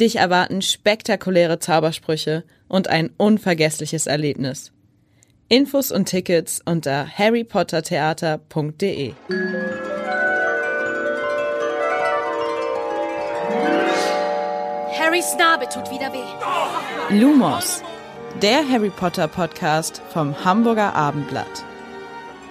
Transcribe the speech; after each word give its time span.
Dich 0.00 0.16
erwarten 0.16 0.62
spektakuläre 0.62 1.58
Zaubersprüche 1.58 2.44
und 2.68 2.86
ein 2.86 3.10
unvergessliches 3.16 4.06
Erlebnis. 4.06 4.70
Infos 5.48 5.90
und 5.90 6.04
Tickets 6.04 6.62
unter 6.64 7.08
harrypottertheater.de. 7.08 9.14
Harrys 14.96 15.34
Narbe 15.36 15.68
tut 15.68 15.90
wieder 15.90 16.12
weh. 16.12 17.18
Lumos, 17.18 17.82
der 18.40 18.68
Harry 18.68 18.90
Potter 18.90 19.26
Podcast 19.26 20.00
vom 20.12 20.44
Hamburger 20.44 20.94
Abendblatt. 20.94 21.64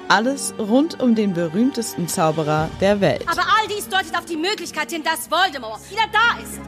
Alles 0.10 0.54
rund 0.60 1.02
um 1.02 1.16
den 1.16 1.34
berühmtesten 1.34 2.10
Zauberer 2.10 2.70
der 2.82 3.00
Welt. 3.00 3.24
Aber 3.30 3.44
all 3.44 3.70
dies 3.70 3.88
deutet 3.88 4.18
auf 4.18 4.26
die 4.26 4.36
Möglichkeit 4.36 4.92
hin, 4.92 5.04
dass 5.04 5.32
Voldemort 5.32 5.90
wieder 5.90 6.08
da 6.12 6.42
ist. 6.42 6.60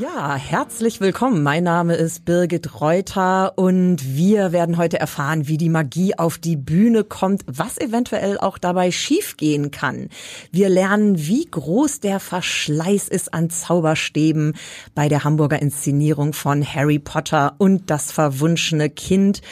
Ja, 0.00 0.34
herzlich 0.34 1.02
willkommen. 1.02 1.42
Mein 1.42 1.64
Name 1.64 1.94
ist 1.94 2.24
Birgit 2.24 2.80
Reuter 2.80 3.58
und 3.58 4.16
wir 4.16 4.50
werden 4.50 4.78
heute 4.78 4.98
erfahren, 4.98 5.46
wie 5.46 5.58
die 5.58 5.68
Magie 5.68 6.14
auf 6.16 6.38
die 6.38 6.56
Bühne 6.56 7.04
kommt, 7.04 7.42
was 7.46 7.76
eventuell 7.76 8.38
auch 8.38 8.56
dabei 8.56 8.92
schiefgehen 8.92 9.70
kann. 9.70 10.08
Wir 10.52 10.70
lernen, 10.70 11.18
wie 11.18 11.44
groß 11.44 12.00
der 12.00 12.18
Verschleiß 12.18 13.08
ist 13.08 13.34
an 13.34 13.50
Zauberstäben 13.50 14.54
bei 14.94 15.10
der 15.10 15.22
Hamburger 15.22 15.60
Inszenierung 15.60 16.32
von 16.32 16.64
Harry 16.64 16.98
Potter 16.98 17.56
und 17.58 17.90
das 17.90 18.10
verwunschene 18.10 18.88
Kind. 18.88 19.42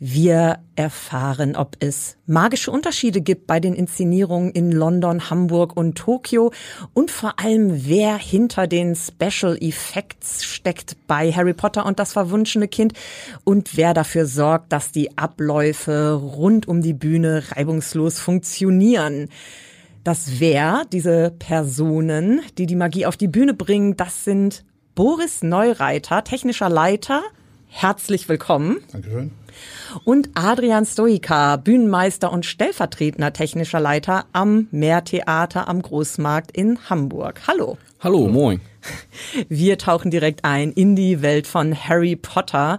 Wir 0.00 0.58
erfahren, 0.74 1.54
ob 1.54 1.76
es 1.78 2.16
magische 2.26 2.70
Unterschiede 2.70 3.20
gibt 3.20 3.46
bei 3.46 3.60
den 3.60 3.74
Inszenierungen 3.74 4.50
in 4.50 4.72
London, 4.72 5.30
Hamburg 5.30 5.76
und 5.76 5.96
Tokio 5.96 6.52
und 6.94 7.12
vor 7.12 7.38
allem, 7.38 7.86
wer 7.86 8.16
hinter 8.18 8.66
den 8.66 8.96
Special 8.96 9.56
Effects 9.60 10.44
steckt 10.44 10.96
bei 11.06 11.30
Harry 11.32 11.54
Potter 11.54 11.86
und 11.86 12.00
das 12.00 12.12
verwunschene 12.12 12.66
Kind 12.66 12.94
und 13.44 13.76
wer 13.76 13.94
dafür 13.94 14.26
sorgt, 14.26 14.72
dass 14.72 14.90
die 14.90 15.16
Abläufe 15.16 16.12
rund 16.12 16.66
um 16.66 16.82
die 16.82 16.94
Bühne 16.94 17.44
reibungslos 17.52 18.18
funktionieren. 18.18 19.28
Das 20.02 20.40
Wer, 20.40 20.82
diese 20.92 21.32
Personen, 21.38 22.42
die 22.58 22.66
die 22.66 22.76
Magie 22.76 23.06
auf 23.06 23.16
die 23.16 23.28
Bühne 23.28 23.54
bringen, 23.54 23.96
das 23.96 24.24
sind 24.24 24.64
Boris 24.94 25.42
Neureiter, 25.42 26.24
technischer 26.24 26.68
Leiter. 26.68 27.22
Herzlich 27.68 28.28
willkommen. 28.28 28.80
Dankeschön 28.92 29.30
und 30.04 30.30
Adrian 30.34 30.84
Stoika, 30.84 31.56
Bühnenmeister 31.56 32.32
und 32.32 32.46
stellvertretender 32.46 33.32
technischer 33.32 33.80
Leiter 33.80 34.26
am 34.32 34.68
Meertheater 34.70 35.68
am 35.68 35.82
Großmarkt 35.82 36.56
in 36.56 36.78
Hamburg. 36.88 37.42
Hallo. 37.46 37.78
Hallo, 38.00 38.28
moin. 38.28 38.60
Wir 39.48 39.78
tauchen 39.78 40.10
direkt 40.10 40.44
ein 40.44 40.72
in 40.72 40.96
die 40.96 41.22
Welt 41.22 41.46
von 41.46 41.74
Harry 41.74 42.16
Potter 42.16 42.78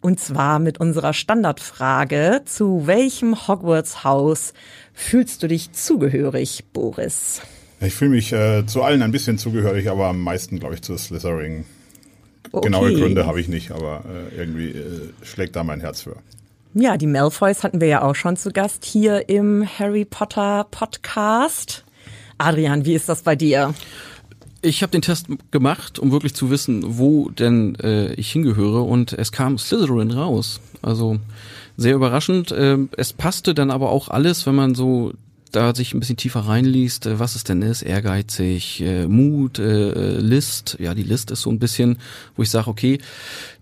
und 0.00 0.20
zwar 0.20 0.58
mit 0.58 0.78
unserer 0.78 1.12
Standardfrage, 1.12 2.42
zu 2.44 2.86
welchem 2.86 3.48
Hogwarts-Haus 3.48 4.52
fühlst 4.92 5.42
du 5.42 5.48
dich 5.48 5.72
zugehörig, 5.72 6.64
Boris? 6.72 7.40
Ich 7.80 7.94
fühle 7.94 8.12
mich 8.12 8.32
äh, 8.32 8.64
zu 8.66 8.82
allen 8.82 9.02
ein 9.02 9.10
bisschen 9.10 9.36
zugehörig, 9.36 9.90
aber 9.90 10.06
am 10.06 10.20
meisten, 10.20 10.58
glaube 10.58 10.74
ich, 10.74 10.82
zu 10.82 10.96
Slytherin. 10.96 11.64
Okay. 12.52 12.66
Genaue 12.66 12.94
Gründe 12.94 13.26
habe 13.26 13.40
ich 13.40 13.48
nicht, 13.48 13.70
aber 13.70 14.04
äh, 14.06 14.36
irgendwie 14.36 14.70
äh, 14.70 15.12
schlägt 15.22 15.56
da 15.56 15.64
mein 15.64 15.80
Herz 15.80 16.02
für. 16.02 16.16
Ja, 16.74 16.96
die 16.96 17.06
Malfoys 17.06 17.64
hatten 17.64 17.80
wir 17.80 17.88
ja 17.88 18.02
auch 18.02 18.14
schon 18.14 18.36
zu 18.36 18.50
Gast 18.50 18.84
hier 18.84 19.28
im 19.28 19.66
Harry 19.66 20.04
Potter 20.04 20.66
Podcast. 20.70 21.84
Adrian, 22.38 22.84
wie 22.84 22.94
ist 22.94 23.08
das 23.08 23.22
bei 23.22 23.34
dir? 23.34 23.72
Ich 24.62 24.82
habe 24.82 24.90
den 24.90 25.02
Test 25.02 25.26
gemacht, 25.50 25.98
um 25.98 26.12
wirklich 26.12 26.34
zu 26.34 26.50
wissen, 26.50 26.98
wo 26.98 27.30
denn 27.30 27.76
äh, 27.76 28.12
ich 28.14 28.30
hingehöre 28.30 28.84
und 28.84 29.12
es 29.12 29.32
kam 29.32 29.58
Slytherin 29.58 30.10
raus. 30.10 30.60
Also 30.82 31.18
sehr 31.76 31.94
überraschend. 31.94 32.52
Äh, 32.52 32.78
es 32.96 33.12
passte 33.12 33.54
dann 33.54 33.70
aber 33.70 33.90
auch 33.90 34.08
alles, 34.08 34.46
wenn 34.46 34.54
man 34.54 34.74
so 34.74 35.12
da 35.56 35.74
sich 35.74 35.94
ein 35.94 36.00
bisschen 36.00 36.16
tiefer 36.16 36.40
reinliest, 36.40 37.06
äh, 37.06 37.18
was 37.18 37.34
es 37.34 37.44
denn 37.44 37.62
ist, 37.62 37.82
ehrgeizig, 37.82 38.82
äh, 38.82 39.06
Mut, 39.06 39.58
äh, 39.58 40.18
List, 40.18 40.76
ja, 40.78 40.94
die 40.94 41.02
List 41.02 41.30
ist 41.30 41.40
so 41.42 41.50
ein 41.50 41.58
bisschen, 41.58 41.98
wo 42.36 42.42
ich 42.42 42.50
sage, 42.50 42.68
okay, 42.68 42.98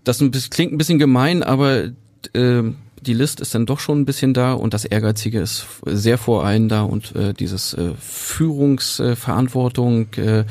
das 0.03 0.19
klingt 0.49 0.73
ein 0.73 0.77
bisschen 0.77 0.99
gemein, 0.99 1.41
aber 1.41 1.91
äh, 2.33 2.63
die 3.01 3.13
List 3.13 3.39
ist 3.39 3.55
dann 3.55 3.65
doch 3.65 3.79
schon 3.79 4.01
ein 4.01 4.05
bisschen 4.05 4.33
da 4.33 4.51
und 4.53 4.73
das 4.73 4.83
Ehrgeizige 4.85 5.39
ist 5.39 5.65
sehr 5.85 6.17
vor 6.17 6.45
allen 6.45 6.67
da 6.69 6.83
und 6.83 7.15
äh, 7.15 7.33
dieses 7.33 7.73
äh, 7.73 7.91
Führungsverantwortung 7.99 10.07
äh, 10.15 10.45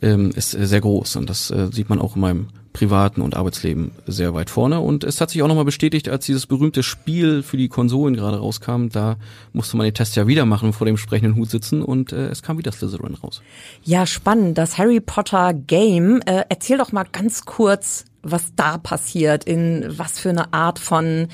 äh, 0.00 0.28
ist 0.30 0.52
sehr 0.52 0.80
groß 0.80 1.16
und 1.16 1.28
das 1.28 1.50
äh, 1.50 1.68
sieht 1.72 1.90
man 1.90 2.00
auch 2.00 2.16
in 2.16 2.22
meinem 2.22 2.46
privaten 2.72 3.20
und 3.20 3.36
Arbeitsleben 3.36 3.92
sehr 4.06 4.34
weit 4.34 4.50
vorne. 4.50 4.80
Und 4.80 5.04
es 5.04 5.20
hat 5.20 5.30
sich 5.30 5.42
auch 5.42 5.48
nochmal 5.48 5.64
bestätigt, 5.64 6.08
als 6.08 6.26
dieses 6.26 6.46
berühmte 6.46 6.82
Spiel 6.82 7.42
für 7.42 7.56
die 7.56 7.68
Konsolen 7.68 8.14
gerade 8.14 8.38
rauskam, 8.38 8.88
da 8.88 9.16
musste 9.52 9.76
man 9.76 9.84
den 9.84 9.94
Test 9.94 10.16
ja 10.16 10.26
wieder 10.26 10.46
machen, 10.46 10.72
vor 10.72 10.86
dem 10.86 10.96
sprechenden 10.96 11.36
Hut 11.36 11.50
sitzen 11.50 11.82
und 11.82 12.12
äh, 12.12 12.28
es 12.28 12.42
kam 12.42 12.58
wieder 12.58 12.72
Slytherin 12.72 13.14
raus. 13.14 13.42
Ja, 13.84 14.06
spannend. 14.06 14.58
Das 14.58 14.78
Harry 14.78 15.00
Potter 15.00 15.52
Game. 15.54 16.20
Äh, 16.26 16.44
erzähl 16.48 16.78
doch 16.78 16.92
mal 16.92 17.04
ganz 17.10 17.44
kurz, 17.44 18.04
was 18.22 18.54
da 18.56 18.78
passiert, 18.78 19.44
in 19.44 19.84
was 19.88 20.18
für 20.18 20.30
eine 20.30 20.52
Art 20.52 20.78
von 20.78 21.28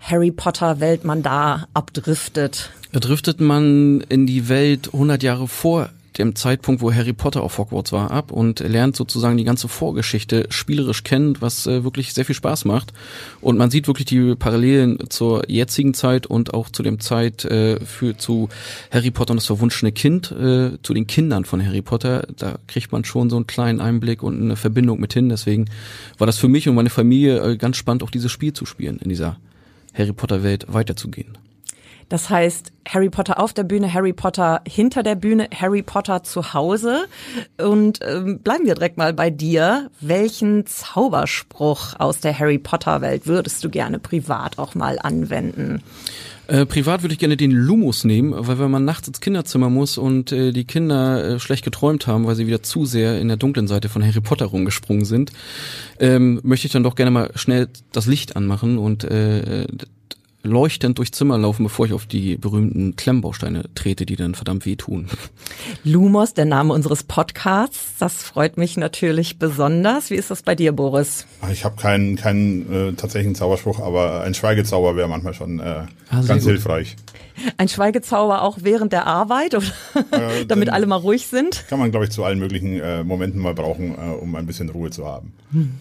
Harry 0.00 0.32
Potter 0.32 0.80
Welt 0.80 1.04
man 1.04 1.22
da 1.22 1.66
abdriftet. 1.74 2.70
Da 2.92 3.00
driftet 3.00 3.40
man 3.40 4.00
in 4.08 4.26
die 4.26 4.48
Welt 4.48 4.90
100 4.92 5.22
Jahre 5.22 5.48
vor 5.48 5.90
dem 6.18 6.34
Zeitpunkt, 6.34 6.82
wo 6.82 6.92
Harry 6.92 7.12
Potter 7.12 7.42
auf 7.42 7.58
Hogwarts 7.58 7.92
war, 7.92 8.10
ab 8.10 8.32
und 8.32 8.60
lernt 8.60 8.96
sozusagen 8.96 9.36
die 9.36 9.44
ganze 9.44 9.68
Vorgeschichte 9.68 10.46
spielerisch 10.50 11.04
kennen, 11.04 11.36
was 11.40 11.66
äh, 11.66 11.84
wirklich 11.84 12.14
sehr 12.14 12.24
viel 12.24 12.34
Spaß 12.34 12.64
macht. 12.64 12.92
Und 13.40 13.58
man 13.58 13.70
sieht 13.70 13.86
wirklich 13.86 14.06
die 14.06 14.34
Parallelen 14.34 14.98
zur 15.10 15.48
jetzigen 15.48 15.94
Zeit 15.94 16.26
und 16.26 16.54
auch 16.54 16.68
zu 16.68 16.82
dem 16.82 17.00
Zeit 17.00 17.44
äh, 17.44 17.80
für 17.84 18.16
zu 18.16 18.48
Harry 18.90 19.10
Potter 19.10 19.32
und 19.32 19.38
das 19.38 19.46
verwunschene 19.46 19.92
Kind, 19.92 20.32
äh, 20.32 20.78
zu 20.82 20.94
den 20.94 21.06
Kindern 21.06 21.44
von 21.44 21.64
Harry 21.64 21.82
Potter. 21.82 22.26
Da 22.36 22.58
kriegt 22.66 22.92
man 22.92 23.04
schon 23.04 23.30
so 23.30 23.36
einen 23.36 23.46
kleinen 23.46 23.80
Einblick 23.80 24.22
und 24.22 24.40
eine 24.40 24.56
Verbindung 24.56 25.00
mit 25.00 25.12
hin. 25.12 25.28
Deswegen 25.28 25.66
war 26.18 26.26
das 26.26 26.38
für 26.38 26.48
mich 26.48 26.68
und 26.68 26.74
meine 26.74 26.90
Familie 26.90 27.40
äh, 27.42 27.56
ganz 27.56 27.76
spannend, 27.76 28.02
auch 28.02 28.10
dieses 28.10 28.32
Spiel 28.32 28.52
zu 28.52 28.66
spielen 28.66 28.98
in 28.98 29.08
dieser 29.08 29.38
Harry 29.94 30.12
Potter 30.12 30.42
Welt 30.42 30.66
weiterzugehen. 30.68 31.38
Das 32.12 32.28
heißt, 32.28 32.72
Harry 32.86 33.08
Potter 33.08 33.40
auf 33.40 33.54
der 33.54 33.64
Bühne, 33.64 33.90
Harry 33.90 34.12
Potter 34.12 34.60
hinter 34.68 35.02
der 35.02 35.14
Bühne, 35.14 35.48
Harry 35.58 35.80
Potter 35.80 36.22
zu 36.22 36.52
Hause. 36.52 37.06
Und 37.58 38.00
ähm, 38.06 38.40
bleiben 38.40 38.66
wir 38.66 38.74
direkt 38.74 38.98
mal 38.98 39.14
bei 39.14 39.30
dir. 39.30 39.90
Welchen 40.02 40.66
Zauberspruch 40.66 41.98
aus 41.98 42.20
der 42.20 42.38
Harry 42.38 42.58
Potter 42.58 43.00
Welt 43.00 43.26
würdest 43.26 43.64
du 43.64 43.70
gerne 43.70 43.98
privat 43.98 44.58
auch 44.58 44.74
mal 44.74 44.98
anwenden? 44.98 45.82
Äh, 46.48 46.66
privat 46.66 47.00
würde 47.00 47.14
ich 47.14 47.18
gerne 47.18 47.38
den 47.38 47.50
Lumos 47.50 48.04
nehmen, 48.04 48.34
weil 48.36 48.58
wenn 48.58 48.70
man 48.70 48.84
nachts 48.84 49.08
ins 49.08 49.22
Kinderzimmer 49.22 49.70
muss 49.70 49.96
und 49.96 50.32
äh, 50.32 50.52
die 50.52 50.66
Kinder 50.66 51.24
äh, 51.24 51.40
schlecht 51.40 51.64
geträumt 51.64 52.06
haben, 52.06 52.26
weil 52.26 52.34
sie 52.34 52.46
wieder 52.46 52.62
zu 52.62 52.84
sehr 52.84 53.18
in 53.22 53.28
der 53.28 53.38
dunklen 53.38 53.68
Seite 53.68 53.88
von 53.88 54.04
Harry 54.04 54.20
Potter 54.20 54.44
rumgesprungen 54.44 55.06
sind, 55.06 55.32
ähm, 55.98 56.40
möchte 56.42 56.66
ich 56.66 56.74
dann 56.74 56.82
doch 56.82 56.94
gerne 56.94 57.10
mal 57.10 57.30
schnell 57.36 57.70
das 57.92 58.04
Licht 58.04 58.36
anmachen 58.36 58.76
und 58.76 59.02
äh, 59.02 59.66
leuchtend 60.42 60.98
durch 60.98 61.12
Zimmer 61.12 61.38
laufen, 61.38 61.64
bevor 61.64 61.86
ich 61.86 61.92
auf 61.92 62.06
die 62.06 62.36
berühmten 62.36 62.96
Klemmbausteine 62.96 63.64
trete, 63.74 64.06
die 64.06 64.16
dann 64.16 64.34
verdammt 64.34 64.66
wehtun. 64.66 65.08
Lumos, 65.84 66.34
der 66.34 66.44
Name 66.44 66.72
unseres 66.72 67.04
Podcasts, 67.04 67.98
das 67.98 68.22
freut 68.22 68.56
mich 68.56 68.76
natürlich 68.76 69.38
besonders. 69.38 70.10
Wie 70.10 70.16
ist 70.16 70.30
das 70.30 70.42
bei 70.42 70.54
dir, 70.54 70.72
Boris? 70.72 71.26
Ich 71.50 71.64
habe 71.64 71.76
keinen 71.76 72.16
keinen 72.16 72.72
äh, 72.72 72.92
tatsächlichen 72.94 73.34
Zauberspruch, 73.34 73.80
aber 73.80 74.22
ein 74.22 74.34
Schweigezauber 74.34 74.96
wäre 74.96 75.08
manchmal 75.08 75.34
schon 75.34 75.60
äh, 75.60 75.84
ah, 76.10 76.22
ganz 76.26 76.44
hilfreich. 76.44 76.96
Ein 77.56 77.68
Schweigezauber 77.68 78.42
auch 78.42 78.58
während 78.60 78.92
der 78.92 79.06
Arbeit, 79.06 79.54
oder? 79.54 79.66
Äh, 80.10 80.44
damit 80.48 80.68
alle 80.70 80.86
mal 80.86 80.96
ruhig 80.96 81.26
sind? 81.26 81.64
Kann 81.68 81.78
man, 81.78 81.90
glaube 81.90 82.06
ich, 82.06 82.10
zu 82.10 82.24
allen 82.24 82.38
möglichen 82.38 82.80
äh, 82.80 83.04
Momenten 83.04 83.40
mal 83.40 83.54
brauchen, 83.54 83.94
äh, 83.94 84.14
um 84.20 84.34
ein 84.36 84.46
bisschen 84.46 84.68
Ruhe 84.68 84.90
zu 84.90 85.06
haben. 85.06 85.32
Hm. 85.52 85.72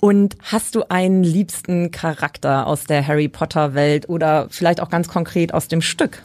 Und 0.00 0.36
hast 0.42 0.74
du 0.74 0.84
einen 0.88 1.22
liebsten 1.22 1.90
Charakter 1.90 2.66
aus 2.66 2.84
der 2.84 3.06
Harry 3.06 3.28
Potter 3.28 3.74
Welt 3.74 4.08
oder 4.08 4.48
vielleicht 4.50 4.80
auch 4.80 4.90
ganz 4.90 5.08
konkret 5.08 5.54
aus 5.54 5.68
dem 5.68 5.82
Stück? 5.82 6.22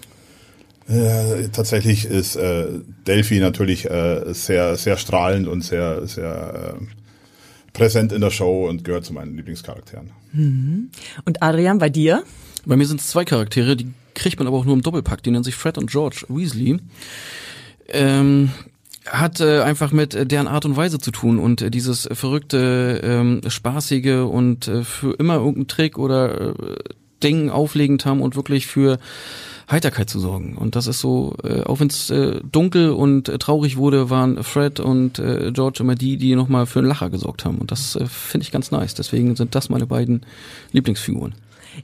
Äh, 0.88 1.50
tatsächlich 1.52 2.06
ist 2.06 2.36
äh, 2.36 2.68
Delphi 3.08 3.40
natürlich 3.40 3.90
äh, 3.90 4.34
sehr, 4.34 4.76
sehr 4.76 4.98
strahlend 4.98 5.48
und 5.48 5.62
sehr, 5.62 6.06
sehr 6.06 6.76
äh, 6.78 7.72
präsent 7.74 8.12
in 8.12 8.22
der 8.22 8.30
Show 8.30 8.68
und 8.68 8.84
gehört 8.84 9.06
zu 9.06 9.14
meinen 9.14 9.36
Lieblingscharakteren. 9.36 10.12
Mhm. 10.34 10.90
Und 11.26 11.42
Adrian, 11.42 11.80
bei 11.80 11.90
dir? 11.90 12.24
Bei 12.66 12.76
mir 12.76 12.86
sind 12.86 13.02
es 13.02 13.08
zwei 13.08 13.26
Charaktere, 13.26 13.76
die 13.76 13.94
kriegt 14.14 14.40
man 14.40 14.48
aber 14.48 14.58
auch 14.58 14.66
nur 14.66 14.76
im 14.76 14.82
Doppelpack. 14.82 15.24
Die 15.24 15.32
nennen 15.32 15.44
sich 15.44 15.56
Fred 15.56 15.78
und 15.78 15.90
George 15.90 16.26
Weasley. 16.30 16.80
Ähm, 17.90 18.52
hat 19.06 19.40
äh, 19.40 19.62
einfach 19.62 19.92
mit 19.92 20.14
äh, 20.16 20.26
deren 20.26 20.48
Art 20.48 20.66
und 20.66 20.76
Weise 20.76 21.00
zu 21.00 21.12
tun 21.12 21.40
und 21.40 21.62
äh, 21.62 21.72
dieses 21.72 22.08
verrückte, 22.12 23.02
ähm, 23.04 23.42
spaßige 23.48 24.26
und 24.30 24.68
äh, 24.68 24.84
für 24.84 25.14
immer 25.14 25.36
irgendeinen 25.36 25.68
Trick 25.68 25.98
oder 25.98 26.52
äh, 26.52 26.54
Ding 27.24 27.50
auflegend 27.50 28.06
haben 28.06 28.22
und 28.22 28.36
wirklich 28.36 28.68
für 28.68 29.00
Heiterkeit 29.70 30.10
zu 30.10 30.20
sorgen. 30.20 30.58
Und 30.58 30.76
das 30.76 30.86
ist 30.86 31.00
so, 31.00 31.36
äh, 31.44 31.62
auch 31.62 31.80
wenn 31.80 31.88
es 31.88 32.10
äh, 32.10 32.40
dunkel 32.52 32.92
und 32.92 33.30
äh, 33.30 33.38
traurig 33.40 33.78
wurde, 33.78 34.10
waren 34.10 34.44
Fred 34.44 34.80
und 34.80 35.18
äh, 35.18 35.52
George 35.52 35.80
immer 35.82 35.96
die, 35.96 36.18
die 36.18 36.36
nochmal 36.36 36.66
für 36.66 36.80
einen 36.80 36.88
Lacher 36.88 37.10
gesorgt 37.10 37.46
haben. 37.46 37.58
Und 37.58 37.72
das 37.72 37.96
äh, 37.96 38.06
finde 38.06 38.44
ich 38.44 38.52
ganz 38.52 38.70
nice. 38.72 38.94
Deswegen 38.94 39.36
sind 39.36 39.56
das 39.56 39.70
meine 39.70 39.88
beiden 39.88 40.22
Lieblingsfiguren. 40.72 41.34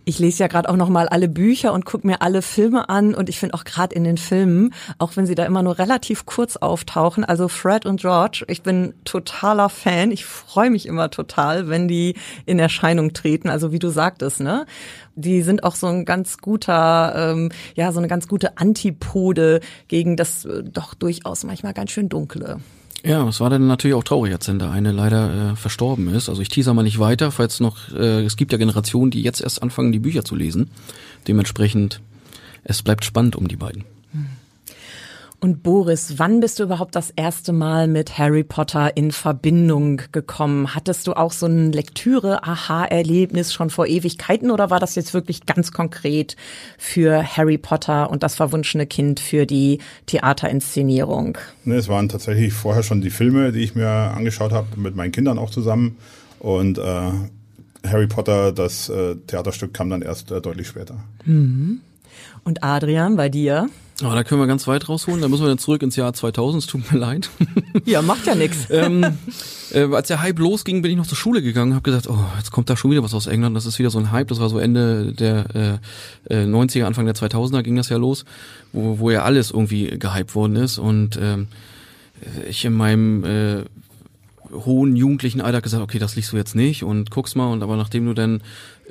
Ich 0.06 0.20
lese 0.20 0.44
ja 0.44 0.48
gerade 0.48 0.70
auch 0.70 0.76
noch 0.76 0.90
mal 0.90 1.08
alle 1.08 1.28
Bücher 1.28 1.74
und 1.74 1.86
gucke 1.86 2.08
mir 2.08 2.22
alle 2.22 2.42
Filme 2.42 2.90
an 2.90 3.14
und 3.14 3.30
ich 3.30 3.40
finde 3.40 3.56
auch 3.56 3.64
gerade 3.64 3.96
in 3.96 4.04
den 4.04 4.18
Filmen, 4.18 4.74
auch 4.98 5.16
wenn 5.16 5.26
sie 5.26 5.36
da 5.36 5.46
immer 5.46 5.64
nur 5.64 5.78
relativ 5.78 6.26
kurz 6.26 6.58
auftauchen, 6.58 7.24
also 7.24 7.48
Fred 7.48 7.86
und 7.86 8.02
George, 8.02 8.46
ich 8.48 8.62
bin 8.62 8.94
totaler 9.06 9.70
Fan. 9.70 10.12
Ich 10.12 10.26
freue 10.26 10.70
mich 10.70 10.86
immer 10.86 11.10
total, 11.10 11.70
wenn 11.70 11.88
die 11.88 12.16
in 12.46 12.60
Erscheinung 12.60 13.14
treten. 13.14 13.50
Also 13.50 13.72
wie 13.72 13.80
du 13.80 13.90
sagtest, 13.90 14.40
ne? 14.40 14.66
Die 15.16 15.42
sind 15.42 15.64
auch 15.64 15.76
so 15.76 15.88
ein 15.88 16.06
ganz 16.06 16.38
guter, 16.38 17.32
ähm, 17.32 17.50
ja, 17.76 17.92
so 17.92 18.00
eine 18.00 18.08
ganz 18.08 18.28
gute 18.28 18.58
Antipode 18.58 19.60
gegen 19.88 20.16
das 20.16 20.46
äh, 20.46 20.64
doch 20.64 20.94
durchaus 20.94 21.44
manchmal 21.44 21.74
ganz 21.74 21.92
schön 21.92 22.10
dunkle. 22.10 22.60
Ja, 23.04 23.28
es 23.28 23.40
war 23.40 23.50
dann 23.50 23.66
natürlich 23.66 23.96
auch 23.96 24.04
traurig, 24.04 24.34
als 24.34 24.46
denn 24.46 24.60
der 24.60 24.70
eine 24.70 24.92
leider 24.92 25.54
äh, 25.54 25.56
verstorben 25.56 26.14
ist. 26.14 26.30
Also 26.30 26.42
ich 26.42 26.50
teaser 26.50 26.74
mal 26.74 26.84
nicht 26.84 27.00
weiter, 27.00 27.32
falls 27.32 27.60
noch, 27.60 27.92
äh, 27.94 28.24
es 28.24 28.38
gibt 28.38 28.52
ja 28.52 28.60
Generationen, 28.60 29.10
die 29.10 29.24
jetzt 29.24 29.42
erst 29.42 29.64
anfangen, 29.64 29.92
die 29.92 30.00
Bücher 30.00 30.24
zu 30.24 30.36
lesen. 30.36 30.70
Dementsprechend, 31.28 32.02
es 32.64 32.84
bleibt 32.84 33.04
spannend 33.04 33.36
um 33.36 33.48
die 33.48 33.56
beiden. 33.56 33.86
Und 35.44 35.64
Boris, 35.64 36.20
wann 36.20 36.40
bist 36.40 36.60
du 36.60 36.64
überhaupt 36.64 36.96
das 36.96 37.10
erste 37.10 37.52
Mal 37.52 37.88
mit 37.88 38.20
Harry 38.20 38.44
Potter 38.44 38.96
in 38.96 39.12
Verbindung 39.12 40.00
gekommen? 40.12 40.76
Hattest 40.76 41.08
du 41.08 41.14
auch 41.14 41.32
so 41.32 41.48
ein 41.48 41.72
Lektüre-Aha-Erlebnis 41.72 43.52
schon 43.52 43.72
vor 43.72 43.88
Ewigkeiten 43.88 44.52
oder 44.52 44.70
war 44.70 44.80
das 44.80 44.94
jetzt 44.94 45.16
wirklich 45.16 45.48
ganz 45.48 45.72
konkret 45.72 46.36
für 46.78 47.24
Harry 47.24 47.58
Potter 47.58 48.12
und 48.12 48.22
das 48.22 48.36
verwunschene 48.36 48.86
Kind 48.86 49.20
für 49.20 49.48
die 49.48 49.80
Theaterinszenierung? 50.06 51.40
Ne, 51.66 51.74
es 51.74 51.90
waren 51.90 52.08
tatsächlich 52.08 52.54
vorher 52.54 52.84
schon 52.84 53.02
die 53.02 53.10
Filme, 53.10 53.52
die 53.52 53.62
ich 53.62 53.74
mir 53.74 53.90
angeschaut 53.90 54.52
habe, 54.52 54.68
mit 54.80 54.96
meinen 54.96 55.12
Kindern 55.12 55.40
auch 55.40 55.50
zusammen. 55.50 55.98
Und 56.38 56.78
äh, 56.78 57.12
Harry 57.88 58.06
Potter, 58.06 58.52
das 58.52 58.90
äh, 58.90 59.16
Theaterstück, 59.26 59.74
kam 59.74 59.90
dann 59.90 60.04
erst 60.04 60.30
äh, 60.30 60.40
deutlich 60.40 60.68
später. 60.68 61.04
Mhm. 61.26 61.82
Und 62.44 62.64
Adrian, 62.64 63.16
bei 63.16 63.30
dir? 63.30 63.70
Oh, 64.04 64.14
da 64.14 64.24
können 64.24 64.42
wir 64.42 64.48
ganz 64.48 64.68
weit 64.68 64.90
rausholen. 64.90 65.22
Da 65.22 65.28
müssen 65.28 65.44
wir 65.44 65.50
dann 65.50 65.58
zurück 65.58 65.82
ins 65.84 65.96
Jahr 65.96 66.14
2000. 66.14 66.64
Es 66.64 66.68
tut 66.68 66.92
mir 66.92 66.98
leid. 66.98 67.30
Ja, 67.86 68.02
macht 68.02 68.28
ja 68.28 68.36
nichts. 68.36 68.68
ähm, 68.70 69.18
äh, 69.72 69.84
als 69.94 70.08
der 70.08 70.22
Hype 70.22 70.40
losging, 70.40 70.82
bin 70.82 70.92
ich 70.92 70.98
noch 70.98 71.08
zur 71.08 71.18
Schule 71.18 71.42
gegangen, 71.42 71.74
habe 71.74 71.82
gesagt, 71.82 72.08
oh, 72.08 72.26
jetzt 72.38 72.52
kommt 72.52 72.70
da 72.70 72.76
schon 72.78 72.92
wieder 72.92 73.02
was 73.04 73.14
aus 73.14 73.28
England. 73.28 73.56
Das 73.56 73.66
ist 73.66 73.80
wieder 73.80 73.90
so 73.90 73.98
ein 73.98 74.12
Hype. 74.12 74.28
Das 74.28 74.40
war 74.40 74.50
so 74.50 74.60
Ende 74.60 75.14
der 75.14 75.80
äh, 76.30 76.44
äh, 76.44 76.46
90er, 76.46 76.84
Anfang 76.84 77.06
der 77.06 77.16
2000er 77.16 77.64
ging 77.64 77.76
das 77.76 77.90
ja 77.90 77.98
los, 77.98 78.26
wo, 78.72 79.00
wo 79.00 79.10
ja 79.10 79.24
alles 79.24 79.52
irgendwie 79.52 79.88
gehypt 79.98 80.36
worden 80.36 80.58
ist. 80.58 80.78
Und 80.78 81.18
ähm, 81.22 81.48
ich 82.48 82.66
in 82.66 82.74
meinem 82.74 83.24
äh, 83.24 83.64
hohen 84.52 84.96
jugendlichen 84.96 85.42
Alter 85.42 85.62
gesagt, 85.62 85.84
okay, 85.84 86.00
das 86.00 86.16
liest 86.16 86.32
du 86.34 86.38
jetzt 86.38 86.56
nicht 86.56 86.84
und 86.84 87.10
guckst 87.10 87.36
mal. 87.36 87.52
Und 87.52 87.64
aber 87.64 87.78
nachdem 87.78 88.06
du 88.06 88.14
dann 88.14 88.42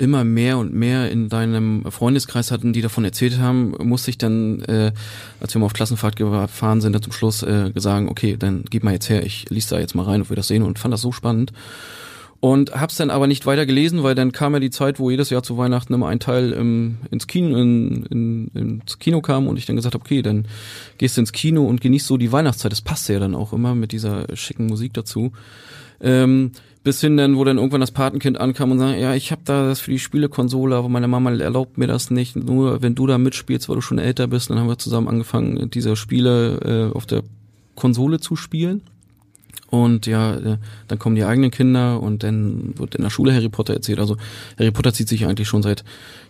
immer 0.01 0.25
mehr 0.25 0.59
und 0.59 0.73
mehr 0.73 1.11
in 1.11 1.29
deinem 1.29 1.85
Freundeskreis 1.91 2.51
hatten, 2.51 2.73
die 2.73 2.81
davon 2.81 3.05
erzählt 3.05 3.39
haben, 3.39 3.75
musste 3.83 4.11
ich 4.11 4.19
dann, 4.19 4.61
äh, 4.63 4.93
als 5.41 5.55
wir 5.55 5.61
mal 5.61 5.67
auf 5.67 5.75
Klassenfahrt 5.75 6.17
gefahren 6.17 6.81
sind, 6.81 6.95
dann 6.95 7.03
zum 7.03 7.13
Schluss 7.13 7.43
äh, 7.43 7.71
sagen, 7.77 8.09
okay, 8.09 8.37
dann 8.39 8.65
gib 8.69 8.83
mal 8.83 8.93
jetzt 8.93 9.11
her, 9.11 9.25
ich 9.25 9.49
lies 9.51 9.69
da 9.69 9.79
jetzt 9.79 9.95
mal 9.95 10.05
rein 10.05 10.23
und 10.23 10.31
wir 10.31 10.37
das 10.37 10.49
sehen 10.49 10.63
und 10.63 10.79
fand 10.79 10.95
das 10.95 11.03
so 11.03 11.13
spannend. 11.13 11.53
Und 12.41 12.73
hab's 12.73 12.97
dann 12.97 13.11
aber 13.11 13.27
nicht 13.27 13.45
weiter 13.45 13.67
gelesen, 13.67 14.03
weil 14.03 14.15
dann 14.15 14.33
kam 14.33 14.55
ja 14.55 14.61
die 14.61 14.71
Zeit, 14.71 14.99
wo 14.99 15.11
jedes 15.11 15.29
Jahr 15.29 15.43
zu 15.43 15.59
Weihnachten 15.59 15.93
immer 15.93 16.09
ein 16.09 16.21
Teil 16.21 16.53
im, 16.53 16.97
ins 17.11 17.27
Kino, 17.27 17.55
in, 17.59 18.07
in, 18.07 18.49
ins 18.55 18.99
Kino 18.99 19.21
kam 19.21 19.47
und 19.47 19.59
ich 19.59 19.67
dann 19.67 19.77
gesagt 19.77 19.95
habe, 19.95 20.03
okay, 20.03 20.23
dann 20.23 20.47
gehst 20.97 21.19
du 21.19 21.21
ins 21.21 21.33
Kino 21.33 21.67
und 21.67 21.83
genießt 21.83 22.07
so 22.07 22.17
die 22.17 22.33
Weihnachtszeit. 22.33 22.73
Das 22.73 22.81
passt 22.81 23.11
ja 23.11 23.19
dann 23.19 23.35
auch 23.35 23.53
immer 23.53 23.75
mit 23.75 23.93
dieser 23.93 24.25
schicken 24.35 24.67
Musik 24.67 24.95
dazu. 24.95 25.33
Ähm, 26.01 26.53
bis 26.83 27.01
hin 27.01 27.17
dann, 27.17 27.37
wo 27.37 27.45
dann 27.45 27.59
irgendwann 27.59 27.81
das 27.81 27.91
Patenkind 27.91 28.41
ankam 28.41 28.71
und 28.71 28.79
sagte, 28.79 29.01
ja, 29.01 29.15
ich 29.15 29.33
habe 29.33 29.43
da 29.45 29.67
das 29.67 29.81
für 29.81 29.91
die 29.91 29.99
Spielekonsole, 29.99 30.77
aber 30.77 30.89
meine 30.89 31.09
Mama 31.09 31.31
erlaubt 31.33 31.77
mir 31.77 31.87
das 31.87 32.11
nicht. 32.11 32.37
Nur 32.37 32.81
wenn 32.81 32.95
du 32.95 33.07
da 33.07 33.19
mitspielst, 33.19 33.69
weil 33.69 33.77
du 33.77 33.83
schon 33.83 33.99
älter 33.99 34.27
bist, 34.27 34.51
dann 34.51 34.59
haben 34.59 34.69
wir 34.69 34.79
zusammen 34.79 35.09
angefangen, 35.09 35.71
diese 35.71 35.95
Spiele 35.97 36.91
äh, 36.93 36.97
auf 36.97 37.07
der 37.07 37.23
Konsole 37.75 38.21
zu 38.21 38.35
spielen. 38.37 38.83
Und 39.69 40.07
ja, 40.07 40.35
äh, 40.35 40.59
dann 40.89 40.99
kommen 40.99 41.15
die 41.15 41.25
eigenen 41.25 41.51
Kinder 41.51 42.01
und 42.01 42.25
dann 42.25 42.77
wird 42.77 42.97
in 42.97 43.03
der 43.03 43.11
Schule 43.11 43.33
Harry 43.33 43.49
Potter 43.49 43.75
erzählt. 43.75 44.01
Also 44.01 44.17
Harry 44.59 44.73
Potter 44.73 44.93
zieht 44.93 45.09
sich 45.09 45.27
eigentlich 45.27 45.49
schon 45.49 45.63
seit 45.63 45.85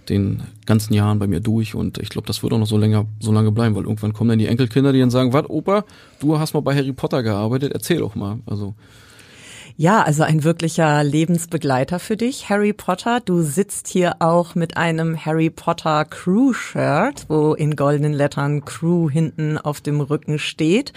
den 0.08 0.42
ganzen 0.66 0.92
Jahren 0.92 1.18
bei 1.18 1.26
mir 1.26 1.40
durch 1.40 1.74
und 1.74 1.98
ich 1.98 2.10
glaube, 2.10 2.26
das 2.26 2.42
wird 2.42 2.52
auch 2.52 2.58
noch 2.58 2.66
so 2.66 2.76
länger, 2.76 3.06
so 3.18 3.32
lange 3.32 3.52
bleiben, 3.52 3.74
weil 3.76 3.84
irgendwann 3.84 4.12
kommen 4.12 4.28
dann 4.30 4.38
die 4.38 4.46
Enkelkinder, 4.46 4.92
die 4.92 5.00
dann 5.00 5.10
sagen, 5.10 5.32
was, 5.32 5.48
Opa, 5.48 5.84
du 6.18 6.38
hast 6.38 6.52
mal 6.52 6.60
bei 6.60 6.74
Harry 6.74 6.92
Potter 6.92 7.22
gearbeitet, 7.22 7.72
erzähl 7.72 7.98
doch 7.98 8.14
mal. 8.14 8.40
Also 8.46 8.74
ja, 9.80 10.02
also 10.02 10.24
ein 10.24 10.44
wirklicher 10.44 11.02
Lebensbegleiter 11.02 12.00
für 12.00 12.18
dich, 12.18 12.50
Harry 12.50 12.74
Potter. 12.74 13.20
Du 13.20 13.40
sitzt 13.40 13.88
hier 13.88 14.16
auch 14.18 14.54
mit 14.54 14.76
einem 14.76 15.24
Harry 15.24 15.48
Potter 15.48 16.04
Crew-Shirt, 16.04 17.24
wo 17.28 17.54
in 17.54 17.76
goldenen 17.76 18.12
Lettern 18.12 18.66
Crew 18.66 19.08
hinten 19.08 19.56
auf 19.56 19.80
dem 19.80 20.02
Rücken 20.02 20.38
steht. 20.38 20.92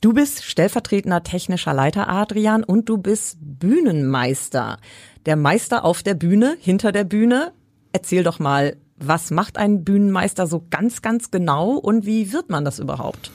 Du 0.00 0.12
bist 0.12 0.42
stellvertretender 0.42 1.22
technischer 1.22 1.72
Leiter, 1.72 2.08
Adrian, 2.08 2.64
und 2.64 2.88
du 2.88 2.98
bist 2.98 3.38
Bühnenmeister. 3.40 4.78
Der 5.26 5.36
Meister 5.36 5.84
auf 5.84 6.02
der 6.02 6.14
Bühne, 6.14 6.56
hinter 6.58 6.90
der 6.90 7.04
Bühne. 7.04 7.52
Erzähl 7.92 8.24
doch 8.24 8.40
mal, 8.40 8.74
was 8.96 9.30
macht 9.30 9.56
ein 9.56 9.84
Bühnenmeister 9.84 10.48
so 10.48 10.64
ganz, 10.68 11.00
ganz 11.00 11.30
genau 11.30 11.74
und 11.74 12.04
wie 12.06 12.32
wird 12.32 12.50
man 12.50 12.64
das 12.64 12.80
überhaupt? 12.80 13.30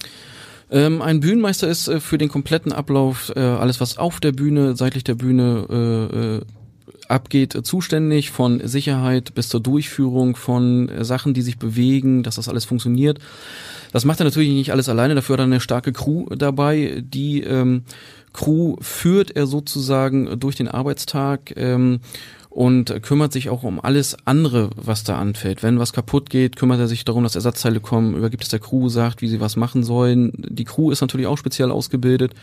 Ähm, 0.73 1.03
ein 1.03 1.19
Bühnenmeister 1.19 1.67
ist 1.67 1.87
äh, 1.87 1.99
für 1.99 2.17
den 2.17 2.29
kompletten 2.29 2.73
Ablauf, 2.73 3.31
äh, 3.35 3.39
alles 3.39 3.79
was 3.79 3.99
auf 3.99 4.19
der 4.19 4.31
Bühne, 4.31 4.75
seitlich 4.75 5.03
der 5.03 5.13
Bühne 5.13 5.67
äh, 5.69 6.17
äh, 6.17 6.41
abgeht, 7.07 7.53
äh, 7.53 7.61
zuständig 7.61 8.31
von 8.31 8.59
Sicherheit 8.67 9.35
bis 9.35 9.49
zur 9.49 9.59
Durchführung 9.59 10.35
von 10.35 10.89
äh, 10.89 11.05
Sachen, 11.05 11.35
die 11.35 11.43
sich 11.43 11.59
bewegen, 11.59 12.23
dass 12.23 12.35
das 12.35 12.49
alles 12.49 12.65
funktioniert. 12.65 13.19
Das 13.91 14.03
macht 14.03 14.19
er 14.19 14.23
natürlich 14.23 14.49
nicht 14.49 14.71
alles 14.71 14.89
alleine, 14.89 15.13
dafür 15.13 15.33
hat 15.33 15.41
er 15.41 15.45
eine 15.45 15.59
starke 15.59 15.93
Crew 15.93 16.25
dabei. 16.35 17.03
Die 17.05 17.41
ähm, 17.43 17.83
Crew 18.33 18.75
führt 18.81 19.29
er 19.35 19.45
sozusagen 19.45 20.39
durch 20.39 20.55
den 20.55 20.67
Arbeitstag. 20.67 21.53
Ähm, 21.55 21.99
und 22.53 23.01
kümmert 23.01 23.33
sich 23.33 23.49
auch 23.49 23.63
um 23.63 23.79
alles 23.83 24.15
andere, 24.25 24.69
was 24.75 25.03
da 25.03 25.17
anfällt. 25.17 25.63
Wenn 25.63 25.79
was 25.79 25.91
kaputt 25.91 26.29
geht, 26.29 26.55
kümmert 26.55 26.79
er 26.79 26.87
sich 26.87 27.03
darum, 27.03 27.23
dass 27.23 27.35
Ersatzteile 27.35 27.79
kommen, 27.79 28.15
übergibt 28.15 28.43
es 28.43 28.49
der 28.49 28.59
Crew, 28.59 28.89
sagt, 28.89 29.23
wie 29.23 29.27
sie 29.27 29.39
was 29.39 29.55
machen 29.55 29.83
sollen. 29.83 30.31
Die 30.37 30.63
Crew 30.63 30.91
ist 30.91 31.01
natürlich 31.01 31.25
auch 31.25 31.37
speziell 31.37 31.71
ausgebildet, 31.71 32.33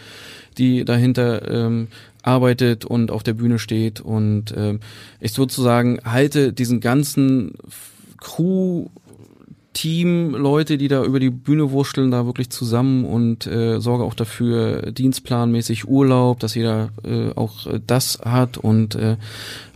die 0.58 0.84
dahinter 0.84 1.48
ähm, 1.48 1.88
arbeitet 2.22 2.84
und 2.84 3.12
auf 3.12 3.22
der 3.22 3.34
Bühne 3.34 3.60
steht 3.60 4.00
und 4.00 4.52
ähm, 4.56 4.80
ich 5.20 5.32
sozusagen 5.32 6.00
halte 6.04 6.52
diesen 6.52 6.80
ganzen 6.80 7.54
Crew 8.18 8.86
Team 9.72 10.34
Leute, 10.34 10.78
die 10.78 10.88
da 10.88 11.04
über 11.04 11.20
die 11.20 11.30
Bühne 11.30 11.70
wurschteln, 11.70 12.10
da 12.10 12.26
wirklich 12.26 12.50
zusammen 12.50 13.04
und 13.04 13.46
äh, 13.46 13.80
sorge 13.80 14.04
auch 14.04 14.14
dafür 14.14 14.90
dienstplanmäßig 14.90 15.88
Urlaub, 15.88 16.40
dass 16.40 16.54
jeder 16.54 16.90
äh, 17.04 17.30
auch 17.36 17.66
äh, 17.66 17.80
das 17.86 18.18
hat 18.24 18.58
und 18.58 18.96
äh, 18.96 19.16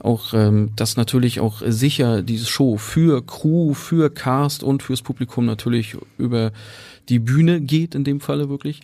auch 0.00 0.34
ähm, 0.34 0.70
das 0.74 0.96
natürlich 0.96 1.38
auch 1.38 1.62
sicher 1.64 2.22
diese 2.22 2.46
Show 2.46 2.76
für 2.76 3.24
Crew, 3.24 3.74
für 3.74 4.10
Cast 4.10 4.64
und 4.64 4.82
fürs 4.82 5.02
Publikum 5.02 5.46
natürlich 5.46 5.96
über 6.18 6.52
die 7.08 7.20
Bühne 7.20 7.60
geht 7.60 7.94
in 7.94 8.02
dem 8.02 8.20
Falle 8.20 8.48
wirklich. 8.48 8.82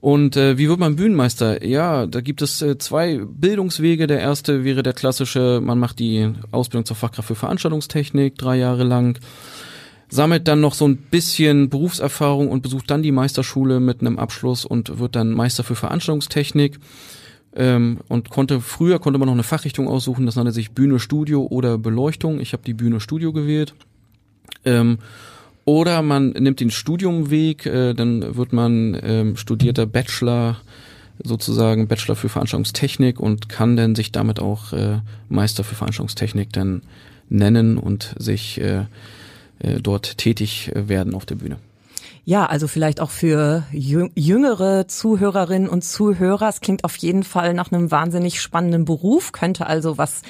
Und 0.00 0.36
äh, 0.36 0.56
wie 0.58 0.68
wird 0.68 0.78
man 0.78 0.94
Bühnenmeister? 0.94 1.66
Ja, 1.66 2.06
da 2.06 2.20
gibt 2.20 2.40
es 2.40 2.62
äh, 2.62 2.78
zwei 2.78 3.18
Bildungswege. 3.18 4.06
Der 4.06 4.20
erste 4.20 4.62
wäre 4.62 4.84
der 4.84 4.92
klassische, 4.92 5.60
man 5.62 5.78
macht 5.78 5.98
die 5.98 6.32
Ausbildung 6.52 6.84
zur 6.84 6.96
Fachkraft 6.96 7.26
für 7.26 7.34
Veranstaltungstechnik 7.34 8.38
drei 8.38 8.56
Jahre 8.56 8.84
lang 8.84 9.18
sammelt 10.08 10.48
dann 10.48 10.60
noch 10.60 10.74
so 10.74 10.86
ein 10.86 10.96
bisschen 10.96 11.68
Berufserfahrung 11.68 12.48
und 12.48 12.62
besucht 12.62 12.90
dann 12.90 13.02
die 13.02 13.12
Meisterschule 13.12 13.80
mit 13.80 14.00
einem 14.00 14.18
Abschluss 14.18 14.64
und 14.64 14.98
wird 14.98 15.16
dann 15.16 15.32
Meister 15.32 15.64
für 15.64 15.74
Veranstaltungstechnik. 15.74 16.78
Ähm, 17.54 17.98
und 18.08 18.30
konnte 18.30 18.60
früher 18.60 18.98
konnte 18.98 19.18
man 19.18 19.26
noch 19.26 19.34
eine 19.34 19.42
Fachrichtung 19.42 19.88
aussuchen, 19.88 20.26
das 20.26 20.36
nannte 20.36 20.52
sich 20.52 20.72
Bühne 20.72 20.98
Studio 20.98 21.46
oder 21.50 21.78
Beleuchtung. 21.78 22.40
Ich 22.40 22.52
habe 22.52 22.62
die 22.64 22.74
Bühne 22.74 23.00
Studio 23.00 23.32
gewählt. 23.32 23.74
Ähm, 24.64 24.98
Oder 25.64 26.00
man 26.00 26.30
nimmt 26.30 26.60
den 26.60 26.70
Studiumweg, 26.70 27.66
äh, 27.66 27.92
dann 27.92 28.36
wird 28.36 28.54
man 28.54 28.98
ähm, 29.02 29.36
studierter 29.36 29.84
Bachelor, 29.84 30.56
sozusagen 31.22 31.88
Bachelor 31.88 32.16
für 32.16 32.30
Veranstaltungstechnik 32.30 33.20
und 33.20 33.50
kann 33.50 33.76
dann 33.76 33.94
sich 33.94 34.10
damit 34.10 34.40
auch 34.40 34.72
äh, 34.72 35.00
Meister 35.28 35.64
für 35.64 35.74
Veranstaltungstechnik 35.74 36.54
dann 36.54 36.80
nennen 37.28 37.76
und 37.76 38.14
sich 38.18 38.58
äh, 38.62 38.86
dort 39.82 40.18
tätig 40.18 40.70
werden 40.74 41.14
auf 41.14 41.26
der 41.26 41.36
Bühne. 41.36 41.58
Ja, 42.28 42.44
also 42.44 42.68
vielleicht 42.68 43.00
auch 43.00 43.10
für 43.10 43.64
jüngere 43.72 44.86
Zuhörerinnen 44.86 45.66
und 45.66 45.80
Zuhörer. 45.80 46.50
Es 46.50 46.60
klingt 46.60 46.84
auf 46.84 46.94
jeden 46.96 47.22
Fall 47.22 47.54
nach 47.54 47.72
einem 47.72 47.90
wahnsinnig 47.90 48.42
spannenden 48.42 48.84
Beruf, 48.84 49.32
könnte 49.32 49.66
also 49.66 49.96
was 49.96 50.20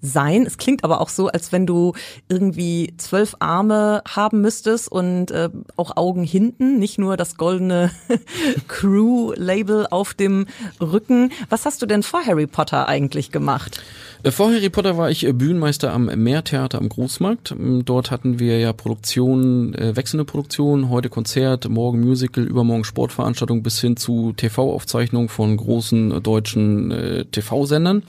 sein. 0.00 0.46
Es 0.46 0.56
klingt 0.56 0.84
aber 0.84 1.00
auch 1.00 1.08
so, 1.08 1.26
als 1.26 1.50
wenn 1.50 1.66
du 1.66 1.94
irgendwie 2.28 2.94
zwölf 2.96 3.34
Arme 3.40 4.04
haben 4.08 4.40
müsstest 4.40 4.92
und 4.92 5.32
äh, 5.32 5.48
auch 5.74 5.96
Augen 5.96 6.22
hinten, 6.22 6.78
nicht 6.78 6.96
nur 6.96 7.16
das 7.16 7.36
goldene 7.36 7.90
Crew-Label 8.68 9.88
auf 9.90 10.14
dem 10.14 10.46
Rücken. 10.80 11.32
Was 11.48 11.66
hast 11.66 11.82
du 11.82 11.86
denn 11.86 12.04
vor 12.04 12.24
Harry 12.24 12.46
Potter 12.46 12.86
eigentlich 12.86 13.32
gemacht? 13.32 13.82
Äh, 14.22 14.30
vor 14.30 14.52
Harry 14.52 14.68
Potter 14.70 14.96
war 14.96 15.10
ich 15.10 15.24
äh, 15.24 15.32
Bühnenmeister 15.32 15.92
am 15.92 16.06
Meertheater 16.06 16.78
am 16.78 16.88
Großmarkt. 16.88 17.52
Ähm, 17.52 17.84
dort 17.84 18.10
hatten 18.10 18.38
wir 18.38 18.58
ja 18.58 18.72
Produktionen, 18.72 19.74
äh, 19.74 19.96
wechselnde 19.96 20.24
Produktionen, 20.24 20.88
heute 20.88 21.08
Konzert, 21.48 21.70
morgen 21.70 22.00
Musical, 22.00 22.44
übermorgen 22.44 22.84
Sportveranstaltung 22.84 23.62
bis 23.62 23.80
hin 23.80 23.96
zu 23.96 24.34
TV-Aufzeichnungen 24.36 25.30
von 25.30 25.56
großen 25.56 26.22
deutschen 26.22 26.90
äh, 26.90 27.24
TV-Sendern. 27.24 28.02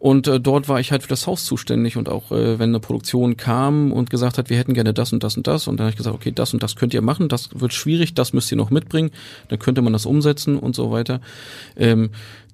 Und 0.00 0.26
äh, 0.26 0.40
dort 0.40 0.68
war 0.68 0.80
ich 0.80 0.90
halt 0.90 1.04
für 1.04 1.08
das 1.08 1.28
Haus 1.28 1.44
zuständig 1.44 1.96
und 1.96 2.08
auch 2.08 2.32
äh, 2.32 2.58
wenn 2.58 2.70
eine 2.70 2.80
Produktion 2.80 3.36
kam 3.36 3.92
und 3.92 4.10
gesagt 4.10 4.36
hat, 4.36 4.50
wir 4.50 4.58
hätten 4.58 4.74
gerne 4.74 4.92
das 4.92 5.12
und 5.12 5.22
das 5.22 5.36
und 5.36 5.46
das 5.46 5.68
und 5.68 5.78
dann 5.78 5.84
habe 5.84 5.92
ich 5.92 5.96
gesagt, 5.96 6.16
okay, 6.16 6.32
das 6.34 6.54
und 6.54 6.62
das 6.64 6.74
könnt 6.74 6.92
ihr 6.92 7.02
machen, 7.02 7.28
das 7.28 7.50
wird 7.54 7.72
schwierig, 7.72 8.14
das 8.14 8.32
müsst 8.32 8.50
ihr 8.50 8.58
noch 8.58 8.70
mitbringen, 8.70 9.12
dann 9.46 9.60
könnte 9.60 9.80
man 9.80 9.92
das 9.92 10.04
umsetzen 10.04 10.58
und 10.58 10.74
so 10.74 10.90
weiter. 10.90 11.20
Ähm, 11.76 12.10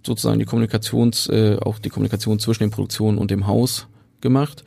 sozusagen 0.07 0.41
die 0.41 0.45
Kommunikations, 0.45 1.29
äh, 1.31 1.57
auch 1.59 1.79
die 1.79 1.89
Kommunikation 1.89 2.39
zwischen 2.39 2.65
den 2.65 2.71
Produktionen 2.71 3.17
und 3.17 3.31
dem 3.31 3.47
Haus 3.47 3.87
gemacht. 4.21 4.63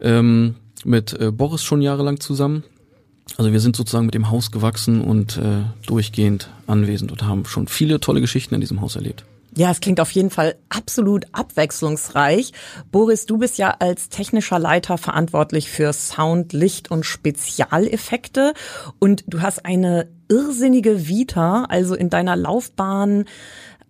Ähm, 0.00 0.56
mit 0.84 1.12
äh, 1.20 1.30
Boris 1.30 1.62
schon 1.62 1.82
jahrelang 1.82 2.18
zusammen. 2.18 2.64
Also 3.36 3.52
wir 3.52 3.60
sind 3.60 3.76
sozusagen 3.76 4.06
mit 4.06 4.14
dem 4.14 4.30
Haus 4.30 4.50
gewachsen 4.50 5.00
und 5.00 5.36
äh, 5.36 5.62
durchgehend 5.86 6.50
anwesend 6.66 7.12
und 7.12 7.22
haben 7.22 7.44
schon 7.44 7.68
viele 7.68 8.00
tolle 8.00 8.20
Geschichten 8.20 8.54
in 8.54 8.60
diesem 8.60 8.80
Haus 8.80 8.96
erlebt. 8.96 9.24
Ja, 9.56 9.70
es 9.70 9.80
klingt 9.80 9.98
auf 9.98 10.10
jeden 10.12 10.30
Fall 10.30 10.56
absolut 10.68 11.26
abwechslungsreich. 11.32 12.52
Boris, 12.92 13.26
du 13.26 13.38
bist 13.38 13.58
ja 13.58 13.74
als 13.78 14.08
technischer 14.08 14.58
Leiter 14.58 14.98
verantwortlich 14.98 15.68
für 15.68 15.92
Sound, 15.92 16.52
Licht 16.52 16.90
und 16.90 17.04
Spezialeffekte 17.04 18.54
und 18.98 19.24
du 19.26 19.40
hast 19.40 19.64
eine 19.64 20.08
irrsinnige 20.28 21.08
Vita, 21.08 21.64
also 21.64 21.94
in 21.94 22.10
deiner 22.10 22.36
Laufbahn 22.36 23.24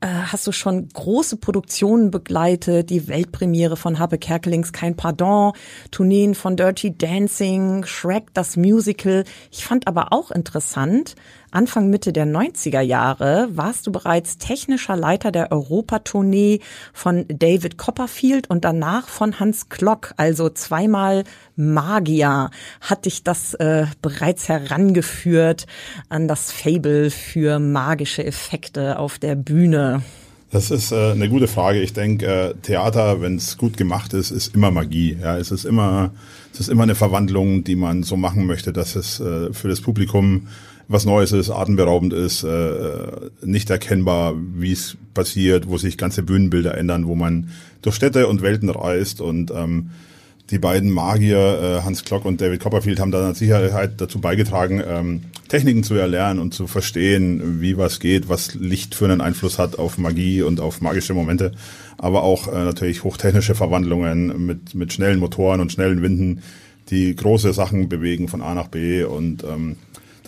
hast 0.01 0.47
du 0.47 0.53
schon 0.53 0.89
große 0.89 1.37
Produktionen 1.37 2.11
begleitet, 2.11 2.91
die 2.91 3.09
Weltpremiere 3.09 3.77
von 3.77 3.99
Habe 3.99 4.19
Kerkelings 4.19 4.73
Kein 4.73 4.97
Pardon, 4.97 5.53
Tourneen 5.91 6.35
von 6.35 6.57
Dirty 6.57 6.97
Dancing, 6.97 7.85
Shrek, 7.85 8.33
das 8.35 8.57
Musical. 8.57 9.25
Ich 9.51 9.65
fand 9.65 9.87
aber 9.87 10.13
auch 10.13 10.31
interessant, 10.31 11.17
Anfang 11.51 11.89
Mitte 11.89 12.13
der 12.13 12.27
90er 12.27 12.83
Jahre 12.83 13.49
warst 13.53 13.87
du 13.87 13.93
bereits 13.93 14.37
technischer 14.37 14.97
Leiter 14.97 15.33
der 15.33 15.51
Europatournee 15.51 16.61
von 16.93 17.25
David 17.29 17.79
Copperfield 17.79 18.51
und 18.51 18.65
danach 18.65 19.09
von 19.09 19.41
Hans 19.41 19.71
Klock, 19.71 20.13
also 20.19 20.51
zweimal 20.51 21.25
Magier. 21.57 22.51
Hat 22.83 23.07
dich 23.07 23.23
das 23.23 23.55
äh, 23.55 23.87
bereits 24.03 24.49
herangeführt 24.49 25.67
an 26.11 26.29
das 26.29 26.53
Fable 26.53 27.11
für 27.11 27.59
magische 27.59 28.25
Effekte 28.25 28.99
auf 28.99 29.19
der 29.19 29.35
Bühne? 29.35 30.03
Das 30.51 30.71
ist 30.71 30.93
äh, 30.93 31.13
eine 31.13 31.29
gute 31.29 31.47
Frage. 31.47 31.81
Ich 31.81 31.93
denke, 31.93 32.27
äh, 32.27 32.55
Theater, 32.63 33.21
wenn 33.21 33.37
es 33.37 33.59
gut 33.59 33.77
gemacht 33.77 34.15
ist, 34.15 34.31
ist 34.31 34.55
immer 34.55 34.71
Magie. 34.71 35.17
Ja, 35.21 35.37
es 35.37 35.51
ist 35.51 35.65
immer, 35.65 36.11
es 36.53 36.61
ist 36.61 36.69
immer 36.69 36.85
eine 36.85 36.95
Verwandlung, 36.95 37.65
die 37.65 37.77
man 37.77 38.03
so 38.03 38.17
machen 38.17 38.47
möchte, 38.47 38.73
dass 38.73 38.97
es 38.97 39.21
äh, 39.21 39.53
für 39.53 39.69
das 39.69 39.83
Publikum 39.83 40.49
was 40.89 41.05
Neues 41.05 41.33
ist, 41.33 41.51
atemberaubend 41.51 42.15
ist, 42.15 42.45
äh, 42.45 42.71
nicht 43.43 43.69
erkennbar, 43.69 44.35
wie 44.55 44.73
es 44.73 44.97
passiert, 45.13 45.69
wo 45.69 45.77
sich 45.77 45.99
ganze 45.99 46.23
Bühnenbilder 46.23 46.77
ändern, 46.77 47.07
wo 47.07 47.15
man 47.15 47.51
durch 47.83 47.95
Städte 47.95 48.27
und 48.27 48.41
Welten 48.41 48.71
reist. 48.71 49.21
Und 49.21 49.51
ähm, 49.51 49.91
die 50.51 50.59
beiden 50.59 50.91
Magier, 50.91 51.39
äh, 51.39 51.85
Hans 51.85 52.05
Klock 52.05 52.25
und 52.25 52.41
David 52.41 52.61
Copperfield, 52.61 53.01
haben 53.01 53.11
da 53.11 53.27
mit 53.29 53.37
Sicherheit 53.37 54.01
dazu 54.01 54.19
beigetragen, 54.19 54.83
ähm, 54.87 55.21
Techniken 55.49 55.83
zu 55.83 55.95
erlernen 55.95 56.41
und 56.41 56.55
zu 56.55 56.67
verstehen, 56.67 57.61
wie 57.61 57.77
was 57.77 58.01
geht, 58.01 58.31
was 58.31 58.55
Licht 58.55 58.95
für 58.95 59.05
einen 59.05 59.21
Einfluss 59.21 59.59
hat 59.59 59.79
auf 59.79 59.99
Magie 59.99 60.43
und 60.43 60.59
auf 60.61 60.81
magische 60.81 61.13
Momente, 61.13 61.53
aber 61.99 62.23
auch 62.23 62.49
äh, 62.49 62.65
natürlich 62.65 63.05
hochtechnische 63.05 63.55
Verwandlungen 63.55 64.47
mit, 64.47 64.75
mit 64.75 64.93
schnellen 64.93 65.19
Motoren 65.19 65.61
und 65.61 65.73
schnellen 65.73 66.03
Winden, 66.03 66.43
die 66.89 67.15
große 67.15 67.53
Sachen 67.53 67.91
bewegen 67.91 68.29
von 68.29 68.41
A 68.41 68.55
nach 68.55 68.69
B. 68.69 69.05
Und 69.05 69.45
ähm, 69.45 69.77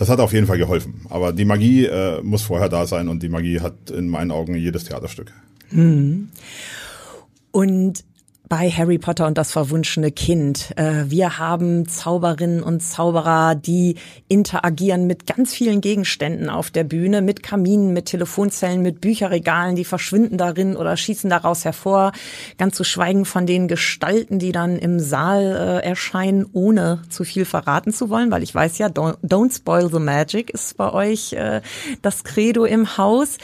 das 0.00 0.08
hat 0.08 0.18
auf 0.18 0.32
jeden 0.32 0.46
Fall 0.46 0.56
geholfen. 0.56 1.02
Aber 1.10 1.34
die 1.34 1.44
Magie 1.44 1.84
äh, 1.84 2.22
muss 2.22 2.40
vorher 2.40 2.70
da 2.70 2.86
sein 2.86 3.08
und 3.08 3.22
die 3.22 3.28
Magie 3.28 3.60
hat 3.60 3.90
in 3.90 4.08
meinen 4.08 4.30
Augen 4.30 4.54
jedes 4.54 4.84
Theaterstück. 4.84 5.30
Mhm. 5.70 6.30
Und 7.50 8.04
bei 8.50 8.68
Harry 8.68 8.98
Potter 8.98 9.28
und 9.28 9.38
das 9.38 9.52
verwunschene 9.52 10.10
Kind. 10.10 10.76
Äh, 10.76 11.04
wir 11.06 11.38
haben 11.38 11.86
Zauberinnen 11.86 12.64
und 12.64 12.80
Zauberer, 12.80 13.54
die 13.54 13.94
interagieren 14.26 15.06
mit 15.06 15.24
ganz 15.28 15.54
vielen 15.54 15.80
Gegenständen 15.80 16.50
auf 16.50 16.72
der 16.72 16.82
Bühne, 16.82 17.22
mit 17.22 17.44
Kaminen, 17.44 17.92
mit 17.92 18.06
Telefonzellen, 18.06 18.82
mit 18.82 19.00
Bücherregalen, 19.00 19.76
die 19.76 19.84
verschwinden 19.84 20.36
darin 20.36 20.76
oder 20.76 20.96
schießen 20.96 21.30
daraus 21.30 21.64
hervor. 21.64 22.10
Ganz 22.58 22.74
zu 22.74 22.82
schweigen 22.82 23.24
von 23.24 23.46
den 23.46 23.68
Gestalten, 23.68 24.40
die 24.40 24.50
dann 24.50 24.80
im 24.80 24.98
Saal 24.98 25.80
äh, 25.84 25.86
erscheinen, 25.86 26.44
ohne 26.52 27.02
zu 27.08 27.22
viel 27.22 27.44
verraten 27.44 27.92
zu 27.92 28.10
wollen, 28.10 28.32
weil 28.32 28.42
ich 28.42 28.52
weiß 28.52 28.78
ja, 28.78 28.88
don't, 28.88 29.54
spoil 29.54 29.88
the 29.92 30.00
magic 30.00 30.50
ist 30.50 30.76
bei 30.76 30.92
euch 30.92 31.34
äh, 31.34 31.60
das 32.02 32.24
Credo 32.24 32.64
im 32.64 32.96
Haus. 32.96 33.38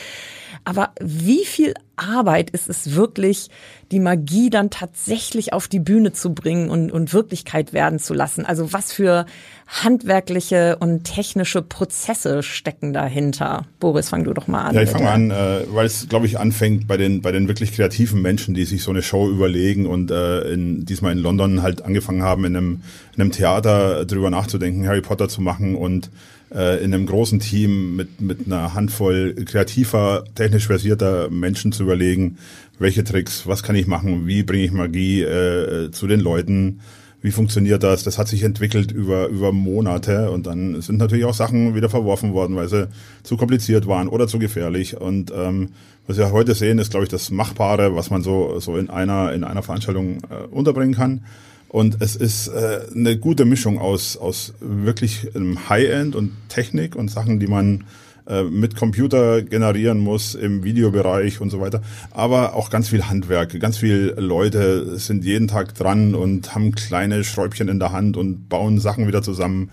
Aber 0.67 0.91
wie 1.01 1.45
viel 1.45 1.75
Arbeit 1.95 2.51
ist 2.51 2.69
es 2.69 2.97
wirklich, 2.97 3.51
die 3.93 4.01
Magie 4.01 4.51
dann 4.51 4.69
tatsächlich 4.69 5.53
auf 5.53 5.69
die 5.69 5.79
Bühne 5.79 6.13
zu 6.13 6.35
bringen 6.35 6.71
und, 6.71 6.91
und 6.91 7.13
Wirklichkeit 7.13 7.73
werden 7.73 8.01
zu 8.01 8.15
lassen? 8.15 8.45
Also 8.45 8.73
was 8.73 8.93
für 8.93 9.27
handwerkliche 9.69 10.77
und 10.81 11.05
technische 11.05 11.63
Prozesse 11.63 12.43
stecken 12.43 12.93
dahinter? 12.93 13.67
Boris, 13.79 14.09
fang 14.09 14.25
du 14.25 14.35
doch 14.35 14.49
mal 14.49 14.65
an. 14.65 14.75
Ja, 14.75 14.83
ich 14.83 14.91
fange 14.91 15.09
an, 15.09 15.31
äh, 15.31 15.61
weil 15.71 15.87
es, 15.87 16.09
glaube 16.09 16.27
ich, 16.27 16.41
anfängt 16.41 16.89
bei 16.89 16.97
den, 16.97 17.23
bei 17.23 17.31
den 17.31 17.47
wirklich 17.47 17.71
kreativen 17.71 18.21
Menschen, 18.21 18.53
die 18.53 18.65
sich 18.65 18.83
so 18.83 18.91
eine 18.91 19.03
Show 19.03 19.31
überlegen 19.31 19.87
und 19.87 20.11
äh, 20.11 20.41
in, 20.53 20.85
diesmal 20.85 21.13
in 21.13 21.19
London 21.19 21.63
halt 21.63 21.83
angefangen 21.83 22.25
haben, 22.25 22.45
in 22.45 22.57
einem, 22.57 22.83
in 23.15 23.23
einem 23.23 23.31
Theater 23.31 24.05
drüber 24.05 24.31
nachzudenken, 24.31 24.85
Harry 24.89 25.01
Potter 25.01 25.29
zu 25.29 25.41
machen 25.43 25.77
und 25.77 26.11
äh, 26.55 26.83
in 26.83 26.95
einem 26.95 27.07
großen 27.07 27.41
Team 27.41 27.97
mit, 27.97 28.21
mit 28.21 28.47
einer 28.47 28.75
Handvoll 28.75 29.35
kreativer, 29.45 30.25
technisch 30.35 30.67
versierter 30.67 31.31
Menschen 31.31 31.73
zu 31.73 31.83
überlegen, 31.83 32.39
welche 32.79 33.05
Tricks, 33.05 33.47
was 33.47 33.63
kann 33.63 33.77
ich 33.77 33.87
machen, 33.87 34.27
wie 34.27 34.43
bringe 34.43 34.65
ich 34.65 34.73
Magie 34.73 35.23
äh, 35.23 35.91
zu 35.91 36.07
den 36.07 36.21
Leuten, 36.21 36.81
wie 37.23 37.33
funktioniert 37.33 37.83
das? 37.83 38.05
Das 38.05 38.19
hat 38.19 38.29
sich 38.29 38.45
entwickelt 38.45 38.93
über, 38.93 39.27
über 39.27 39.51
Monate 39.51 40.31
und 40.31 40.47
dann 40.47 40.81
sind 40.81 40.99
natürlich 40.99 41.25
auch 41.25 41.35
Sachen 41.35 41.75
wieder 41.75 41.89
verworfen 41.89 42.33
worden, 42.35 42.55
weil 42.55 42.69
sie 42.69 42.89
zu 43.25 43.37
kompliziert 43.37 43.89
waren 43.89 44.09
oder 44.09 44.29
zu 44.29 44.39
gefährlich. 44.39 45.01
Und 45.01 45.33
ähm, 45.35 45.71
was 46.07 46.19
wir 46.19 46.31
heute 46.31 46.55
sehen, 46.55 46.79
ist, 46.79 46.91
glaube 46.91 47.05
ich, 47.05 47.11
das 47.11 47.31
Machbare, 47.31 47.97
was 47.97 48.11
man 48.11 48.23
so, 48.23 48.61
so 48.61 48.77
in 48.77 48.91
einer, 48.91 49.33
in 49.33 49.43
einer 49.43 49.65
Veranstaltung 49.65 50.19
äh, 50.31 50.47
unterbringen 50.51 50.95
kann. 50.95 51.25
Und 51.69 51.99
es 52.01 52.17
ist 52.17 52.49
äh, 52.49 52.81
eine 52.95 53.17
gute 53.17 53.45
Mischung 53.45 53.79
aus, 53.79 54.17
aus 54.17 54.55
wirklich 54.61 55.35
einem 55.35 55.69
High-End 55.69 56.15
und 56.15 56.33
Technik 56.49 56.97
und 56.97 57.11
Sachen, 57.11 57.41
die 57.41 57.47
man 57.47 57.85
äh, 58.29 58.45
mit 58.45 58.77
Computer 58.77 59.43
generieren 59.43 59.99
muss 59.99 60.35
im 60.35 60.65
Videobereich 60.65 61.41
und 61.41 61.51
so 61.51 61.61
weiter. 61.61 61.83
Aber 62.13 62.55
auch 62.55 62.71
ganz 62.71 62.89
viel 62.89 63.05
Handwerk. 63.05 63.59
Ganz 63.61 63.79
viele 63.79 64.13
Leute 64.21 64.99
sind 64.99 65.25
jeden 65.25 65.49
Tag 65.49 65.75
dran 65.75 66.15
und 66.15 66.55
haben 66.55 66.73
kleine 66.73 67.25
Schräubchen 67.25 67.69
in 67.69 67.79
der 67.79 67.93
Hand 67.93 68.17
und 68.17 68.49
bauen 68.49 68.81
Sachen 68.81 69.07
wieder 69.07 69.23
zusammen, 69.23 69.71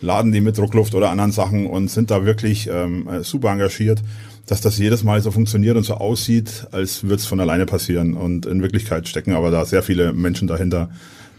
laden 0.00 0.32
die 0.32 0.40
mit 0.40 0.58
Druckluft 0.58 0.94
oder 0.94 1.10
anderen 1.10 1.32
Sachen 1.32 1.66
und 1.66 1.90
sind 1.90 2.10
da 2.10 2.24
wirklich 2.24 2.68
ähm, 2.70 3.08
super 3.22 3.50
engagiert 3.50 4.02
dass 4.46 4.60
das 4.60 4.78
jedes 4.78 5.04
Mal 5.04 5.20
so 5.22 5.30
funktioniert 5.30 5.76
und 5.76 5.84
so 5.84 5.94
aussieht, 5.94 6.66
als 6.70 7.04
würde 7.04 7.16
es 7.16 7.26
von 7.26 7.40
alleine 7.40 7.66
passieren. 7.66 8.14
Und 8.14 8.46
in 8.46 8.62
Wirklichkeit 8.62 9.08
stecken 9.08 9.32
aber 9.32 9.50
da 9.50 9.64
sehr 9.64 9.82
viele 9.82 10.12
Menschen 10.12 10.48
dahinter, 10.48 10.90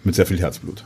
mit 0.06 0.16
sehr 0.16 0.26
viel 0.26 0.40
Herzblut. 0.40 0.84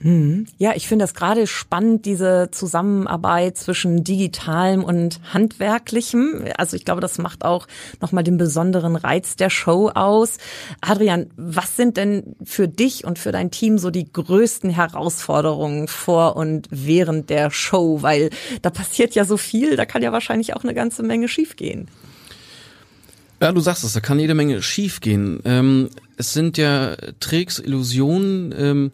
Mhm. 0.00 0.46
Ja, 0.58 0.72
ich 0.76 0.86
finde 0.86 1.02
das 1.02 1.14
gerade 1.14 1.46
spannend, 1.46 2.06
diese 2.06 2.50
Zusammenarbeit 2.52 3.56
zwischen 3.56 4.04
digitalem 4.04 4.84
und 4.84 5.20
handwerklichem. 5.32 6.44
Also 6.56 6.76
ich 6.76 6.84
glaube, 6.84 7.00
das 7.00 7.18
macht 7.18 7.44
auch 7.44 7.66
nochmal 8.00 8.22
den 8.22 8.36
besonderen 8.36 8.94
Reiz 8.94 9.34
der 9.34 9.50
Show 9.50 9.88
aus. 9.88 10.38
Adrian, 10.80 11.30
was 11.36 11.76
sind 11.76 11.96
denn 11.96 12.36
für 12.44 12.68
dich 12.68 13.04
und 13.04 13.18
für 13.18 13.32
dein 13.32 13.50
Team 13.50 13.78
so 13.78 13.90
die 13.90 14.10
größten 14.10 14.70
Herausforderungen 14.70 15.88
vor 15.88 16.36
und 16.36 16.68
während 16.70 17.28
der 17.28 17.50
Show? 17.50 18.02
Weil 18.02 18.30
da 18.62 18.70
passiert 18.70 19.14
ja 19.16 19.24
so 19.24 19.36
viel, 19.36 19.74
da 19.74 19.84
kann 19.84 20.02
ja 20.02 20.12
wahrscheinlich 20.12 20.54
auch 20.54 20.62
eine 20.62 20.74
ganze 20.74 21.02
Menge 21.02 21.26
schiefgehen. 21.26 21.88
Ja, 23.40 23.52
du 23.52 23.60
sagst 23.60 23.84
es, 23.84 23.92
da 23.92 24.00
kann 24.00 24.18
jede 24.18 24.34
Menge 24.34 24.62
schiefgehen. 24.62 25.40
Ähm, 25.44 25.90
es 26.16 26.32
sind 26.32 26.58
ja 26.58 26.96
Tricks, 27.20 27.60
Illusionen, 27.60 28.52
ähm, 28.58 28.90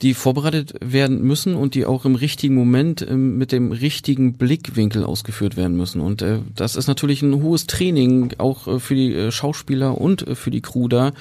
die 0.00 0.14
vorbereitet 0.14 0.74
werden 0.80 1.22
müssen 1.22 1.54
und 1.54 1.74
die 1.74 1.84
auch 1.84 2.06
im 2.06 2.14
richtigen 2.14 2.54
Moment 2.54 3.06
ähm, 3.08 3.36
mit 3.36 3.52
dem 3.52 3.70
richtigen 3.70 4.32
Blickwinkel 4.34 5.04
ausgeführt 5.04 5.56
werden 5.58 5.76
müssen. 5.76 6.00
Und 6.00 6.22
äh, 6.22 6.38
das 6.56 6.74
ist 6.74 6.88
natürlich 6.88 7.22
ein 7.22 7.42
hohes 7.42 7.66
Training 7.66 8.32
auch 8.38 8.66
äh, 8.66 8.80
für 8.80 8.94
die 8.94 9.14
äh, 9.14 9.30
Schauspieler 9.30 10.00
und 10.00 10.26
äh, 10.26 10.34
für 10.34 10.50
die 10.50 10.62
Crew 10.62 10.88
da, 10.88 11.12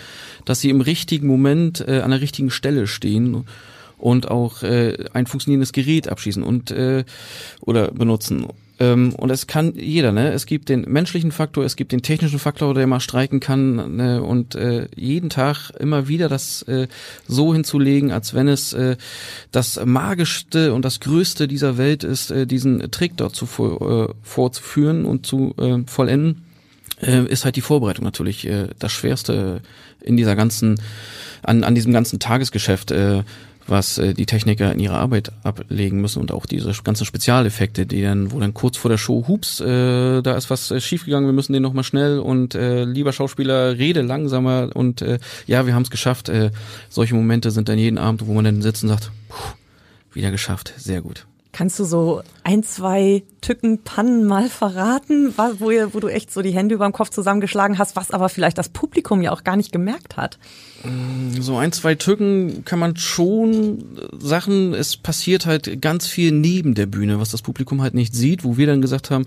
dass 0.46 0.62
sie 0.62 0.70
im 0.70 0.82
richtigen 0.82 1.28
Moment 1.28 1.86
äh, 1.86 2.00
an 2.00 2.12
der 2.12 2.22
richtigen 2.22 2.50
Stelle 2.50 2.88
stehen 2.88 3.46
und 3.98 4.32
auch 4.32 4.64
äh, 4.64 4.98
ein 5.14 5.28
funktionierendes 5.28 5.74
Gerät 5.74 6.08
abschießen 6.08 6.42
und 6.42 6.72
äh, 6.72 7.04
oder 7.60 7.92
benutzen. 7.92 8.48
Ähm, 8.82 9.14
und 9.14 9.30
es 9.30 9.46
kann 9.46 9.76
jeder, 9.76 10.12
ne? 10.12 10.32
Es 10.34 10.48
gibt 10.48 10.68
den 10.68 10.82
menschlichen 10.82 11.32
Faktor, 11.32 11.64
es 11.64 11.76
gibt 11.76 11.92
den 11.92 12.02
technischen 12.02 12.40
Faktor, 12.40 12.74
der 12.74 12.88
mal 12.88 13.00
streiken 13.00 13.40
kann 13.40 13.98
ne? 13.98 14.24
und 14.24 14.56
äh, 14.56 14.88
jeden 14.96 15.30
Tag 15.30 15.70
immer 15.80 16.08
wieder 16.08 16.28
das 16.30 16.64
äh, 16.64 16.88
so 17.28 17.54
hinzulegen, 17.54 18.12
als 18.12 18.34
wenn 18.34 18.48
es 18.48 18.74
äh, 18.74 18.98
das 19.52 19.80
magischste 19.86 20.74
und 20.74 20.84
das 20.84 21.00
größte 21.00 21.48
dieser 21.48 21.78
Welt 21.78 22.04
ist, 22.04 22.32
äh, 22.32 22.48
diesen 22.48 22.90
Trick 22.90 23.18
dort 23.18 23.36
zu, 23.36 23.46
äh, 23.46 24.12
vorzuführen 24.24 25.06
und 25.06 25.28
zu 25.28 25.54
äh, 25.60 25.84
vollenden, 25.86 26.46
äh, 27.04 27.24
ist 27.26 27.46
halt 27.46 27.58
die 27.58 27.62
Vorbereitung 27.62 28.04
natürlich 28.04 28.48
äh, 28.48 28.70
das 28.80 28.92
Schwerste 28.92 29.62
in 30.02 30.18
dieser 30.18 30.36
ganzen, 30.36 30.82
an, 31.44 31.64
an 31.64 31.76
diesem 31.76 31.94
ganzen 31.94 32.18
Tagesgeschäft. 32.18 32.90
Äh, 32.90 33.22
was 33.72 33.98
äh, 33.98 34.14
die 34.14 34.28
Techniker 34.28 34.72
in 34.72 34.80
ihrer 34.80 35.00
Arbeit 35.00 35.32
ablegen 35.44 36.00
müssen 36.00 36.20
und 36.20 36.32
auch 36.32 36.46
diese 36.46 36.72
ganzen 36.84 37.06
Spezialeffekte, 37.06 37.88
die 37.88 38.04
dann, 38.04 38.32
wo 38.32 38.40
dann 38.40 38.54
kurz 38.54 38.78
vor 38.78 38.90
der 38.90 39.00
Show, 39.00 39.26
hups, 39.28 39.60
äh, 39.60 40.22
da 40.22 40.36
ist 40.36 40.50
was 40.50 40.70
äh, 40.70 40.80
schiefgegangen, 40.80 41.28
wir 41.28 41.34
müssen 41.34 41.54
den 41.54 41.64
nochmal 41.64 41.84
schnell 41.84 42.20
und 42.20 42.54
äh, 42.54 42.84
lieber 42.84 43.14
Schauspieler, 43.14 43.78
rede 43.78 44.02
langsamer 44.02 44.70
und 44.74 45.02
äh, 45.02 45.18
ja, 45.48 45.66
wir 45.66 45.74
haben 45.74 45.84
es 45.84 45.90
geschafft. 45.90 46.30
Äh, 46.30 46.52
solche 46.90 47.16
Momente 47.16 47.50
sind 47.50 47.70
dann 47.70 47.80
jeden 47.80 47.98
Abend, 47.98 48.28
wo 48.28 48.34
man 48.34 48.46
dann 48.46 48.62
sitzt 48.62 48.84
und 48.84 48.90
sagt, 48.90 49.12
puh, 49.30 49.54
wieder 50.14 50.30
geschafft, 50.30 50.74
sehr 50.78 51.02
gut. 51.02 51.26
Kannst 51.52 51.80
du 51.80 51.84
so 51.84 52.22
ein, 52.44 52.64
zwei 52.64 53.24
Tücken, 53.42 53.80
Pannen 53.80 54.26
mal 54.26 54.50
verraten, 54.50 55.34
wo, 55.36 55.72
wo 55.94 56.00
du 56.00 56.08
echt 56.10 56.32
so 56.32 56.44
die 56.44 56.52
Hände 56.52 56.76
über 56.76 56.86
dem 56.86 56.94
Kopf 56.94 57.10
zusammengeschlagen 57.10 57.80
hast, 57.80 57.96
was 57.96 58.12
aber 58.12 58.30
vielleicht 58.30 58.60
das 58.60 58.70
Publikum 58.70 59.24
ja 59.24 59.32
auch 59.32 59.44
gar 59.44 59.56
nicht 59.56 59.72
gemerkt 59.72 60.16
hat? 60.16 60.38
Mm, 60.84 61.42
so 61.42 61.58
ein, 61.58 61.72
zwei 61.72 61.96
Tücken 61.96 62.64
kann 62.66 62.78
man 62.78 62.98
schon 62.98 63.84
Sachen, 64.20 64.76
es 64.76 64.96
passiert 64.96 65.48
halt 65.48 65.82
ganz 65.82 66.06
viel 66.06 66.32
neben 66.32 66.76
der 66.76 66.86
Bühne, 66.86 67.20
was 67.20 67.32
das 67.32 67.42
Publikum 67.42 67.82
halt 67.82 67.96
nicht 67.96 68.14
sieht, 68.14 68.44
wo 68.44 68.58
wir 68.58 68.68
dann 68.68 68.80
gesagt 68.80 69.10
haben, 69.10 69.26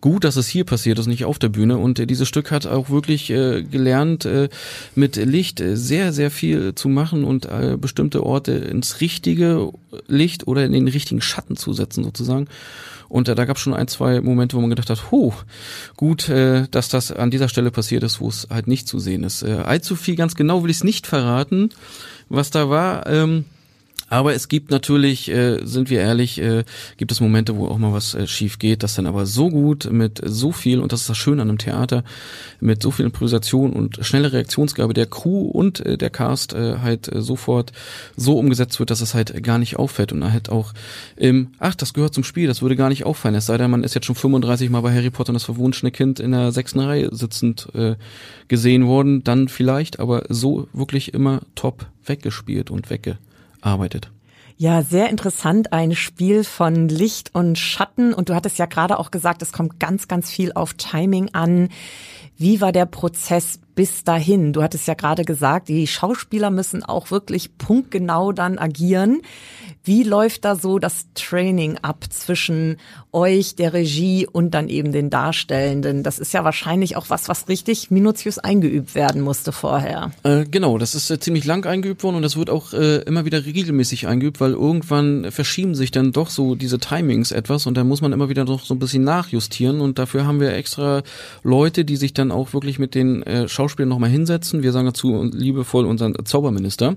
gut, 0.00 0.22
dass 0.22 0.36
es 0.36 0.46
hier 0.46 0.62
passiert 0.62 1.00
ist, 1.00 1.08
nicht 1.08 1.24
auf 1.24 1.40
der 1.40 1.48
Bühne. 1.48 1.78
Und 1.78 1.98
äh, 1.98 2.06
dieses 2.06 2.28
Stück 2.28 2.52
hat 2.52 2.64
auch 2.66 2.90
wirklich 2.90 3.28
äh, 3.30 3.64
gelernt, 3.64 4.24
äh, 4.24 4.48
mit 4.94 5.16
Licht 5.16 5.60
äh, 5.60 5.76
sehr, 5.76 6.12
sehr 6.12 6.30
viel 6.30 6.76
zu 6.76 6.88
machen 6.88 7.24
und 7.24 7.46
äh, 7.46 7.76
bestimmte 7.76 8.24
Orte 8.24 8.52
ins 8.52 9.00
richtige 9.00 9.72
Licht 10.06 10.46
oder 10.46 10.64
in 10.64 10.72
den 10.72 10.86
richtigen 10.86 11.20
Schatten 11.20 11.56
zu 11.56 11.72
setzen 11.72 12.04
sozusagen. 12.04 12.46
Und 13.08 13.28
äh, 13.28 13.34
da 13.34 13.44
gab 13.44 13.56
es 13.56 13.62
schon 13.62 13.74
ein, 13.74 13.88
zwei 13.88 14.20
Momente, 14.20 14.56
wo 14.56 14.60
man 14.60 14.70
gedacht 14.70 14.90
hat, 14.90 15.10
huh, 15.10 15.32
gut, 15.96 16.28
äh, 16.28 16.66
dass 16.70 16.88
das 16.88 17.12
an 17.12 17.30
dieser 17.30 17.48
Stelle 17.48 17.70
passiert 17.70 18.02
ist, 18.02 18.20
wo 18.20 18.28
es 18.28 18.48
halt 18.50 18.66
nicht 18.66 18.88
zu 18.88 18.98
sehen 18.98 19.24
ist. 19.24 19.42
Äh, 19.42 19.52
allzu 19.64 19.96
viel 19.96 20.16
ganz 20.16 20.34
genau 20.34 20.62
will 20.62 20.70
ich 20.70 20.78
es 20.78 20.84
nicht 20.84 21.06
verraten, 21.06 21.70
was 22.28 22.50
da 22.50 22.68
war. 22.68 23.06
Ähm, 23.06 23.44
aber 24.08 24.34
es 24.34 24.48
gibt 24.48 24.70
natürlich, 24.70 25.30
äh, 25.30 25.58
sind 25.64 25.90
wir 25.90 26.00
ehrlich, 26.00 26.40
äh, 26.40 26.64
gibt 26.96 27.12
es 27.12 27.20
Momente, 27.20 27.56
wo 27.56 27.68
auch 27.68 27.78
mal 27.78 27.92
was 27.92 28.14
äh, 28.14 28.26
schief 28.26 28.58
geht, 28.58 28.82
das 28.82 28.94
dann 28.94 29.06
aber 29.06 29.26
so 29.26 29.50
gut 29.50 29.90
mit 29.90 30.20
so 30.24 30.52
viel, 30.52 30.80
und 30.80 30.92
das 30.92 31.02
ist 31.02 31.10
das 31.10 31.18
Schöne 31.18 31.42
an 31.42 31.48
einem 31.48 31.58
Theater, 31.58 32.04
mit 32.60 32.82
so 32.82 32.90
viel 32.90 33.04
Improvisation 33.04 33.72
und 33.72 33.98
schnelle 34.02 34.32
Reaktionsgabe 34.32 34.94
der 34.94 35.06
Crew 35.06 35.42
und 35.42 35.84
äh, 35.84 35.98
der 35.98 36.10
Cast 36.10 36.54
äh, 36.54 36.78
halt 36.78 37.12
äh, 37.12 37.20
sofort 37.20 37.72
so 38.16 38.38
umgesetzt 38.38 38.78
wird, 38.78 38.90
dass 38.90 39.00
es 39.00 39.14
halt 39.14 39.42
gar 39.42 39.58
nicht 39.58 39.76
auffällt. 39.76 40.12
Und 40.12 40.32
halt 40.32 40.48
auch 40.48 40.72
im, 41.16 41.48
ach, 41.58 41.74
das 41.74 41.92
gehört 41.92 42.14
zum 42.14 42.24
Spiel, 42.24 42.46
das 42.46 42.62
würde 42.62 42.76
gar 42.76 42.88
nicht 42.88 43.04
auffallen, 43.04 43.34
es 43.34 43.46
sei 43.46 43.58
denn, 43.58 43.70
man 43.70 43.84
ist 43.84 43.94
jetzt 43.94 44.06
schon 44.06 44.14
35 44.14 44.70
Mal 44.70 44.80
bei 44.80 44.94
Harry 44.94 45.10
Potter 45.10 45.30
und 45.30 45.34
das 45.34 45.44
verwunschene 45.44 45.90
Kind 45.90 46.18
in 46.18 46.32
der 46.32 46.52
sechsten 46.52 46.80
Reihe 46.80 47.14
sitzend 47.14 47.68
äh, 47.74 47.96
gesehen 48.48 48.86
worden, 48.86 49.22
dann 49.22 49.48
vielleicht, 49.48 50.00
aber 50.00 50.24
so 50.28 50.68
wirklich 50.72 51.12
immer 51.12 51.42
top 51.54 51.86
weggespielt 52.06 52.70
und 52.70 52.88
wegge 52.88 53.18
arbeitet. 53.60 54.10
Ja, 54.60 54.82
sehr 54.82 55.08
interessant. 55.08 55.72
Ein 55.72 55.94
Spiel 55.94 56.42
von 56.42 56.88
Licht 56.88 57.30
und 57.32 57.56
Schatten. 57.56 58.12
Und 58.12 58.28
du 58.28 58.34
hattest 58.34 58.58
ja 58.58 58.66
gerade 58.66 58.98
auch 58.98 59.12
gesagt, 59.12 59.40
es 59.40 59.52
kommt 59.52 59.78
ganz, 59.78 60.08
ganz 60.08 60.30
viel 60.30 60.52
auf 60.52 60.74
Timing 60.74 61.32
an. 61.32 61.68
Wie 62.40 62.60
war 62.60 62.70
der 62.70 62.86
Prozess 62.86 63.58
bis 63.74 64.02
dahin? 64.02 64.52
Du 64.52 64.62
hattest 64.62 64.88
ja 64.88 64.94
gerade 64.94 65.24
gesagt, 65.24 65.68
die 65.68 65.86
Schauspieler 65.86 66.50
müssen 66.50 66.82
auch 66.82 67.12
wirklich 67.12 67.58
punktgenau 67.58 68.32
dann 68.32 68.58
agieren. 68.58 69.22
Wie 69.84 70.02
läuft 70.02 70.44
da 70.44 70.56
so 70.56 70.80
das 70.80 71.06
Training 71.14 71.78
ab 71.78 72.04
zwischen 72.10 72.76
euch, 73.12 73.54
der 73.54 73.72
Regie 73.72 74.26
und 74.26 74.52
dann 74.52 74.68
eben 74.68 74.90
den 74.90 75.10
Darstellenden? 75.10 76.02
Das 76.02 76.18
ist 76.18 76.32
ja 76.34 76.44
wahrscheinlich 76.44 76.96
auch 76.96 77.08
was, 77.08 77.28
was 77.28 77.48
richtig 77.48 77.90
minutiös 77.90 78.38
eingeübt 78.38 78.94
werden 78.96 79.20
musste 79.20 79.52
vorher. 79.52 80.10
Äh, 80.24 80.44
genau, 80.44 80.76
das 80.78 80.96
ist 80.96 81.08
äh, 81.10 81.20
ziemlich 81.20 81.44
lang 81.44 81.64
eingeübt 81.64 82.02
worden 82.02 82.16
und 82.16 82.22
das 82.22 82.36
wird 82.36 82.50
auch 82.50 82.72
äh, 82.72 82.98
immer 83.02 83.24
wieder 83.24 83.46
regelmäßig 83.46 84.08
eingeübt, 84.08 84.40
weil 84.40 84.52
irgendwann 84.52 85.30
verschieben 85.30 85.74
sich 85.76 85.92
dann 85.92 86.12
doch 86.12 86.30
so 86.30 86.56
diese 86.56 86.78
Timings 86.78 87.30
etwas 87.30 87.66
und 87.66 87.76
da 87.76 87.84
muss 87.84 88.00
man 88.00 88.12
immer 88.12 88.28
wieder 88.28 88.44
noch 88.44 88.64
so 88.64 88.74
ein 88.74 88.80
bisschen 88.80 89.04
nachjustieren 89.04 89.80
und 89.80 89.98
dafür 89.98 90.26
haben 90.26 90.40
wir 90.40 90.52
extra 90.52 91.02
Leute, 91.44 91.84
die 91.84 91.96
sich 91.96 92.12
dann 92.12 92.27
auch 92.30 92.52
wirklich 92.52 92.78
mit 92.78 92.94
den 92.94 93.22
äh, 93.22 93.48
Schauspielern 93.48 93.88
nochmal 93.88 94.10
hinsetzen. 94.10 94.62
Wir 94.62 94.72
sagen 94.72 94.86
dazu 94.86 95.24
liebevoll 95.24 95.86
unseren 95.86 96.14
Zauberminister, 96.24 96.96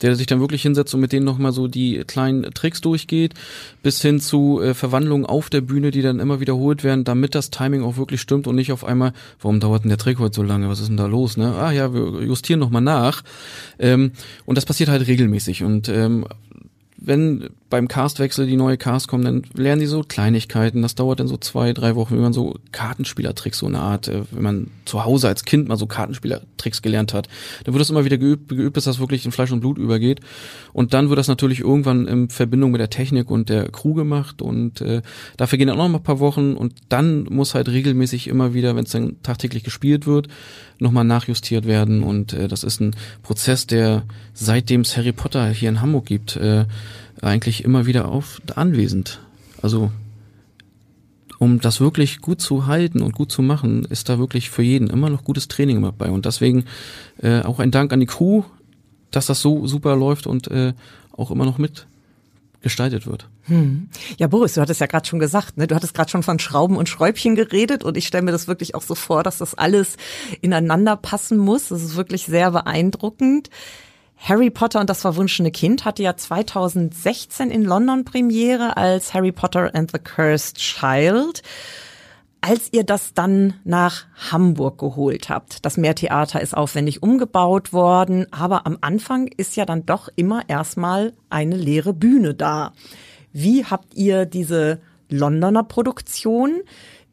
der 0.00 0.16
sich 0.16 0.26
dann 0.26 0.40
wirklich 0.40 0.62
hinsetzt 0.62 0.94
und 0.94 1.00
mit 1.00 1.12
denen 1.12 1.24
nochmal 1.24 1.52
so 1.52 1.68
die 1.68 2.02
kleinen 2.06 2.32
kleinen 2.32 2.54
Tricks 2.54 2.80
durchgeht, 2.80 3.34
bis 3.82 4.00
hin 4.00 4.20
zu 4.20 4.60
äh, 4.60 4.74
Verwandlungen 4.74 5.26
auf 5.26 5.50
der 5.50 5.60
Bühne, 5.60 5.90
die 5.90 6.02
dann 6.02 6.20
immer 6.20 6.40
wiederholt 6.40 6.84
werden, 6.84 7.04
damit 7.04 7.34
das 7.34 7.50
Timing 7.50 7.82
auch 7.82 7.96
wirklich 7.96 8.20
stimmt 8.20 8.46
und 8.46 8.56
nicht 8.56 8.72
auf 8.72 8.84
einmal, 8.84 9.12
warum 9.40 9.60
dauert 9.60 9.84
denn 9.84 9.88
der 9.88 9.98
Trick 9.98 10.18
heute 10.18 10.36
so 10.36 10.42
lange? 10.42 10.68
Was 10.68 10.80
ist 10.80 10.88
denn 10.88 10.96
da 10.96 11.06
los? 11.06 11.36
Ne? 11.36 11.54
Ah 11.54 11.72
ja, 11.72 11.92
wir 11.92 12.22
justieren 12.22 12.60
nochmal 12.60 12.82
nach. 12.82 13.22
Ähm, 13.78 14.12
und 14.46 14.56
das 14.56 14.64
passiert 14.64 14.88
halt 14.88 15.06
regelmäßig. 15.06 15.64
Und 15.64 15.88
ähm, 15.88 16.26
wenn 17.04 17.50
beim 17.68 17.88
Castwechsel 17.88 18.46
die 18.46 18.56
neue 18.56 18.76
Cast 18.76 19.08
kommen, 19.08 19.24
dann 19.24 19.42
lernen 19.54 19.80
die 19.80 19.86
so 19.86 20.02
Kleinigkeiten. 20.02 20.82
Das 20.82 20.94
dauert 20.94 21.20
dann 21.20 21.26
so 21.26 21.36
zwei, 21.36 21.72
drei 21.72 21.96
Wochen, 21.96 22.14
wenn 22.14 22.22
man 22.22 22.32
so 22.32 22.54
Kartenspielertricks, 22.70 23.58
so 23.58 23.66
eine 23.66 23.80
Art, 23.80 24.08
äh, 24.08 24.22
wenn 24.30 24.42
man 24.42 24.70
zu 24.84 25.04
Hause 25.04 25.28
als 25.28 25.44
Kind 25.44 25.68
mal 25.68 25.76
so 25.76 25.86
Kartenspielertricks 25.86 26.82
gelernt 26.82 27.14
hat. 27.14 27.28
Dann 27.64 27.74
wird 27.74 27.80
das 27.80 27.90
immer 27.90 28.04
wieder 28.04 28.18
geübt, 28.18 28.50
geübt, 28.50 28.74
bis 28.74 28.84
das 28.84 29.00
wirklich 29.00 29.24
in 29.24 29.32
Fleisch 29.32 29.52
und 29.52 29.60
Blut 29.60 29.78
übergeht. 29.78 30.20
Und 30.72 30.94
dann 30.94 31.08
wird 31.08 31.18
das 31.18 31.28
natürlich 31.28 31.60
irgendwann 31.60 32.06
in 32.06 32.28
Verbindung 32.28 32.70
mit 32.72 32.80
der 32.80 32.90
Technik 32.90 33.30
und 33.30 33.48
der 33.48 33.70
Crew 33.70 33.94
gemacht. 33.94 34.42
Und 34.42 34.80
äh, 34.80 35.02
dafür 35.36 35.58
gehen 35.58 35.68
dann 35.68 35.78
auch 35.78 35.84
noch 35.84 35.92
mal 35.92 35.98
ein 35.98 36.04
paar 36.04 36.20
Wochen. 36.20 36.54
Und 36.54 36.74
dann 36.88 37.24
muss 37.24 37.54
halt 37.54 37.68
regelmäßig 37.68 38.28
immer 38.28 38.54
wieder, 38.54 38.76
wenn 38.76 38.84
es 38.84 38.90
dann 38.90 39.16
tagtäglich 39.22 39.64
gespielt 39.64 40.06
wird, 40.06 40.28
nochmal 40.82 41.04
nachjustiert 41.04 41.66
werden. 41.66 42.02
Und 42.02 42.32
äh, 42.32 42.48
das 42.48 42.64
ist 42.64 42.80
ein 42.80 42.94
Prozess, 43.22 43.66
der 43.66 44.02
seitdem 44.34 44.82
es 44.82 44.96
Harry 44.96 45.12
Potter 45.12 45.48
hier 45.48 45.68
in 45.68 45.80
Hamburg 45.80 46.06
gibt, 46.06 46.36
äh, 46.36 46.66
eigentlich 47.20 47.64
immer 47.64 47.86
wieder 47.86 48.08
auf 48.08 48.42
anwesend. 48.54 49.20
Also 49.62 49.90
um 51.38 51.60
das 51.60 51.80
wirklich 51.80 52.20
gut 52.20 52.40
zu 52.40 52.66
halten 52.66 53.02
und 53.02 53.14
gut 53.14 53.32
zu 53.32 53.42
machen, 53.42 53.84
ist 53.84 54.08
da 54.08 54.18
wirklich 54.18 54.50
für 54.50 54.62
jeden 54.62 54.88
immer 54.90 55.10
noch 55.10 55.24
gutes 55.24 55.48
Training 55.48 55.82
dabei. 55.82 56.10
Und 56.10 56.24
deswegen 56.24 56.66
äh, 57.20 57.40
auch 57.42 57.58
ein 57.58 57.70
Dank 57.70 57.92
an 57.92 58.00
die 58.00 58.06
Crew, 58.06 58.44
dass 59.10 59.26
das 59.26 59.40
so 59.40 59.66
super 59.66 59.96
läuft 59.96 60.26
und 60.26 60.48
äh, 60.48 60.72
auch 61.10 61.30
immer 61.30 61.44
noch 61.44 61.58
mit 61.58 61.86
gestaltet 62.62 63.06
wird. 63.06 63.28
Hm. 63.42 63.88
Ja, 64.18 64.28
Boris, 64.28 64.54
du 64.54 64.60
hattest 64.60 64.80
ja 64.80 64.86
gerade 64.86 65.06
schon 65.06 65.18
gesagt, 65.18 65.56
ne? 65.56 65.66
du 65.66 65.74
hattest 65.74 65.94
gerade 65.94 66.10
schon 66.10 66.22
von 66.22 66.38
Schrauben 66.38 66.76
und 66.76 66.88
Schräubchen 66.88 67.34
geredet 67.34 67.84
und 67.84 67.96
ich 67.96 68.06
stelle 68.06 68.24
mir 68.24 68.32
das 68.32 68.48
wirklich 68.48 68.74
auch 68.74 68.82
so 68.82 68.94
vor, 68.94 69.22
dass 69.22 69.38
das 69.38 69.54
alles 69.54 69.96
ineinander 70.40 70.96
passen 70.96 71.38
muss. 71.38 71.68
Das 71.68 71.82
ist 71.82 71.96
wirklich 71.96 72.24
sehr 72.24 72.52
beeindruckend. 72.52 73.50
Harry 74.16 74.50
Potter 74.50 74.78
und 74.78 74.88
das 74.88 75.00
verwunschene 75.00 75.50
Kind 75.50 75.84
hatte 75.84 76.04
ja 76.04 76.16
2016 76.16 77.50
in 77.50 77.64
London 77.64 78.04
Premiere 78.04 78.76
als 78.76 79.14
Harry 79.14 79.32
Potter 79.32 79.74
and 79.74 79.90
the 79.90 79.98
Cursed 79.98 80.58
Child. 80.58 81.42
Als 82.44 82.70
ihr 82.72 82.82
das 82.82 83.14
dann 83.14 83.54
nach 83.62 84.06
Hamburg 84.32 84.76
geholt 84.76 85.28
habt, 85.28 85.64
das 85.64 85.76
Meertheater 85.76 86.40
ist 86.40 86.56
aufwendig 86.56 87.00
umgebaut 87.00 87.72
worden, 87.72 88.26
aber 88.32 88.66
am 88.66 88.78
Anfang 88.80 89.28
ist 89.28 89.54
ja 89.54 89.64
dann 89.64 89.86
doch 89.86 90.08
immer 90.16 90.48
erstmal 90.48 91.12
eine 91.30 91.54
leere 91.54 91.92
Bühne 91.92 92.34
da. 92.34 92.72
Wie 93.32 93.64
habt 93.64 93.94
ihr 93.94 94.26
diese 94.26 94.80
Londoner 95.08 95.62
Produktion, 95.62 96.62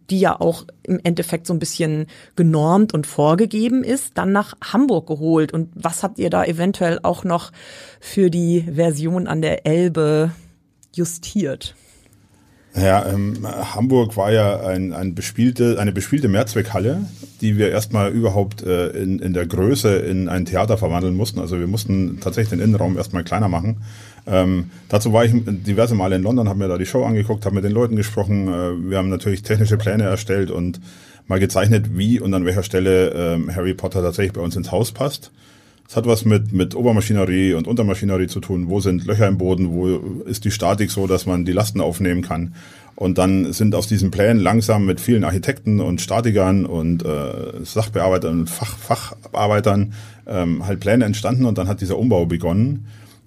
die 0.09 0.19
ja 0.19 0.41
auch 0.41 0.65
im 0.81 0.99
Endeffekt 1.03 1.45
so 1.45 1.53
ein 1.53 1.59
bisschen 1.59 2.07
genormt 2.35 2.95
und 2.95 3.05
vorgegeben 3.05 3.83
ist, 3.83 4.17
dann 4.17 4.31
nach 4.31 4.55
Hamburg 4.63 5.05
geholt? 5.05 5.53
Und 5.53 5.69
was 5.75 6.01
habt 6.01 6.17
ihr 6.17 6.31
da 6.31 6.43
eventuell 6.43 7.01
auch 7.03 7.23
noch 7.23 7.51
für 7.99 8.31
die 8.31 8.63
Version 8.63 9.27
an 9.27 9.43
der 9.43 9.67
Elbe 9.67 10.31
justiert? 10.91 11.75
Ja, 12.81 13.05
ähm, 13.07 13.45
Hamburg 13.45 14.15
war 14.15 14.31
ja 14.31 14.61
ein, 14.61 14.93
ein 14.93 15.15
bespielte, 15.15 15.79
eine 15.79 15.91
bespielte 15.91 16.27
Mehrzweckhalle, 16.27 17.05
die 17.41 17.57
wir 17.57 17.69
erstmal 17.69 18.11
überhaupt 18.11 18.63
äh, 18.63 18.89
in, 18.89 19.19
in 19.19 19.33
der 19.33 19.45
Größe 19.47 19.97
in 19.97 20.29
ein 20.29 20.45
Theater 20.45 20.77
verwandeln 20.77 21.15
mussten. 21.15 21.39
Also 21.39 21.59
wir 21.59 21.67
mussten 21.67 22.19
tatsächlich 22.19 22.51
den 22.57 22.59
Innenraum 22.59 22.95
erstmal 22.97 23.23
kleiner 23.23 23.49
machen. 23.49 23.77
Ähm, 24.27 24.69
dazu 24.87 25.11
war 25.13 25.25
ich 25.25 25.33
diverse 25.35 25.95
Male 25.95 26.15
in 26.15 26.23
London, 26.23 26.47
habe 26.47 26.59
mir 26.59 26.67
da 26.67 26.77
die 26.77 26.85
Show 26.85 27.03
angeguckt, 27.03 27.45
habe 27.45 27.55
mit 27.55 27.63
den 27.63 27.71
Leuten 27.71 27.95
gesprochen. 27.95 28.47
Äh, 28.47 28.89
wir 28.89 28.97
haben 28.97 29.09
natürlich 29.09 29.41
technische 29.41 29.77
Pläne 29.77 30.03
erstellt 30.03 30.51
und 30.51 30.79
mal 31.27 31.39
gezeichnet, 31.39 31.97
wie 31.97 32.19
und 32.19 32.33
an 32.33 32.45
welcher 32.45 32.63
Stelle 32.63 33.09
ähm, 33.09 33.55
Harry 33.55 33.73
Potter 33.73 34.01
tatsächlich 34.01 34.33
bei 34.33 34.41
uns 34.41 34.55
ins 34.55 34.71
Haus 34.71 34.91
passt. 34.91 35.31
Es 35.89 35.95
hat 35.95 36.05
was 36.05 36.23
mit, 36.23 36.53
mit 36.53 36.75
Obermaschinerie 36.75 37.55
und 37.55 37.67
Untermaschinerie 37.67 38.27
zu 38.27 38.39
tun. 38.39 38.69
Wo 38.69 38.79
sind 38.79 39.07
Löcher 39.07 39.27
im 39.27 39.39
Boden? 39.39 39.71
Wo 39.71 39.87
ist 40.23 40.45
die 40.45 40.51
Statik 40.51 40.91
so, 40.91 41.07
dass 41.07 41.25
man 41.25 41.45
die 41.45 41.51
Lasten 41.51 41.81
aufnehmen 41.81 42.21
kann? 42.21 42.53
Und 42.95 43.17
dann 43.17 43.53
sind 43.53 43.73
aus 43.73 43.87
diesen 43.87 44.11
Plänen 44.11 44.39
langsam 44.39 44.85
mit 44.85 45.01
vielen 45.01 45.23
Architekten 45.23 45.79
und 45.79 45.99
Statikern 45.99 46.67
und 46.67 47.03
äh, 47.03 47.63
Sachbearbeitern 47.63 48.41
und 48.41 48.49
Fach, 48.51 48.77
Facharbeitern 48.77 49.93
ähm, 50.27 50.63
halt 50.63 50.79
Pläne 50.79 51.05
entstanden 51.05 51.45
und 51.45 51.57
dann 51.57 51.67
hat 51.67 51.81
dieser 51.81 51.97
Umbau 51.97 52.27
begonnen, 52.27 52.85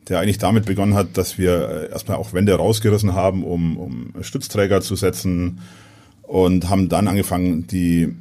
der 0.09 0.20
eigentlich 0.20 0.38
damit 0.38 0.64
begonnen 0.64 0.94
hat, 0.94 1.16
dass 1.18 1.38
wir 1.38 1.68
äh, 1.68 1.90
erstmal 1.90 2.16
auch 2.16 2.33
Wände 2.33 2.55
rausgerissen 2.55 3.12
haben, 3.12 3.42
um, 3.42 3.77
um 3.77 4.12
Stützträger 4.20 4.83
zu 4.83 4.94
setzen 4.94 5.59
und 6.22 6.70
haben 6.70 6.88
dann 6.88 7.09
angefangen, 7.09 7.66
die 7.66 8.14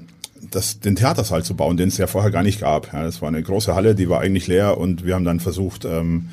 das, 0.50 0.80
den 0.80 0.96
Theatersaal 0.96 1.44
zu 1.44 1.56
bauen, 1.56 1.78
den 1.78 1.90
es 1.90 1.98
ja 1.98 2.08
vorher 2.08 2.32
gar 2.32 2.44
nicht 2.44 2.62
gab. 2.62 2.92
Ja, 2.94 3.04
das 3.04 3.22
war 3.22 3.28
eine 3.28 3.44
große 3.44 3.76
Halle, 3.76 3.96
die 3.96 4.10
war 4.10 4.22
eigentlich 4.22 4.48
leer 4.48 4.78
und 4.78 5.06
wir 5.06 5.16
haben 5.16 5.26
dann 5.26 5.40
versucht, 5.40 5.86
ähm, 5.86 6.30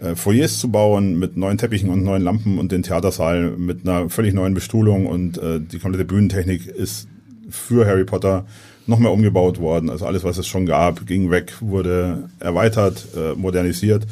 äh, 0.00 0.14
Foyers 0.14 0.58
zu 0.58 0.70
bauen 0.70 1.18
mit 1.18 1.36
neuen 1.36 1.58
Teppichen 1.58 1.90
und 1.90 2.02
neuen 2.02 2.22
Lampen 2.22 2.58
und 2.58 2.72
den 2.72 2.82
Theatersaal 2.82 3.50
mit 3.56 3.86
einer 3.86 4.08
völlig 4.08 4.34
neuen 4.34 4.54
Bestuhlung 4.54 5.06
und 5.06 5.38
äh, 5.38 5.60
die 5.60 5.78
komplette 5.78 6.04
Bühnentechnik 6.04 6.66
ist 6.66 7.08
für 7.50 7.86
Harry 7.86 8.04
Potter 8.04 8.46
noch 8.86 8.98
mehr 8.98 9.12
umgebaut 9.12 9.60
worden. 9.60 9.90
Also 9.90 10.06
alles, 10.06 10.24
was 10.24 10.38
es 10.38 10.46
schon 10.46 10.66
gab, 10.66 11.06
ging 11.06 11.30
weg, 11.30 11.54
wurde 11.60 12.30
erweitert, 12.38 13.08
äh, 13.16 13.34
modernisiert 13.34 14.06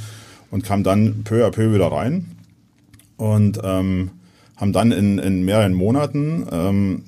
und 0.51 0.65
kam 0.65 0.83
dann 0.83 1.23
peu 1.25 1.47
à 1.47 1.51
peu 1.51 1.73
wieder 1.75 1.91
rein 1.91 2.27
und 3.17 3.61
ähm, 3.63 4.11
haben 4.57 4.73
dann 4.73 4.93
in, 4.93 5.19
in 5.19 5.45
mehreren 5.45 5.75
Monaten 5.75 6.47
ähm, 6.51 7.03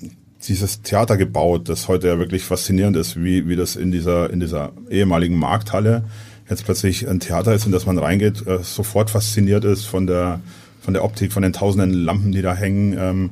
dieses 0.47 0.81
Theater 0.81 1.17
gebaut, 1.17 1.69
das 1.69 1.87
heute 1.87 2.07
ja 2.07 2.19
wirklich 2.19 2.43
faszinierend 2.43 2.97
ist, 2.97 3.21
wie, 3.21 3.47
wie 3.47 3.55
das 3.55 3.75
in 3.75 3.91
dieser, 3.91 4.29
in 4.29 4.39
dieser 4.39 4.71
ehemaligen 4.89 5.37
Markthalle 5.37 6.03
jetzt 6.49 6.65
plötzlich 6.65 7.07
ein 7.07 7.19
Theater 7.19 7.53
ist, 7.53 7.65
in 7.65 7.71
das 7.71 7.85
man 7.85 7.97
reingeht, 7.97 8.45
äh, 8.45 8.59
sofort 8.61 9.09
fasziniert 9.09 9.63
ist 9.65 9.85
von 9.85 10.07
der, 10.07 10.41
von 10.81 10.93
der 10.93 11.03
Optik, 11.03 11.31
von 11.31 11.43
den 11.43 11.53
tausenden 11.53 11.93
Lampen, 11.93 12.31
die 12.31 12.41
da 12.41 12.53
hängen. 12.53 12.97
Ähm, 12.97 13.29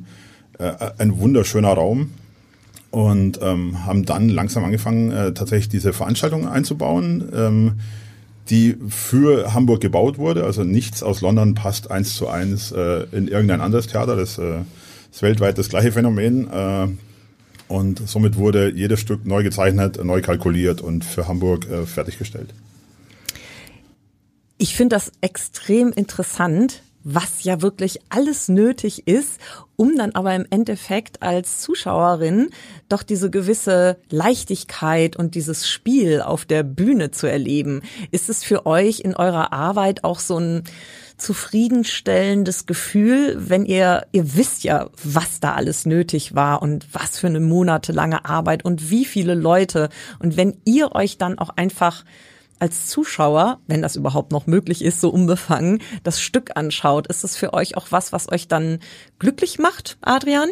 äh, 0.58 0.72
ein 0.98 1.18
wunderschöner 1.18 1.72
Raum. 1.72 2.10
Und 2.90 3.38
ähm, 3.40 3.86
haben 3.86 4.04
dann 4.04 4.28
langsam 4.28 4.64
angefangen, 4.64 5.12
äh, 5.12 5.32
tatsächlich 5.32 5.68
diese 5.68 5.92
Veranstaltung 5.92 6.48
einzubauen, 6.48 7.30
ähm, 7.32 7.72
die 8.48 8.76
für 8.88 9.54
Hamburg 9.54 9.80
gebaut 9.80 10.18
wurde. 10.18 10.42
Also 10.42 10.64
nichts 10.64 11.04
aus 11.04 11.20
London 11.20 11.54
passt 11.54 11.88
eins 11.88 12.16
zu 12.16 12.26
eins 12.26 12.72
äh, 12.72 13.04
in 13.12 13.28
irgendein 13.28 13.60
anderes 13.60 13.86
Theater. 13.86 14.16
Das 14.16 14.38
äh, 14.38 14.62
ist 15.10 15.22
weltweit 15.22 15.58
das 15.58 15.68
gleiche 15.68 15.92
Phänomen. 15.92 16.50
Äh, 16.50 16.88
und 17.68 18.08
somit 18.08 18.36
wurde 18.36 18.72
jedes 18.72 19.00
Stück 19.00 19.24
neu 19.24 19.42
gezeichnet, 19.42 20.02
neu 20.04 20.20
kalkuliert 20.22 20.80
und 20.80 21.04
für 21.04 21.28
Hamburg 21.28 21.70
äh, 21.70 21.86
fertiggestellt. 21.86 22.52
Ich 24.58 24.74
finde 24.74 24.96
das 24.96 25.12
extrem 25.20 25.92
interessant, 25.92 26.82
was 27.02 27.44
ja 27.44 27.62
wirklich 27.62 28.00
alles 28.10 28.48
nötig 28.48 29.06
ist, 29.06 29.40
um 29.76 29.96
dann 29.96 30.12
aber 30.12 30.34
im 30.34 30.46
Endeffekt 30.50 31.22
als 31.22 31.60
Zuschauerin 31.60 32.50
doch 32.88 33.02
diese 33.02 33.30
gewisse 33.30 33.96
Leichtigkeit 34.10 35.16
und 35.16 35.34
dieses 35.34 35.66
Spiel 35.66 36.20
auf 36.20 36.44
der 36.44 36.62
Bühne 36.62 37.10
zu 37.10 37.26
erleben. 37.26 37.80
Ist 38.10 38.28
es 38.28 38.44
für 38.44 38.66
euch 38.66 39.00
in 39.00 39.16
eurer 39.16 39.52
Arbeit 39.52 40.04
auch 40.04 40.18
so 40.18 40.38
ein 40.38 40.64
zufriedenstellendes 41.20 42.66
Gefühl, 42.66 43.36
wenn 43.38 43.64
ihr, 43.64 44.06
ihr 44.12 44.36
wisst 44.36 44.64
ja, 44.64 44.90
was 45.04 45.40
da 45.40 45.54
alles 45.54 45.86
nötig 45.86 46.34
war 46.34 46.62
und 46.62 46.86
was 46.92 47.18
für 47.18 47.26
eine 47.26 47.40
monatelange 47.40 48.24
Arbeit 48.24 48.64
und 48.64 48.90
wie 48.90 49.04
viele 49.04 49.34
Leute. 49.34 49.88
Und 50.18 50.36
wenn 50.36 50.56
ihr 50.64 50.94
euch 50.94 51.18
dann 51.18 51.38
auch 51.38 51.50
einfach 51.50 52.04
als 52.58 52.86
Zuschauer, 52.86 53.60
wenn 53.66 53.82
das 53.82 53.96
überhaupt 53.96 54.32
noch 54.32 54.46
möglich 54.46 54.82
ist, 54.82 55.00
so 55.00 55.08
unbefangen, 55.08 55.80
das 56.02 56.20
Stück 56.20 56.56
anschaut, 56.56 57.06
ist 57.06 57.24
das 57.24 57.36
für 57.36 57.54
euch 57.54 57.76
auch 57.76 57.86
was, 57.90 58.12
was 58.12 58.30
euch 58.30 58.48
dann 58.48 58.80
glücklich 59.18 59.58
macht, 59.58 59.96
Adrian? 60.02 60.50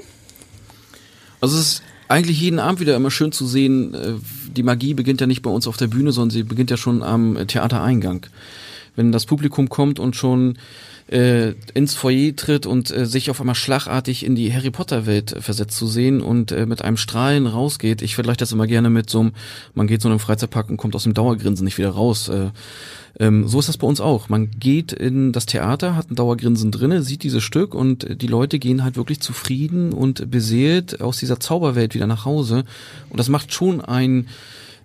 Also 1.40 1.58
es 1.58 1.68
ist 1.68 1.82
eigentlich 2.08 2.40
jeden 2.40 2.58
Abend 2.58 2.80
wieder 2.80 2.96
immer 2.96 3.10
schön 3.10 3.32
zu 3.32 3.46
sehen, 3.46 3.94
äh, 3.94 4.14
die 4.50 4.62
Magie 4.62 4.94
beginnt 4.94 5.20
ja 5.20 5.26
nicht 5.26 5.42
bei 5.42 5.50
uns 5.50 5.66
auf 5.66 5.76
der 5.76 5.86
Bühne, 5.86 6.12
sondern 6.12 6.30
sie 6.30 6.42
beginnt 6.42 6.70
ja 6.70 6.76
schon 6.76 7.02
am 7.02 7.46
Theatereingang 7.46 8.26
wenn 8.98 9.12
das 9.12 9.26
Publikum 9.26 9.68
kommt 9.68 10.00
und 10.00 10.16
schon 10.16 10.58
äh, 11.06 11.54
ins 11.72 11.94
Foyer 11.94 12.34
tritt 12.34 12.66
und 12.66 12.90
äh, 12.90 13.06
sich 13.06 13.30
auf 13.30 13.40
einmal 13.40 13.54
schlagartig 13.54 14.26
in 14.26 14.34
die 14.34 14.52
Harry 14.52 14.70
Potter 14.70 15.06
Welt 15.06 15.36
versetzt 15.38 15.78
zu 15.78 15.86
sehen 15.86 16.20
und 16.20 16.50
äh, 16.50 16.66
mit 16.66 16.82
einem 16.82 16.96
Strahlen 16.96 17.46
rausgeht. 17.46 18.02
Ich 18.02 18.16
vergleiche 18.16 18.38
das 18.38 18.52
immer 18.52 18.66
gerne 18.66 18.90
mit 18.90 19.08
so 19.08 19.20
einem, 19.20 19.32
man 19.74 19.86
geht 19.86 20.02
so 20.02 20.08
in 20.08 20.12
einem 20.12 20.20
Freizeitpark 20.20 20.68
und 20.68 20.76
kommt 20.78 20.96
aus 20.96 21.04
dem 21.04 21.14
Dauergrinsen 21.14 21.64
nicht 21.64 21.78
wieder 21.78 21.90
raus. 21.90 22.28
Äh, 22.28 22.50
ähm, 23.20 23.46
so 23.46 23.60
ist 23.60 23.68
das 23.68 23.78
bei 23.78 23.86
uns 23.86 24.00
auch. 24.00 24.28
Man 24.28 24.50
geht 24.50 24.92
in 24.92 25.32
das 25.32 25.46
Theater, 25.46 25.94
hat 25.94 26.10
ein 26.10 26.16
Dauergrinsen 26.16 26.72
drinne, 26.72 27.02
sieht 27.02 27.22
dieses 27.22 27.44
Stück 27.44 27.74
und 27.74 28.20
die 28.20 28.26
Leute 28.26 28.58
gehen 28.58 28.82
halt 28.82 28.96
wirklich 28.96 29.20
zufrieden 29.20 29.92
und 29.92 30.30
beseelt 30.30 31.00
aus 31.00 31.18
dieser 31.18 31.38
Zauberwelt 31.38 31.94
wieder 31.94 32.08
nach 32.08 32.24
Hause. 32.24 32.64
Und 33.10 33.18
das 33.18 33.28
macht 33.28 33.54
schon 33.54 33.80
ein 33.80 34.26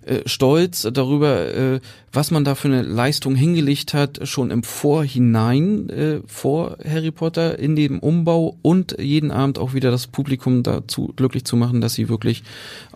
äh, 0.06 0.20
stolz 0.26 0.88
darüber, 0.92 1.54
äh, 1.54 1.80
was 2.12 2.30
man 2.30 2.44
da 2.44 2.54
für 2.54 2.68
eine 2.68 2.82
Leistung 2.82 3.34
hingelegt 3.34 3.94
hat, 3.94 4.20
schon 4.28 4.50
im 4.50 4.62
Vorhinein 4.62 5.88
äh, 5.88 6.20
vor 6.26 6.76
Harry 6.88 7.10
Potter 7.10 7.58
in 7.58 7.74
dem 7.74 7.98
Umbau 7.98 8.56
und 8.62 8.96
jeden 9.00 9.30
Abend 9.30 9.58
auch 9.58 9.74
wieder 9.74 9.90
das 9.90 10.06
Publikum 10.06 10.62
dazu 10.62 11.12
glücklich 11.16 11.44
zu 11.44 11.56
machen, 11.56 11.80
dass 11.80 11.94
sie 11.94 12.08
wirklich 12.08 12.42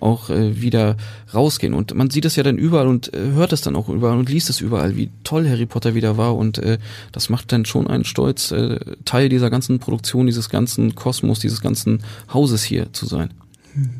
auch 0.00 0.30
äh, 0.30 0.60
wieder 0.60 0.96
rausgehen. 1.34 1.74
Und 1.74 1.94
man 1.94 2.10
sieht 2.10 2.24
es 2.24 2.36
ja 2.36 2.42
dann 2.42 2.58
überall 2.58 2.86
und 2.86 3.12
äh, 3.14 3.30
hört 3.32 3.52
es 3.52 3.60
dann 3.60 3.76
auch 3.76 3.88
überall 3.88 4.18
und 4.18 4.30
liest 4.30 4.50
es 4.50 4.60
überall, 4.60 4.96
wie 4.96 5.10
toll 5.24 5.48
Harry 5.48 5.66
Potter 5.66 5.94
wieder 5.94 6.16
war 6.16 6.36
und 6.36 6.58
äh, 6.58 6.78
das 7.12 7.28
macht 7.28 7.52
dann 7.52 7.64
schon 7.64 7.86
einen 7.86 8.04
Stolz, 8.04 8.52
äh, 8.52 8.78
Teil 9.04 9.28
dieser 9.28 9.50
ganzen 9.50 9.78
Produktion, 9.78 10.26
dieses 10.26 10.48
ganzen 10.48 10.94
Kosmos, 10.94 11.40
dieses 11.40 11.60
ganzen 11.60 12.02
Hauses 12.32 12.62
hier 12.62 12.92
zu 12.92 13.06
sein. 13.06 13.30
Hm. 13.74 13.90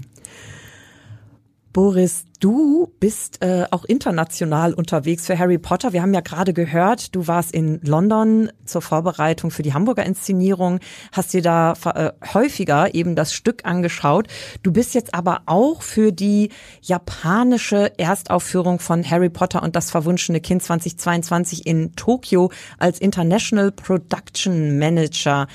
Boris, 1.73 2.25
du 2.41 2.93
bist 2.99 3.43
äh, 3.43 3.67
auch 3.71 3.85
international 3.85 4.73
unterwegs 4.73 5.27
für 5.27 5.39
Harry 5.39 5.59
Potter. 5.59 5.93
Wir 5.93 6.01
haben 6.01 6.15
ja 6.15 6.21
gerade 6.21 6.55
gehört, 6.55 7.15
du 7.15 7.27
warst 7.27 7.53
in 7.53 7.81
London 7.83 8.51
zur 8.65 8.81
Vorbereitung 8.81 9.51
für 9.51 9.63
die 9.63 9.75
Hamburger 9.75 10.07
Inszenierung, 10.07 10.81
hast 11.13 11.35
dir 11.35 11.43
da 11.43 11.75
äh, 11.85 12.13
häufiger 12.33 12.95
eben 12.95 13.15
das 13.15 13.35
Stück 13.35 13.67
angeschaut. 13.67 14.29
Du 14.63 14.73
bist 14.73 14.95
jetzt 14.95 15.15
aber 15.15 15.43
auch 15.45 15.83
für 15.83 16.11
die 16.11 16.49
japanische 16.81 17.99
Erstaufführung 17.99 18.79
von 18.79 19.09
Harry 19.09 19.29
Potter 19.29 19.63
und 19.63 19.77
das 19.77 19.91
verwunschene 19.91 20.41
Kind 20.41 20.63
2022 20.63 21.67
in 21.67 21.95
Tokio 21.97 22.51
als 22.79 22.99
International 22.99 23.73
Production 23.73 24.79
Manager 24.79 25.47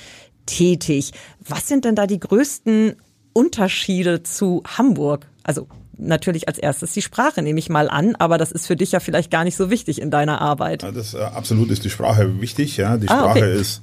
tätig. 0.46 1.12
Was 1.40 1.68
sind 1.68 1.86
denn 1.86 1.96
da 1.96 2.06
die 2.06 2.20
größten 2.20 2.98
Unterschiede 3.34 4.22
zu 4.22 4.62
Hamburg? 4.78 5.28
Also 5.44 5.68
natürlich 5.98 6.48
als 6.48 6.58
erstes 6.58 6.94
die 6.94 7.02
Sprache, 7.02 7.42
nehme 7.42 7.60
ich 7.60 7.70
mal 7.70 7.90
an, 7.90 8.16
aber 8.16 8.38
das 8.38 8.52
ist 8.52 8.68
für 8.68 8.76
dich 8.76 8.92
ja 8.92 9.00
vielleicht 9.00 9.32
gar 9.32 9.44
nicht 9.44 9.56
so 9.56 9.70
wichtig 9.70 10.02
in 10.02 10.12
deiner 10.12 10.42
Arbeit. 10.42 10.84
Ja, 10.84 10.92
das, 10.92 11.14
äh, 11.14 11.20
absolut 11.20 11.70
ist 11.72 11.84
die 11.84 11.90
Sprache 11.90 12.42
wichtig, 12.42 12.78
ja. 12.78 12.98
Die 12.98 13.08
ah, 13.10 13.20
Sprache 13.20 13.40
okay. 13.40 13.60
ist 13.60 13.82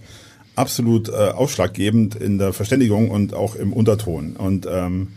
absolut 0.57 1.09
äh, 1.09 1.13
ausschlaggebend 1.13 2.17
in 2.17 2.39
der 2.39 2.53
Verständigung 2.53 3.11
und 3.11 3.35
auch 3.35 3.55
im 3.55 3.73
Unterton. 3.73 4.37
Und 4.37 4.67
ähm, 4.71 5.09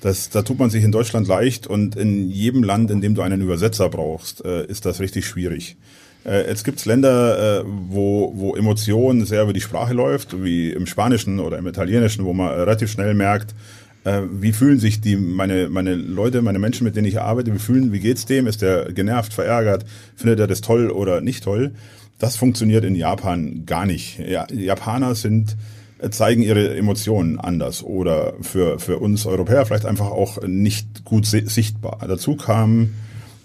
das, 0.00 0.30
da 0.30 0.42
tut 0.42 0.58
man 0.58 0.70
sich 0.70 0.84
in 0.84 0.92
Deutschland 0.92 1.26
leicht 1.26 1.66
und 1.66 1.96
in 1.96 2.30
jedem 2.30 2.62
Land, 2.62 2.90
in 2.90 3.00
dem 3.00 3.14
du 3.14 3.22
einen 3.22 3.40
Übersetzer 3.40 3.88
brauchst, 3.88 4.44
äh, 4.44 4.64
ist 4.66 4.86
das 4.86 5.00
richtig 5.00 5.26
schwierig. 5.26 5.76
Äh, 6.24 6.48
jetzt 6.48 6.64
gibt's 6.64 6.84
Länder, 6.84 7.60
äh, 7.60 7.64
wo, 7.64 8.32
wo 8.34 8.54
Emotion 8.54 9.24
sehr 9.24 9.42
über 9.42 9.52
die 9.52 9.60
Sprache 9.60 9.94
läuft, 9.94 10.42
wie 10.42 10.70
im 10.70 10.86
Spanischen 10.86 11.40
oder 11.40 11.58
im 11.58 11.66
Italienischen, 11.66 12.24
wo 12.24 12.32
man 12.32 12.48
relativ 12.48 12.90
schnell 12.90 13.14
merkt, 13.14 13.54
äh, 14.04 14.22
wie 14.30 14.52
fühlen 14.52 14.78
sich 14.78 15.00
die 15.00 15.16
meine 15.16 15.68
meine 15.68 15.94
Leute, 15.94 16.42
meine 16.42 16.58
Menschen, 16.58 16.84
mit 16.84 16.96
denen 16.96 17.06
ich 17.06 17.20
arbeite, 17.20 17.52
wie 17.52 17.58
fühlen, 17.58 17.92
wie 17.92 18.00
geht's 18.00 18.26
dem? 18.26 18.46
Ist 18.46 18.62
der 18.62 18.92
genervt, 18.92 19.32
verärgert, 19.32 19.84
findet 20.16 20.40
er 20.40 20.46
das 20.46 20.60
toll 20.60 20.90
oder 20.90 21.20
nicht 21.20 21.44
toll? 21.44 21.72
Das 22.18 22.36
funktioniert 22.36 22.84
in 22.84 22.94
Japan 22.94 23.64
gar 23.66 23.86
nicht. 23.86 24.18
Ja, 24.18 24.46
Japaner 24.52 25.14
sind 25.14 25.56
äh, 25.98 26.10
zeigen 26.10 26.42
ihre 26.42 26.76
Emotionen 26.76 27.38
anders 27.38 27.82
oder 27.82 28.34
für 28.40 28.78
für 28.78 28.98
uns 28.98 29.26
Europäer 29.26 29.66
vielleicht 29.66 29.86
einfach 29.86 30.10
auch 30.10 30.42
nicht 30.46 31.04
gut 31.04 31.26
sichtbar. 31.26 31.98
Dazu 32.06 32.36
kam 32.36 32.90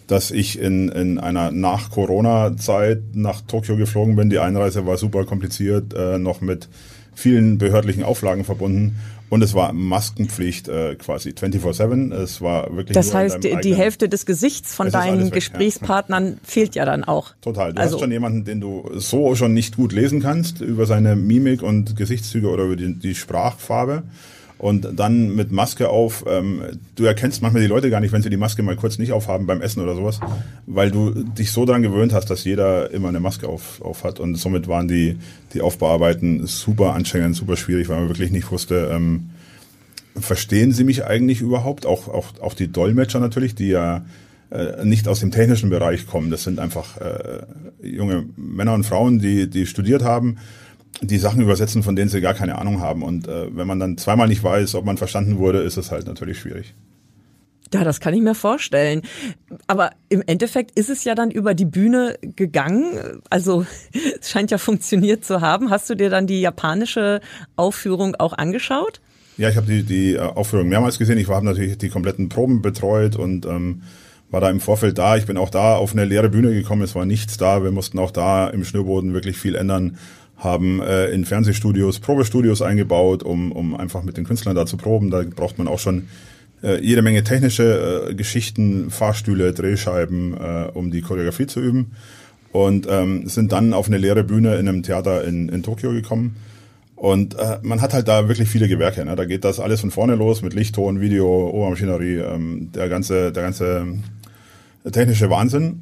dass 0.08 0.32
ich 0.32 0.60
in, 0.60 0.90
in 0.90 1.18
einer 1.18 1.52
Nach-Corona-Zeit 1.52 3.02
nach 3.14 3.42
Tokio 3.42 3.78
geflogen 3.78 4.16
bin. 4.16 4.30
Die 4.30 4.40
Einreise 4.40 4.86
war 4.86 4.98
super 4.98 5.26
kompliziert, 5.26 5.94
äh, 5.94 6.18
noch 6.20 6.42
mit 6.42 6.70
vielen 7.16 7.58
behördlichen 7.58 8.04
Auflagen 8.04 8.44
verbunden. 8.44 8.98
Und 9.34 9.42
es 9.42 9.56
war 9.56 9.74
Maskenpflicht 9.74 10.68
äh, 10.68 10.94
quasi 10.94 11.32
24-7. 11.32 12.14
Es 12.14 12.40
war 12.40 12.72
wirklich. 12.76 12.94
Das 12.94 13.16
heißt, 13.16 13.44
die 13.44 13.74
Hälfte 13.74 14.08
des 14.08 14.28
Gesichts 14.28 14.76
von 14.76 14.92
deinen 14.92 15.32
Gesprächspartnern 15.32 16.28
ja. 16.28 16.36
fehlt 16.44 16.76
ja 16.76 16.86
dann 16.86 17.04
auch. 17.04 17.32
Total. 17.42 17.74
Du 17.74 17.82
also, 17.82 17.96
hast 17.96 18.02
schon 18.02 18.12
jemanden, 18.12 18.46
den 18.46 18.62
du 18.62 18.92
so 18.94 19.34
schon 19.34 19.56
nicht 19.56 19.76
gut 19.76 19.92
lesen 19.92 20.22
kannst, 20.22 20.62
über 20.62 20.86
seine 20.86 21.16
Mimik 21.16 21.64
und 21.64 21.96
Gesichtszüge 21.96 22.48
oder 22.48 22.66
über 22.66 22.76
die, 22.76 22.94
die 22.94 23.16
Sprachfarbe 23.16 24.04
und 24.58 24.88
dann 24.96 25.36
mit 25.36 25.52
Maske 25.52 25.90
auf. 25.90 26.26
Ähm, 26.28 26.62
du 26.96 27.06
erkennst 27.06 27.42
manchmal 27.42 27.62
die 27.62 27.68
Leute 27.68 27.90
gar 27.90 28.00
nicht, 28.00 28.12
wenn 28.12 28.22
sie 28.22 28.30
die 28.30 28.38
Maske 28.38 28.64
mal 28.64 28.76
kurz 28.76 28.98
nicht 28.98 29.12
aufhaben 29.12 29.46
beim 29.46 29.62
Essen 29.62 29.82
oder 29.82 29.96
sowas, 29.96 30.20
weil 30.68 30.92
du 30.92 31.12
dich 31.12 31.52
so 31.52 31.66
daran 31.66 31.82
gewöhnt 31.82 32.14
hast, 32.14 32.30
dass 32.30 32.44
jeder 32.44 32.92
immer 32.92 33.10
eine 33.10 33.20
Maske 33.20 33.48
auf, 33.48 33.82
auf 33.82 34.04
hat. 34.04 34.20
Und 34.20 34.36
somit 34.36 34.68
waren 34.68 34.88
die, 34.88 35.18
die 35.54 35.62
Aufbearbeiten 35.62 36.48
super 36.48 36.94
anstrengend, 36.94 37.36
super 37.36 37.58
schwierig, 37.58 37.90
weil 37.90 38.00
man 38.00 38.10
wirklich 38.10 38.32
nicht 38.32 38.52
wusste, 38.52 38.90
ähm, 38.94 39.32
verstehen 40.20 40.72
sie 40.72 40.84
mich 40.84 41.06
eigentlich 41.06 41.42
überhaupt? 41.42 41.86
Auch, 41.86 42.08
auch, 42.08 42.40
auch 42.40 42.54
die 42.54 42.72
Dolmetscher 42.72 43.20
natürlich, 43.20 43.56
die 43.56 43.70
ja 43.70 44.06
äh, 44.52 44.86
nicht 44.86 45.08
aus 45.08 45.20
dem 45.20 45.32
technischen 45.32 45.70
Bereich 45.72 46.08
kommen. 46.08 46.30
Das 46.30 46.44
sind 46.44 46.60
einfach 46.60 46.98
äh, 47.02 47.42
junge 47.82 48.26
Männer 48.38 48.74
und 48.76 48.86
Frauen, 48.86 49.20
die, 49.20 49.50
die 49.50 49.66
studiert 49.66 50.04
haben 50.04 50.38
die 51.02 51.18
Sachen 51.18 51.42
übersetzen, 51.42 51.84
von 51.84 51.96
denen 51.96 52.10
sie 52.10 52.22
gar 52.22 52.34
keine 52.34 52.58
Ahnung 52.58 52.80
haben. 52.80 53.04
Und 53.04 53.28
äh, 53.28 53.56
wenn 53.56 53.68
man 53.68 53.80
dann 53.80 53.98
zweimal 53.98 54.28
nicht 54.28 54.44
weiß, 54.44 54.76
ob 54.76 54.86
man 54.86 54.98
verstanden 54.98 55.38
wurde, 55.38 55.60
ist 55.60 55.78
es 55.78 55.92
halt 55.92 56.08
natürlich 56.08 56.40
schwierig. 56.40 56.74
Ja, 57.74 57.84
das 57.84 58.00
kann 58.00 58.14
ich 58.14 58.22
mir 58.22 58.36
vorstellen. 58.36 59.02
Aber 59.66 59.92
im 60.10 60.22
Endeffekt 60.28 60.78
ist 60.78 60.92
es 60.92 61.04
ja 61.04 61.16
dann 61.16 61.32
über 61.32 61.56
die 61.56 61.66
Bühne 61.66 62.20
gegangen. 62.22 63.22
Also 63.30 63.66
es 64.22 64.30
scheint 64.30 64.52
ja 64.52 64.60
funktioniert 64.60 65.26
zu 65.26 65.42
haben. 65.42 65.72
Hast 65.72 65.90
du 65.90 65.96
dir 65.96 66.10
dann 66.10 66.28
die 66.28 66.42
japanische 66.42 67.20
Aufführung 67.56 68.16
auch 68.16 68.34
angeschaut? 68.34 69.02
Ja, 69.38 69.50
ich 69.50 69.58
habe 69.58 69.66
die, 69.66 69.84
die 69.84 70.14
äh, 70.14 70.20
Aufführung 70.20 70.68
mehrmals 70.70 71.00
gesehen. 71.00 71.18
Ich 71.18 71.28
habe 71.28 71.46
natürlich 71.46 71.78
die 71.80 71.90
kompletten 71.90 72.30
Proben 72.30 72.62
betreut 72.62 73.16
und 73.16 73.48
ähm, 73.48 73.82
war 74.30 74.42
da 74.42 74.50
im 74.52 74.60
Vorfeld 74.60 75.00
da. 75.00 75.18
Ich 75.18 75.26
bin 75.26 75.38
auch 75.38 75.50
da 75.50 75.76
auf 75.76 75.94
eine 75.94 76.06
leere 76.06 76.30
Bühne 76.30 76.54
gekommen. 76.54 76.84
Es 76.84 76.94
war 76.94 77.06
nichts 77.06 77.38
da. 77.38 77.64
Wir 77.64 77.72
mussten 77.72 77.98
auch 77.98 78.12
da 78.12 78.48
im 78.50 78.64
Schnürboden 78.64 79.14
wirklich 79.14 79.38
viel 79.38 79.56
ändern 79.56 79.98
haben 80.44 80.82
äh, 80.82 81.08
in 81.08 81.26
Fernsehstudios 81.26 82.00
Probestudios 82.00 82.62
eingebaut, 82.62 83.24
um, 83.24 83.52
um 83.52 83.76
einfach 83.76 84.04
mit 84.04 84.18
den 84.18 84.26
Künstlern 84.26 84.56
da 84.56 84.66
zu 84.66 84.78
proben. 84.78 85.10
Da 85.10 85.24
braucht 85.24 85.58
man 85.58 85.68
auch 85.68 85.80
schon 85.80 86.08
äh, 86.64 86.84
jede 86.84 87.02
Menge 87.02 87.24
technische 87.24 88.10
äh, 88.10 88.16
Geschichten, 88.16 88.90
Fahrstühle, 88.90 89.54
Drehscheiben, 89.54 90.34
äh, 90.34 90.70
um 90.74 90.92
die 90.92 91.02
Choreografie 91.02 91.48
zu 91.48 91.60
üben. 91.60 91.92
Und 92.52 92.88
ähm, 92.90 93.28
sind 93.28 93.52
dann 93.52 93.74
auf 93.74 93.88
eine 93.88 93.98
leere 93.98 94.24
Bühne 94.24 94.56
in 94.56 94.68
einem 94.68 94.84
Theater 94.84 95.24
in, 95.24 95.50
in 95.50 95.64
Tokio 95.64 95.92
gekommen. 95.92 96.36
Und 96.96 97.36
äh, 97.36 97.58
man 97.64 97.82
hat 97.82 97.94
halt 97.94 98.08
da 98.08 98.28
wirklich 98.28 98.48
viele 98.48 98.68
Gewerke. 98.68 99.04
Ne? 99.04 99.16
Da 99.16 99.26
geht 99.26 99.44
das 99.44 99.60
alles 99.60 99.82
von 99.82 99.92
vorne 99.92 100.16
los 100.16 100.42
mit 100.42 100.54
Licht, 100.54 100.76
Ton, 100.76 101.02
Video, 101.02 101.50
Obermaschinerie, 101.50 102.18
ähm, 102.18 102.70
der 102.74 102.90
ganze, 102.90 103.32
der 103.32 103.44
ganze 103.44 103.88
technische 104.92 105.30
Wahnsinn. 105.30 105.82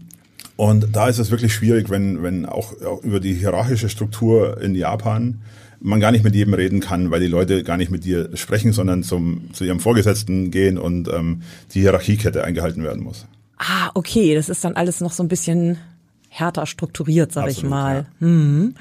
Und 0.62 0.96
da 0.96 1.08
ist 1.08 1.18
es 1.18 1.32
wirklich 1.32 1.56
schwierig, 1.56 1.90
wenn, 1.90 2.22
wenn 2.22 2.46
auch, 2.46 2.80
auch 2.84 3.02
über 3.02 3.20
die 3.20 3.34
hierarchische 3.34 3.90
Struktur 3.90 4.62
in 4.62 4.76
Japan 4.76 5.42
man 5.80 6.00
gar 6.00 6.12
nicht 6.12 6.24
mit 6.24 6.36
jedem 6.36 6.54
reden 6.54 6.82
kann, 6.82 7.10
weil 7.10 7.20
die 7.20 7.26
Leute 7.26 7.64
gar 7.64 7.78
nicht 7.78 7.90
mit 7.90 8.06
dir 8.06 8.30
sprechen, 8.38 8.72
sondern 8.72 9.02
zum, 9.02 9.52
zu 9.54 9.64
ihrem 9.64 9.80
Vorgesetzten 9.80 10.52
gehen 10.52 10.78
und 10.78 11.08
ähm, 11.08 11.42
die 11.74 11.80
Hierarchiekette 11.80 12.44
eingehalten 12.44 12.84
werden 12.84 13.02
muss. 13.02 13.26
Ah, 13.58 13.90
okay, 13.96 14.36
das 14.36 14.50
ist 14.50 14.64
dann 14.64 14.76
alles 14.76 15.02
noch 15.02 15.14
so 15.14 15.24
ein 15.24 15.30
bisschen 15.30 15.80
härter 16.30 16.68
strukturiert, 16.68 17.32
sag 17.32 17.46
Absolut, 17.46 17.64
ich 17.64 17.68
mal. 17.68 17.96
Ja. 17.96 18.28
Hm. 18.28 18.76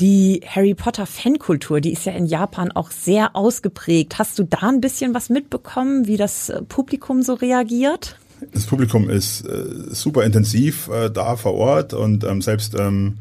Die 0.00 0.42
Harry 0.46 0.76
Potter 0.76 1.06
Fankultur, 1.06 1.80
die 1.80 1.92
ist 1.92 2.06
ja 2.06 2.12
in 2.12 2.26
Japan 2.26 2.70
auch 2.70 2.92
sehr 2.92 3.34
ausgeprägt. 3.34 4.20
Hast 4.20 4.38
du 4.38 4.44
da 4.44 4.68
ein 4.68 4.80
bisschen 4.80 5.12
was 5.12 5.28
mitbekommen, 5.28 6.06
wie 6.06 6.16
das 6.16 6.52
Publikum 6.68 7.22
so 7.24 7.34
reagiert? 7.34 8.16
Das 8.52 8.66
Publikum 8.66 9.10
ist 9.10 9.46
äh, 9.46 9.64
super 9.90 10.24
intensiv 10.24 10.88
äh, 10.88 11.10
da 11.10 11.36
vor 11.36 11.54
Ort 11.54 11.94
und 11.94 12.24
ähm, 12.24 12.40
selbst 12.40 12.74
ähm, 12.78 13.18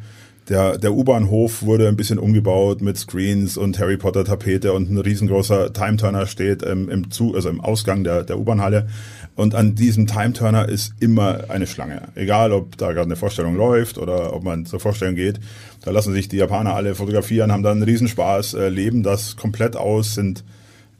der, 0.49 0.77
der 0.77 0.93
U-Bahnhof 0.93 1.63
wurde 1.63 1.89
ein 1.89 1.97
bisschen 1.97 2.19
umgebaut 2.19 2.81
mit 2.81 2.97
Screens 2.97 3.57
und 3.57 3.77
Harry 3.79 3.97
Potter 3.97 4.23
Tapete 4.23 4.71
und 4.71 4.89
ein 4.89 4.97
riesengroßer 4.97 5.73
Time-Turner 5.73 6.25
steht 6.25 6.63
ähm, 6.65 6.89
im, 6.89 7.11
Zu 7.11 7.35
also 7.35 7.49
im 7.49 7.59
Ausgang 7.59 8.03
der, 8.05 8.23
der 8.23 8.39
U-Bahn-Halle. 8.39 8.87
Und 9.35 9.55
an 9.55 9.75
diesem 9.75 10.07
Time-Turner 10.07 10.69
ist 10.69 10.93
immer 10.99 11.49
eine 11.49 11.67
Schlange. 11.67 12.03
Egal, 12.15 12.53
ob 12.53 12.77
da 12.77 12.93
gerade 12.93 13.07
eine 13.07 13.17
Vorstellung 13.17 13.57
läuft 13.57 13.97
oder 13.97 14.33
ob 14.33 14.43
man 14.43 14.65
zur 14.65 14.79
Vorstellung 14.79 15.15
geht. 15.15 15.39
Da 15.83 15.91
lassen 15.91 16.13
sich 16.13 16.29
die 16.29 16.37
Japaner 16.37 16.73
alle 16.75 16.95
fotografieren, 16.95 17.51
haben 17.51 17.63
dann 17.63 17.77
einen 17.77 17.83
Riesenspaß, 17.83 18.53
äh, 18.53 18.69
leben 18.69 19.03
das 19.03 19.35
komplett 19.35 19.75
aus, 19.75 20.15
sind 20.15 20.45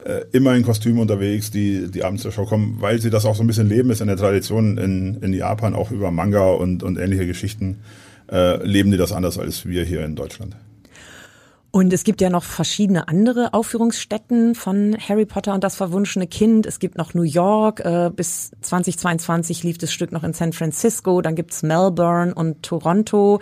äh, 0.04 0.24
immer 0.32 0.54
in 0.54 0.62
Kostümen 0.62 1.00
unterwegs, 1.00 1.50
die, 1.50 1.90
die 1.90 2.04
abends 2.04 2.22
zur 2.22 2.32
Show 2.32 2.44
kommen, 2.44 2.76
weil 2.80 3.00
sie 3.00 3.10
das 3.10 3.24
auch 3.24 3.34
so 3.34 3.42
ein 3.42 3.46
bisschen 3.46 3.68
leben, 3.68 3.90
ist 3.90 4.02
eine 4.02 4.16
Tradition 4.16 4.78
in, 4.78 5.16
in 5.22 5.32
Japan, 5.32 5.74
auch 5.74 5.90
über 5.90 6.10
Manga 6.10 6.52
und, 6.52 6.82
und 6.82 6.98
ähnliche 6.98 7.26
Geschichten, 7.26 7.80
äh, 8.30 8.64
leben 8.64 8.90
die 8.90 8.96
das 8.96 9.12
anders 9.12 9.38
als 9.38 9.66
wir 9.66 9.84
hier 9.84 10.04
in 10.04 10.14
Deutschland. 10.14 10.56
Und 11.70 11.92
es 11.92 12.02
gibt 12.02 12.22
ja 12.22 12.30
noch 12.30 12.44
verschiedene 12.44 13.08
andere 13.08 13.52
Aufführungsstätten 13.52 14.54
von 14.54 14.96
Harry 14.96 15.26
Potter 15.26 15.52
und 15.52 15.62
das 15.62 15.76
verwunschene 15.76 16.26
Kind. 16.26 16.64
Es 16.64 16.78
gibt 16.78 16.96
noch 16.96 17.12
New 17.12 17.22
York, 17.22 17.80
äh, 17.80 18.10
bis 18.14 18.52
2022 18.62 19.64
lief 19.64 19.76
das 19.76 19.92
Stück 19.92 20.10
noch 20.10 20.24
in 20.24 20.32
San 20.32 20.54
Francisco, 20.54 21.20
dann 21.20 21.34
gibt's 21.34 21.62
Melbourne 21.62 22.34
und 22.34 22.62
Toronto. 22.62 23.40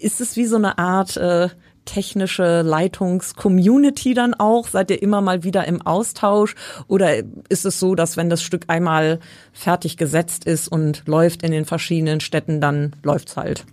Ist 0.00 0.20
es 0.20 0.36
wie 0.36 0.44
so 0.44 0.56
eine 0.56 0.76
Art 0.78 1.16
äh, 1.16 1.48
technische 1.90 2.62
Leitungscommunity 2.62 4.14
dann 4.14 4.34
auch? 4.34 4.68
Seid 4.68 4.90
ihr 4.90 5.02
immer 5.02 5.20
mal 5.20 5.42
wieder 5.42 5.66
im 5.66 5.82
Austausch? 5.82 6.54
Oder 6.86 7.16
ist 7.48 7.66
es 7.66 7.80
so, 7.80 7.94
dass 7.94 8.16
wenn 8.16 8.30
das 8.30 8.42
Stück 8.42 8.64
einmal 8.68 9.18
fertig 9.52 9.96
gesetzt 9.96 10.44
ist 10.44 10.68
und 10.68 11.02
läuft 11.06 11.42
in 11.42 11.50
den 11.50 11.64
verschiedenen 11.64 12.20
Städten, 12.20 12.60
dann 12.60 12.94
läuft's 13.02 13.36
halt? 13.36 13.64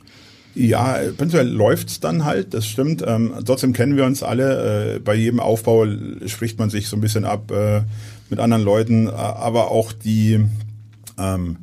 Ja, 0.56 0.98
prinzipiell 1.16 1.48
läuft's 1.48 2.00
dann 2.00 2.26
halt, 2.26 2.56
das 2.56 2.66
stimmt. 2.66 3.04
Ähm, 3.06 3.34
trotzdem 3.46 3.74
kennen 3.74 3.96
wir 3.96 4.06
uns 4.06 4.24
alle. 4.24 4.96
Äh, 4.96 5.00
bei 5.00 5.14
jedem 5.14 5.40
Aufbau 5.40 5.86
spricht 6.26 6.58
man 6.58 6.72
sich 6.72 6.88
so 6.88 6.98
ein 6.98 7.02
bisschen 7.02 7.26
ab 7.26 7.52
äh, 7.52 7.82
mit 8.32 8.40
anderen 8.40 8.64
Leuten, 8.64 9.08
aber 9.08 9.70
auch 9.70 9.94
die 9.94 10.44
ähm, 11.20 11.58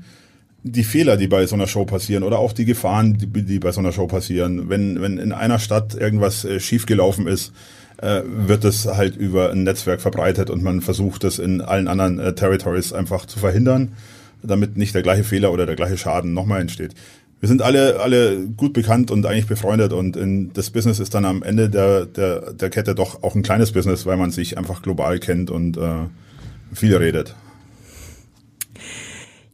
die 0.67 0.83
Fehler, 0.83 1.19
die 1.19 1.29
bei 1.29 1.47
so 1.47 1.55
einer 1.55 1.67
Show 1.67 1.85
passieren 1.85 2.23
oder 2.23 2.39
auch 2.39 2.53
die 2.53 2.65
Gefahren, 2.65 3.19
die, 3.19 3.27
die 3.27 3.59
bei 3.59 3.71
so 3.71 3.81
einer 3.81 3.93
Show 3.93 4.07
passieren. 4.07 4.71
Wenn, 4.71 5.01
wenn 5.01 5.19
in 5.19 5.33
einer 5.33 5.59
Stadt 5.59 5.95
irgendwas 5.95 6.45
äh, 6.47 6.59
schiefgelaufen 6.59 7.27
ist, 7.27 7.53
äh, 7.99 8.23
wird 8.25 8.65
es 8.65 8.87
halt 8.87 9.15
über 9.15 9.51
ein 9.51 9.63
Netzwerk 9.63 10.01
verbreitet 10.01 10.49
und 10.49 10.63
man 10.63 10.81
versucht 10.81 11.23
es 11.25 11.39
in 11.39 11.61
allen 11.61 11.87
anderen 11.87 12.19
äh, 12.19 12.35
Territories 12.35 12.95
einfach 12.95 13.27
zu 13.27 13.39
verhindern, 13.39 13.93
damit 14.43 14.79
nicht 14.79 14.95
der 14.95 15.03
gleiche 15.03 15.23
Fehler 15.23 15.53
oder 15.53 15.67
der 15.67 15.77
gleiche 15.77 15.99
Schaden 15.99 16.33
nochmal 16.33 16.63
entsteht. 16.63 16.95
Wir 17.41 17.49
sind 17.49 17.61
alle, 17.61 18.01
alle 18.01 18.47
gut 18.57 18.73
bekannt 18.73 19.11
und 19.11 19.27
eigentlich 19.27 19.47
befreundet 19.47 19.93
und 19.93 20.17
in, 20.17 20.51
das 20.55 20.71
Business 20.71 20.99
ist 20.99 21.13
dann 21.13 21.27
am 21.27 21.43
Ende 21.43 21.69
der, 21.69 22.07
der, 22.07 22.55
der 22.55 22.71
Kette 22.71 22.95
doch 22.95 23.23
auch 23.23 23.35
ein 23.35 23.43
kleines 23.43 23.73
Business, 23.73 24.07
weil 24.07 24.17
man 24.17 24.31
sich 24.31 24.57
einfach 24.57 24.81
global 24.81 25.19
kennt 25.19 25.51
und 25.51 25.77
äh, 25.77 26.07
viel 26.73 26.97
redet. 26.97 27.35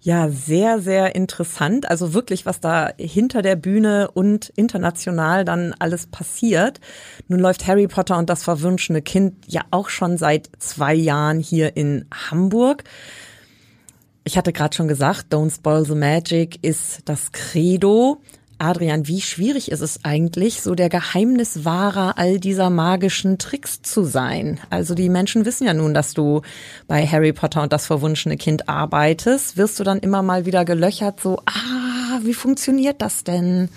Ja, 0.03 0.31
sehr, 0.31 0.81
sehr 0.81 1.15
interessant. 1.15 1.91
Also 1.91 2.15
wirklich, 2.15 2.47
was 2.47 2.59
da 2.61 2.91
hinter 2.99 3.43
der 3.43 3.55
Bühne 3.55 4.11
und 4.11 4.49
international 4.57 5.45
dann 5.45 5.75
alles 5.79 6.07
passiert. 6.07 6.81
Nun 7.29 7.39
läuft 7.39 7.67
Harry 7.67 7.87
Potter 7.87 8.17
und 8.17 8.31
das 8.31 8.43
verwünschene 8.43 9.03
Kind 9.03 9.35
ja 9.47 9.61
auch 9.71 9.91
schon 9.91 10.17
seit 10.17 10.49
zwei 10.59 10.95
Jahren 10.95 11.39
hier 11.39 11.77
in 11.77 12.07
Hamburg. 12.31 12.85
Ich 14.25 14.39
hatte 14.39 14.55
gerade 14.55 14.75
schon 14.75 14.89
gesagt, 14.89 15.35
Don't 15.35 15.55
Spoil 15.55 15.85
the 15.85 15.95
Magic 15.95 16.59
ist 16.63 17.03
das 17.05 17.33
Credo. 17.33 18.23
Adrian, 18.61 19.09
wie 19.09 19.23
schwierig 19.23 19.71
ist 19.71 19.81
es 19.81 20.05
eigentlich, 20.05 20.61
so 20.61 20.75
der 20.75 20.91
Geheimniswahrer 20.91 22.19
all 22.19 22.39
dieser 22.39 22.69
magischen 22.69 23.39
Tricks 23.39 23.81
zu 23.81 24.05
sein? 24.05 24.61
Also 24.69 24.95
die 24.95 25.09
Menschen 25.09 25.47
wissen 25.47 25.67
ja 25.67 25.73
nun, 25.73 25.95
dass 25.95 26.13
du 26.13 26.43
bei 26.87 27.07
Harry 27.07 27.33
Potter 27.33 27.63
und 27.63 27.73
das 27.73 27.87
verwunschene 27.87 28.37
Kind 28.37 28.69
arbeitest. 28.69 29.57
Wirst 29.57 29.81
du 29.81 29.85
dann 29.85 29.99
immer 29.99 30.23
mal 30.23 30.45
wieder 30.45 30.67
gelöchert, 30.67 31.21
so, 31.21 31.39
ah, 31.47 32.21
wie 32.23 32.35
funktioniert 32.35 33.01
das 33.01 33.25
denn? 33.25 33.71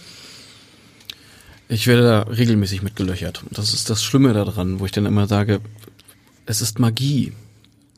Ich 1.70 1.88
werde 1.88 2.04
da 2.04 2.22
regelmäßig 2.24 2.82
mitgelöchert. 2.82 3.42
Das 3.52 3.74
ist 3.74 3.90
das 3.90 4.04
Schlimme 4.04 4.34
daran, 4.34 4.82
wo 4.82 4.86
ich 4.86 4.92
dann 4.92 5.06
immer 5.06 5.28
sage, 5.28 5.62
es 6.46 6.62
ist 6.62 6.80
Magie. 6.80 7.32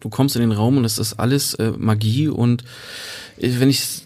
Du 0.01 0.09
kommst 0.09 0.35
in 0.35 0.41
den 0.41 0.51
Raum 0.51 0.77
und 0.77 0.85
es 0.85 0.99
ist 0.99 1.13
alles 1.13 1.55
äh, 1.55 1.71
Magie 1.75 2.27
und 2.27 2.63
äh, 3.37 3.53
wenn 3.57 3.71
ich 3.71 4.04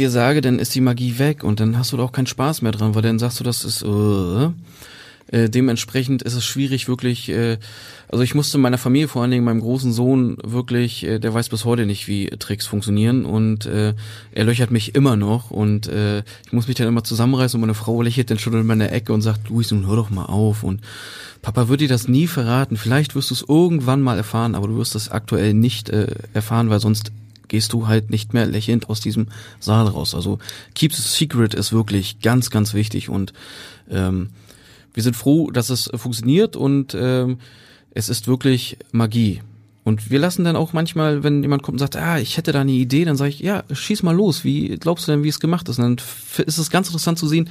dir 0.00 0.10
sage, 0.10 0.40
dann 0.40 0.58
ist 0.58 0.74
die 0.74 0.80
Magie 0.80 1.18
weg 1.18 1.44
und 1.44 1.60
dann 1.60 1.78
hast 1.78 1.92
du 1.92 1.96
da 1.96 2.02
auch 2.02 2.12
keinen 2.12 2.26
Spaß 2.26 2.62
mehr 2.62 2.72
dran, 2.72 2.94
weil 2.94 3.02
dann 3.02 3.18
sagst 3.18 3.38
du, 3.38 3.44
das 3.44 3.64
ist 3.64 3.82
äh, 3.82 4.50
äh, 5.32 5.48
dementsprechend 5.48 6.22
ist 6.22 6.34
es 6.34 6.44
schwierig, 6.44 6.88
wirklich, 6.88 7.28
äh, 7.28 7.58
also 8.08 8.24
ich 8.24 8.34
musste 8.34 8.58
meiner 8.58 8.78
Familie, 8.78 9.06
vor 9.06 9.22
allen 9.22 9.30
Dingen 9.30 9.44
meinem 9.44 9.60
großen 9.60 9.92
Sohn, 9.92 10.38
wirklich, 10.42 11.04
äh, 11.04 11.20
der 11.20 11.32
weiß 11.32 11.50
bis 11.50 11.64
heute 11.64 11.86
nicht, 11.86 12.08
wie 12.08 12.26
Tricks 12.30 12.66
funktionieren 12.66 13.24
und 13.24 13.66
äh, 13.66 13.94
er 14.32 14.44
löchert 14.44 14.72
mich 14.72 14.96
immer 14.96 15.14
noch 15.16 15.52
und 15.52 15.86
äh, 15.86 16.24
ich 16.46 16.52
muss 16.52 16.66
mich 16.66 16.76
dann 16.76 16.88
immer 16.88 17.04
zusammenreißen 17.04 17.56
und 17.56 17.60
meine 17.60 17.74
Frau 17.74 18.02
lächelt 18.02 18.30
dann 18.30 18.40
schon 18.40 18.54
in 18.54 18.66
meiner 18.66 18.90
Ecke 18.90 19.12
und 19.12 19.22
sagt, 19.22 19.48
Luis, 19.50 19.70
nun 19.70 19.86
hör 19.86 19.96
doch 19.96 20.10
mal 20.10 20.26
auf 20.26 20.64
und 20.64 20.80
Papa 21.42 21.68
wird 21.68 21.80
dir 21.80 21.88
das 21.88 22.08
nie 22.08 22.26
verraten, 22.26 22.76
vielleicht 22.76 23.14
wirst 23.14 23.30
du 23.30 23.34
es 23.34 23.44
irgendwann 23.48 24.02
mal 24.02 24.18
erfahren, 24.18 24.56
aber 24.56 24.66
du 24.66 24.76
wirst 24.76 24.96
es 24.96 25.10
aktuell 25.10 25.54
nicht 25.54 25.90
äh, 25.90 26.08
erfahren, 26.34 26.70
weil 26.70 26.80
sonst 26.80 27.12
gehst 27.50 27.74
du 27.74 27.88
halt 27.88 28.08
nicht 28.10 28.32
mehr 28.32 28.46
lächelnd 28.46 28.88
aus 28.88 29.00
diesem 29.00 29.26
Saal 29.58 29.88
raus. 29.88 30.14
Also 30.14 30.38
Keep 30.74 30.94
the 30.94 31.02
Secret 31.02 31.52
ist 31.52 31.72
wirklich 31.72 32.20
ganz, 32.20 32.48
ganz 32.48 32.72
wichtig 32.72 33.10
und 33.10 33.34
ähm, 33.90 34.30
wir 34.94 35.02
sind 35.02 35.16
froh, 35.16 35.50
dass 35.50 35.68
es 35.68 35.90
funktioniert 35.94 36.56
und 36.56 36.94
ähm, 36.94 37.38
es 37.92 38.08
ist 38.08 38.28
wirklich 38.28 38.78
Magie. 38.92 39.42
Und 39.90 40.08
wir 40.08 40.20
lassen 40.20 40.44
dann 40.44 40.54
auch 40.54 40.72
manchmal, 40.72 41.24
wenn 41.24 41.42
jemand 41.42 41.64
kommt 41.64 41.74
und 41.74 41.78
sagt, 41.80 41.96
ah, 41.96 42.20
ich 42.20 42.36
hätte 42.36 42.52
da 42.52 42.60
eine 42.60 42.70
Idee, 42.70 43.04
dann 43.04 43.16
sage 43.16 43.30
ich, 43.30 43.40
ja, 43.40 43.64
schieß 43.72 44.04
mal 44.04 44.14
los. 44.14 44.44
Wie 44.44 44.76
glaubst 44.78 45.08
du 45.08 45.10
denn, 45.10 45.24
wie 45.24 45.28
es 45.28 45.40
gemacht 45.40 45.68
ist? 45.68 45.80
Und 45.80 46.00
dann 46.36 46.44
ist 46.46 46.58
es 46.58 46.70
ganz 46.70 46.86
interessant 46.86 47.18
zu 47.18 47.26
sehen, 47.26 47.50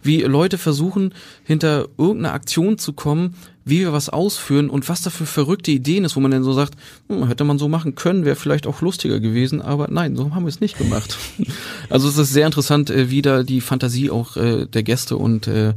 wie 0.00 0.22
Leute 0.22 0.56
versuchen, 0.56 1.12
hinter 1.42 1.88
irgendeiner 1.98 2.32
Aktion 2.32 2.78
zu 2.78 2.92
kommen, 2.92 3.34
wie 3.64 3.80
wir 3.80 3.92
was 3.92 4.08
ausführen 4.08 4.70
und 4.70 4.88
was 4.88 5.02
da 5.02 5.10
für 5.10 5.26
verrückte 5.26 5.72
Ideen 5.72 6.04
ist, 6.04 6.14
wo 6.14 6.20
man 6.20 6.30
dann 6.30 6.44
so 6.44 6.52
sagt, 6.52 6.74
hm, 7.08 7.26
hätte 7.26 7.42
man 7.42 7.58
so 7.58 7.66
machen 7.66 7.96
können, 7.96 8.24
wäre 8.24 8.36
vielleicht 8.36 8.68
auch 8.68 8.82
lustiger 8.82 9.18
gewesen, 9.18 9.60
aber 9.60 9.88
nein, 9.90 10.14
so 10.14 10.32
haben 10.32 10.44
wir 10.44 10.48
es 10.48 10.60
nicht 10.60 10.78
gemacht. 10.78 11.18
also 11.90 12.08
es 12.08 12.16
ist 12.16 12.32
sehr 12.32 12.46
interessant, 12.46 12.90
äh, 12.90 13.10
wie 13.10 13.20
da 13.20 13.42
die 13.42 13.60
Fantasie 13.60 14.10
auch 14.10 14.36
äh, 14.36 14.66
der 14.66 14.84
Gäste 14.84 15.16
und 15.16 15.48
äh, 15.48 15.74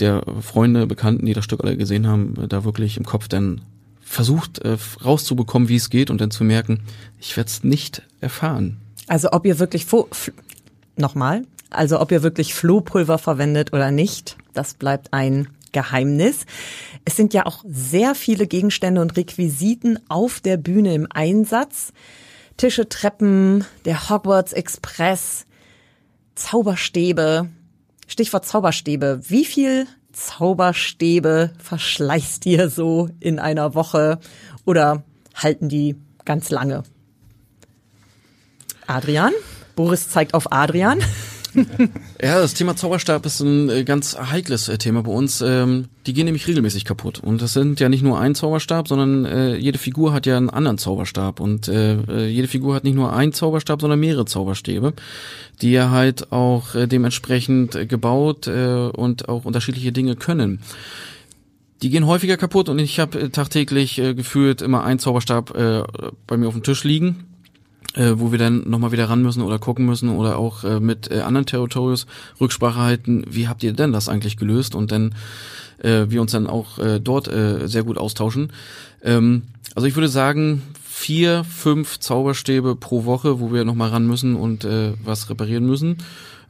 der 0.00 0.22
Freunde, 0.40 0.86
Bekannten, 0.86 1.26
die 1.26 1.34
das 1.34 1.44
Stück 1.44 1.62
alle 1.62 1.76
gesehen 1.76 2.06
haben, 2.06 2.36
da 2.48 2.64
wirklich 2.64 2.96
im 2.96 3.04
Kopf 3.04 3.28
dann 3.28 3.60
versucht 4.12 4.58
äh, 4.58 4.76
rauszubekommen, 5.02 5.68
wie 5.68 5.76
es 5.76 5.88
geht 5.88 6.10
und 6.10 6.20
dann 6.20 6.30
zu 6.30 6.44
merken, 6.44 6.82
ich 7.18 7.36
werde 7.36 7.48
es 7.48 7.64
nicht 7.64 8.02
erfahren. 8.20 8.76
Also 9.08 9.32
ob 9.32 9.46
ihr 9.46 9.58
wirklich 9.58 9.86
nochmal, 10.96 11.44
also 11.70 11.98
ob 11.98 12.12
ihr 12.12 12.22
wirklich 12.22 12.54
Flohpulver 12.54 13.16
verwendet 13.16 13.72
oder 13.72 13.90
nicht, 13.90 14.36
das 14.52 14.74
bleibt 14.74 15.14
ein 15.14 15.48
Geheimnis. 15.72 16.44
Es 17.06 17.16
sind 17.16 17.32
ja 17.32 17.46
auch 17.46 17.64
sehr 17.66 18.14
viele 18.14 18.46
Gegenstände 18.46 19.00
und 19.00 19.16
Requisiten 19.16 19.98
auf 20.08 20.40
der 20.40 20.58
Bühne 20.58 20.94
im 20.94 21.08
Einsatz. 21.10 21.94
Tische, 22.58 22.90
Treppen, 22.90 23.64
der 23.86 24.10
Hogwarts 24.10 24.52
Express, 24.52 25.46
Zauberstäbe, 26.34 27.48
Stichwort 28.06 28.44
Zauberstäbe. 28.44 29.22
Wie 29.26 29.46
viel 29.46 29.86
Zauberstäbe 30.12 31.52
verschleißt 31.58 32.46
ihr 32.46 32.68
so 32.68 33.08
in 33.20 33.38
einer 33.38 33.74
Woche 33.74 34.18
oder 34.64 35.02
halten 35.34 35.68
die 35.68 35.96
ganz 36.24 36.50
lange? 36.50 36.82
Adrian? 38.86 39.32
Boris 39.74 40.10
zeigt 40.10 40.34
auf 40.34 40.52
Adrian. 40.52 41.00
ja, 42.22 42.40
das 42.40 42.54
Thema 42.54 42.76
Zauberstab 42.76 43.26
ist 43.26 43.40
ein 43.40 43.68
äh, 43.68 43.84
ganz 43.84 44.16
heikles 44.16 44.68
äh, 44.68 44.78
Thema 44.78 45.02
bei 45.02 45.12
uns. 45.12 45.40
Ähm, 45.40 45.86
die 46.06 46.12
gehen 46.12 46.24
nämlich 46.24 46.46
regelmäßig 46.46 46.84
kaputt. 46.84 47.20
Und 47.20 47.42
das 47.42 47.52
sind 47.52 47.80
ja 47.80 47.88
nicht 47.88 48.02
nur 48.02 48.18
ein 48.18 48.34
Zauberstab, 48.34 48.88
sondern 48.88 49.24
äh, 49.24 49.56
jede 49.56 49.78
Figur 49.78 50.12
hat 50.12 50.26
ja 50.26 50.36
einen 50.36 50.50
anderen 50.50 50.78
Zauberstab. 50.78 51.40
Und 51.40 51.66
jede 51.68 52.48
Figur 52.48 52.74
hat 52.74 52.84
nicht 52.84 52.94
nur 52.94 53.12
einen 53.12 53.32
Zauberstab, 53.32 53.80
sondern 53.80 54.00
mehrere 54.00 54.24
Zauberstäbe, 54.24 54.94
die 55.60 55.72
ja 55.72 55.90
halt 55.90 56.32
auch 56.32 56.74
dementsprechend 56.74 57.88
gebaut 57.88 58.48
und 58.48 59.28
auch 59.28 59.44
unterschiedliche 59.44 59.92
Dinge 59.92 60.16
können. 60.16 60.60
Die 61.82 61.90
gehen 61.90 62.06
häufiger 62.06 62.36
kaputt 62.36 62.68
und 62.68 62.78
ich 62.78 63.00
habe 63.00 63.30
tagtäglich 63.32 63.98
äh, 63.98 64.14
gefühlt 64.14 64.62
immer 64.62 64.84
einen 64.84 65.00
Zauberstab 65.00 65.56
äh, 65.56 65.82
bei 66.26 66.36
mir 66.36 66.46
auf 66.46 66.54
dem 66.54 66.62
Tisch 66.62 66.84
liegen 66.84 67.31
äh, 67.94 68.12
wo 68.16 68.32
wir 68.32 68.38
dann 68.38 68.68
nochmal 68.68 68.92
wieder 68.92 69.08
ran 69.08 69.22
müssen 69.22 69.42
oder 69.42 69.58
gucken 69.58 69.86
müssen 69.86 70.08
oder 70.10 70.38
auch 70.38 70.64
äh, 70.64 70.80
mit 70.80 71.10
äh, 71.10 71.20
anderen 71.20 71.46
Territorios 71.46 72.06
Rücksprache 72.40 72.80
halten, 72.80 73.24
wie 73.28 73.48
habt 73.48 73.62
ihr 73.62 73.72
denn 73.72 73.92
das 73.92 74.08
eigentlich 74.08 74.36
gelöst 74.36 74.74
und 74.74 74.92
dann 74.92 75.14
äh, 75.82 76.06
wir 76.08 76.20
uns 76.20 76.32
dann 76.32 76.46
auch 76.46 76.78
äh, 76.78 77.00
dort 77.00 77.28
äh, 77.28 77.66
sehr 77.68 77.82
gut 77.82 77.98
austauschen. 77.98 78.52
Ähm, 79.02 79.42
also 79.74 79.86
ich 79.86 79.94
würde 79.94 80.08
sagen, 80.08 80.62
vier, 80.82 81.44
fünf 81.44 81.98
Zauberstäbe 81.98 82.76
pro 82.76 83.04
Woche, 83.04 83.40
wo 83.40 83.52
wir 83.52 83.64
nochmal 83.64 83.90
ran 83.90 84.06
müssen 84.06 84.36
und 84.36 84.64
äh, 84.64 84.92
was 85.04 85.28
reparieren 85.30 85.66
müssen. 85.66 85.98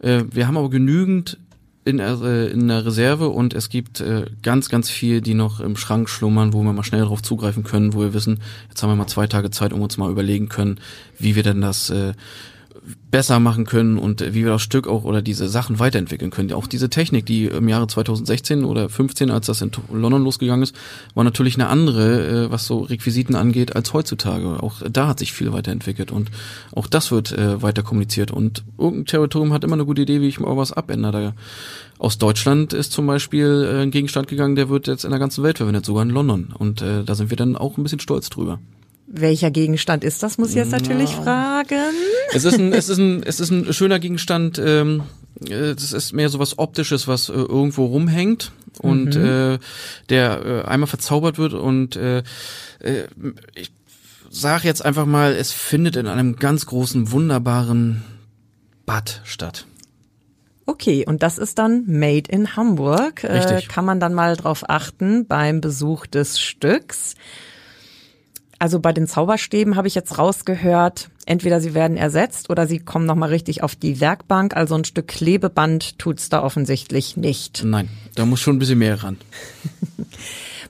Äh, 0.00 0.24
wir 0.30 0.46
haben 0.46 0.56
aber 0.56 0.70
genügend 0.70 1.38
in, 1.84 1.98
äh, 1.98 2.46
in 2.46 2.68
der 2.68 2.86
Reserve 2.86 3.28
und 3.28 3.54
es 3.54 3.68
gibt 3.68 4.00
äh, 4.00 4.26
ganz, 4.42 4.68
ganz 4.68 4.88
viel, 4.88 5.20
die 5.20 5.34
noch 5.34 5.60
im 5.60 5.76
Schrank 5.76 6.08
schlummern, 6.08 6.52
wo 6.52 6.62
wir 6.62 6.72
mal 6.72 6.84
schnell 6.84 7.02
darauf 7.02 7.22
zugreifen 7.22 7.64
können, 7.64 7.94
wo 7.94 8.00
wir 8.00 8.14
wissen, 8.14 8.40
jetzt 8.68 8.82
haben 8.82 8.90
wir 8.90 8.96
mal 8.96 9.08
zwei 9.08 9.26
Tage 9.26 9.50
Zeit, 9.50 9.72
um 9.72 9.82
uns 9.82 9.96
mal 9.96 10.10
überlegen 10.10 10.48
können, 10.48 10.78
wie 11.18 11.34
wir 11.34 11.42
denn 11.42 11.60
das 11.60 11.90
äh, 11.90 12.12
besser 13.10 13.40
machen 13.40 13.66
können 13.66 13.98
und 13.98 14.20
wie 14.20 14.44
wir 14.44 14.50
das 14.50 14.62
Stück 14.62 14.88
auch 14.88 15.04
oder 15.04 15.22
diese 15.22 15.48
Sachen 15.48 15.78
weiterentwickeln 15.78 16.30
können. 16.30 16.52
Auch 16.52 16.66
diese 16.66 16.88
Technik, 16.88 17.26
die 17.26 17.44
im 17.44 17.68
Jahre 17.68 17.86
2016 17.86 18.64
oder 18.64 18.88
15, 18.88 19.30
als 19.30 19.46
das 19.46 19.60
in 19.60 19.70
London 19.92 20.24
losgegangen 20.24 20.62
ist, 20.62 20.74
war 21.14 21.22
natürlich 21.22 21.54
eine 21.56 21.68
andere, 21.68 22.46
äh, 22.46 22.50
was 22.50 22.66
so 22.66 22.80
Requisiten 22.80 23.34
angeht, 23.34 23.76
als 23.76 23.92
heutzutage. 23.92 24.62
Auch 24.62 24.82
da 24.90 25.08
hat 25.08 25.18
sich 25.18 25.32
viel 25.32 25.52
weiterentwickelt 25.52 26.10
und 26.10 26.30
auch 26.74 26.86
das 26.86 27.10
wird 27.10 27.32
äh, 27.32 27.60
weiter 27.62 27.82
kommuniziert. 27.82 28.30
Und 28.30 28.64
irgendein 28.78 29.06
Territorium 29.06 29.52
hat 29.52 29.64
immer 29.64 29.74
eine 29.74 29.84
gute 29.84 30.02
Idee, 30.02 30.20
wie 30.20 30.28
ich 30.28 30.40
mal 30.40 30.56
was 30.56 30.72
abändere. 30.72 31.34
Aus 31.98 32.18
Deutschland 32.18 32.72
ist 32.72 32.92
zum 32.92 33.06
Beispiel 33.06 33.68
äh, 33.70 33.82
ein 33.82 33.90
Gegenstand 33.90 34.28
gegangen, 34.28 34.56
der 34.56 34.70
wird 34.70 34.86
jetzt 34.86 35.04
in 35.04 35.10
der 35.10 35.20
ganzen 35.20 35.44
Welt 35.44 35.58
verwendet, 35.58 35.84
sogar 35.84 36.02
in 36.02 36.10
London. 36.10 36.54
Und 36.56 36.82
da 36.82 37.14
sind 37.14 37.30
wir 37.30 37.36
dann 37.36 37.56
auch 37.56 37.76
ein 37.76 37.82
bisschen 37.82 38.00
stolz 38.00 38.28
drüber. 38.28 38.58
Welcher 39.06 39.50
Gegenstand 39.50 40.04
ist 40.04 40.22
das, 40.22 40.38
muss 40.38 40.50
ich 40.50 40.56
jetzt 40.56 40.72
natürlich 40.72 41.12
ja. 41.12 41.22
fragen. 41.22 41.94
Es 42.34 42.44
ist 42.44 42.58
ein, 42.58 42.72
es 42.72 42.88
ist 42.88 42.98
ein, 42.98 43.22
es 43.22 43.40
ist 43.40 43.50
ein 43.50 43.72
schöner 43.72 43.98
Gegenstand. 43.98 44.58
Ähm, 44.58 45.02
das 45.40 45.92
ist 45.92 46.12
mehr 46.12 46.28
so 46.28 46.38
was 46.38 46.58
Optisches, 46.58 47.08
was 47.08 47.28
äh, 47.28 47.32
irgendwo 47.32 47.86
rumhängt 47.86 48.52
und 48.80 49.16
mhm. 49.16 49.24
äh, 49.24 49.58
der 50.08 50.44
äh, 50.44 50.68
einmal 50.68 50.86
verzaubert 50.86 51.38
wird 51.38 51.54
und 51.54 51.96
äh, 51.96 52.18
äh, 52.18 53.06
ich 53.54 53.72
sage 54.30 54.66
jetzt 54.66 54.84
einfach 54.84 55.06
mal, 55.06 55.32
es 55.32 55.52
findet 55.52 55.96
in 55.96 56.06
einem 56.06 56.36
ganz 56.36 56.66
großen, 56.66 57.12
wunderbaren 57.12 58.02
Bad 58.86 59.20
statt. 59.24 59.66
Okay, 60.64 61.04
und 61.06 61.22
das 61.22 61.38
ist 61.38 61.58
dann 61.58 61.84
Made 61.86 62.30
in 62.30 62.56
Hamburg. 62.56 63.24
Äh, 63.24 63.32
Richtig. 63.32 63.64
Äh, 63.64 63.68
kann 63.68 63.84
man 63.84 64.00
dann 64.00 64.14
mal 64.14 64.36
drauf 64.36 64.68
achten 64.68 65.26
beim 65.26 65.60
Besuch 65.60 66.06
des 66.06 66.40
Stücks. 66.40 67.14
Also 68.62 68.78
bei 68.78 68.92
den 68.92 69.08
Zauberstäben 69.08 69.74
habe 69.74 69.88
ich 69.88 69.96
jetzt 69.96 70.18
rausgehört, 70.18 71.10
entweder 71.26 71.60
sie 71.60 71.74
werden 71.74 71.96
ersetzt 71.96 72.48
oder 72.48 72.68
sie 72.68 72.78
kommen 72.78 73.06
nochmal 73.06 73.30
richtig 73.30 73.64
auf 73.64 73.74
die 73.74 74.00
Werkbank. 74.00 74.56
Also 74.56 74.76
ein 74.76 74.84
Stück 74.84 75.08
Klebeband 75.08 75.98
tut's 75.98 76.28
da 76.28 76.44
offensichtlich 76.44 77.16
nicht. 77.16 77.64
Nein, 77.64 77.88
da 78.14 78.24
muss 78.24 78.38
schon 78.38 78.54
ein 78.54 78.58
bisschen 78.60 78.78
mehr 78.78 79.02
ran. 79.02 79.16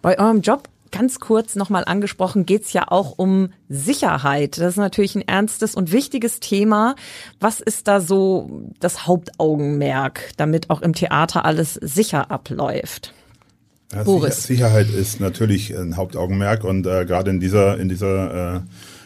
bei 0.00 0.18
eurem 0.18 0.40
Job 0.40 0.70
ganz 0.90 1.20
kurz 1.20 1.54
nochmal 1.54 1.84
angesprochen, 1.84 2.46
geht's 2.46 2.72
ja 2.72 2.84
auch 2.88 3.18
um 3.18 3.50
Sicherheit. 3.68 4.56
Das 4.56 4.68
ist 4.68 4.76
natürlich 4.78 5.14
ein 5.14 5.28
ernstes 5.28 5.74
und 5.74 5.92
wichtiges 5.92 6.40
Thema. 6.40 6.96
Was 7.40 7.60
ist 7.60 7.88
da 7.88 8.00
so 8.00 8.70
das 8.80 9.06
Hauptaugenmerk, 9.06 10.30
damit 10.38 10.70
auch 10.70 10.80
im 10.80 10.94
Theater 10.94 11.44
alles 11.44 11.74
sicher 11.74 12.30
abläuft? 12.30 13.12
Ja, 13.94 14.04
Boris. 14.04 14.44
Sicherheit 14.44 14.88
ist 14.88 15.20
natürlich 15.20 15.76
ein 15.76 15.96
Hauptaugenmerk 15.96 16.64
und 16.64 16.86
äh, 16.86 17.04
gerade 17.04 17.30
in 17.30 17.40
dieser, 17.40 17.78
in 17.78 17.88
dieser 17.88 18.56
äh, 18.56 18.60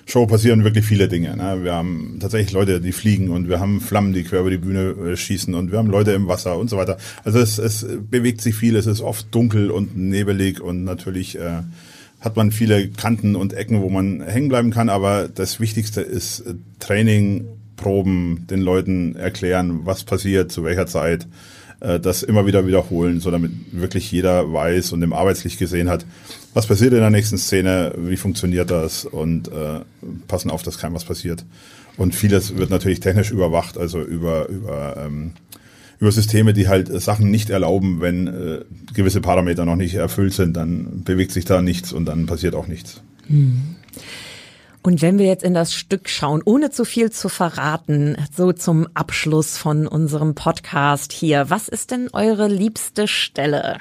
Show 0.09 0.27
passieren 0.27 0.63
wirklich 0.63 0.85
viele 0.85 1.09
Dinge. 1.09 1.37
Ne? 1.37 1.65
Wir 1.65 1.75
haben 1.75 2.19
tatsächlich 2.21 2.53
Leute, 2.53 2.81
die 2.81 2.93
fliegen 2.93 3.31
und 3.31 3.49
wir 3.49 3.59
haben 3.59 3.81
Flammen, 3.81 4.13
die 4.13 4.23
quer 4.23 4.41
über 4.41 4.51
die 4.51 4.59
Bühne 4.59 4.91
äh, 4.91 5.17
schießen 5.17 5.55
und 5.55 5.73
wir 5.73 5.79
haben 5.79 5.91
Leute 5.91 6.13
im 6.13 6.29
Wasser 6.29 6.57
und 6.57 6.71
so 6.71 6.77
weiter. 6.77 6.99
Also 7.25 7.41
es, 7.41 7.59
es 7.59 7.85
bewegt 8.11 8.41
sich 8.41 8.55
viel, 8.55 8.77
es 8.77 8.87
ist 8.87 9.01
oft 9.01 9.35
dunkel 9.35 9.73
und 9.73 9.97
nebelig 9.97 10.61
und 10.61 10.85
natürlich 10.85 11.37
äh, 11.37 11.63
hat 12.21 12.37
man 12.37 12.53
viele 12.53 12.89
Kanten 12.89 13.35
und 13.35 13.53
Ecken, 13.55 13.83
wo 13.83 13.89
man 13.89 14.23
hängen 14.23 14.49
bleiben 14.49 14.71
kann, 14.71 14.89
aber 14.89 15.29
das 15.29 15.59
Wichtigste 15.59 16.01
ist 16.01 16.41
äh, 16.41 16.55
Training, 16.79 17.49
Proben, 17.75 18.47
den 18.49 18.61
Leuten 18.61 19.17
erklären, 19.17 19.81
was 19.85 20.05
passiert, 20.05 20.53
zu 20.53 20.63
welcher 20.63 20.87
Zeit 20.87 21.27
äh, 21.81 22.01
das 22.01 22.23
immer 22.23 22.47
wieder 22.47 22.67
wiederholen, 22.67 23.21
so 23.21 23.31
damit 23.31 23.53
wirklich 23.73 24.11
jeder 24.11 24.53
weiß 24.53 24.93
und 24.93 25.03
im 25.03 25.13
Arbeitslicht 25.13 25.59
gesehen 25.59 25.89
hat, 25.89 26.07
was 26.55 26.67
passiert 26.67 26.93
in 26.93 27.01
der 27.01 27.11
nächsten 27.11 27.39
Szene, 27.39 27.93
wie 27.99 28.17
funktioniert 28.17 28.71
das 28.71 29.05
und 29.05 29.49
äh, 29.49 29.81
passen 30.27 30.51
auf, 30.51 30.63
dass 30.63 30.79
keinem 30.79 30.95
was 30.95 31.05
passiert. 31.05 31.45
Und 31.97 32.15
vieles 32.15 32.57
wird 32.57 32.71
natürlich 32.71 33.01
technisch 33.01 33.31
überwacht, 33.31 33.79
also 33.79 34.01
über, 34.01 34.49
über, 34.49 34.97
ähm, 34.99 35.33
über 35.99 36.13
Systeme, 36.13 36.53
die 36.53 36.69
halt 36.69 36.89
Sachen 37.01 37.31
nicht 37.31 37.51
erlauben, 37.51 38.01
wenn 38.01 38.27
äh, 38.27 38.61
gewisse 38.93 39.21
Parameter 39.21 39.65
noch 39.65 39.77
nicht 39.77 39.95
erfüllt 39.95 40.35
sind, 40.35 40.57
dann 40.57 41.05
bewegt 41.05 41.33
sich 41.33 41.45
da 41.47 41.63
nichts 41.63 41.93
und 41.93 42.05
dann 42.07 42.27
passiert 42.27 42.55
auch 42.55 42.67
nichts. 42.67 43.01
Hm. 43.29 43.77
Und 44.87 45.03
wenn 45.03 45.19
wir 45.19 45.27
jetzt 45.27 45.43
in 45.43 45.53
das 45.53 45.75
Stück 45.75 46.09
schauen, 46.09 46.43
ohne 46.45 46.71
zu 46.71 46.85
viel 46.85 47.11
zu 47.11 47.29
verraten, 47.29 48.17
so 48.33 48.53
zum 48.53 48.87
Abschluss 48.95 49.59
von 49.59 49.89
unserem 49.89 50.37
Podcast 50.37 51.11
hier, 51.11 51.51
was 51.51 51.67
ist 51.67 51.91
denn 51.91 52.09
eure 52.13 52.47
liebste 52.47 53.09
Stelle? 53.09 53.79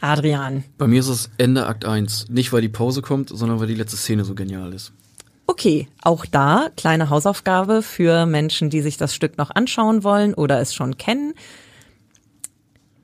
Adrian. 0.00 0.64
Bei 0.78 0.88
mir 0.88 0.98
ist 0.98 1.06
es 1.06 1.30
Ende 1.38 1.64
Akt 1.64 1.84
1. 1.84 2.26
Nicht, 2.28 2.52
weil 2.52 2.60
die 2.60 2.68
Pause 2.68 3.02
kommt, 3.02 3.28
sondern 3.28 3.60
weil 3.60 3.68
die 3.68 3.76
letzte 3.76 3.96
Szene 3.96 4.24
so 4.24 4.34
genial 4.34 4.72
ist. 4.72 4.92
Okay, 5.46 5.86
auch 6.02 6.26
da 6.26 6.70
kleine 6.76 7.08
Hausaufgabe 7.08 7.80
für 7.80 8.26
Menschen, 8.26 8.68
die 8.68 8.80
sich 8.80 8.96
das 8.96 9.14
Stück 9.14 9.38
noch 9.38 9.52
anschauen 9.52 10.02
wollen 10.02 10.34
oder 10.34 10.58
es 10.58 10.74
schon 10.74 10.98
kennen. 10.98 11.34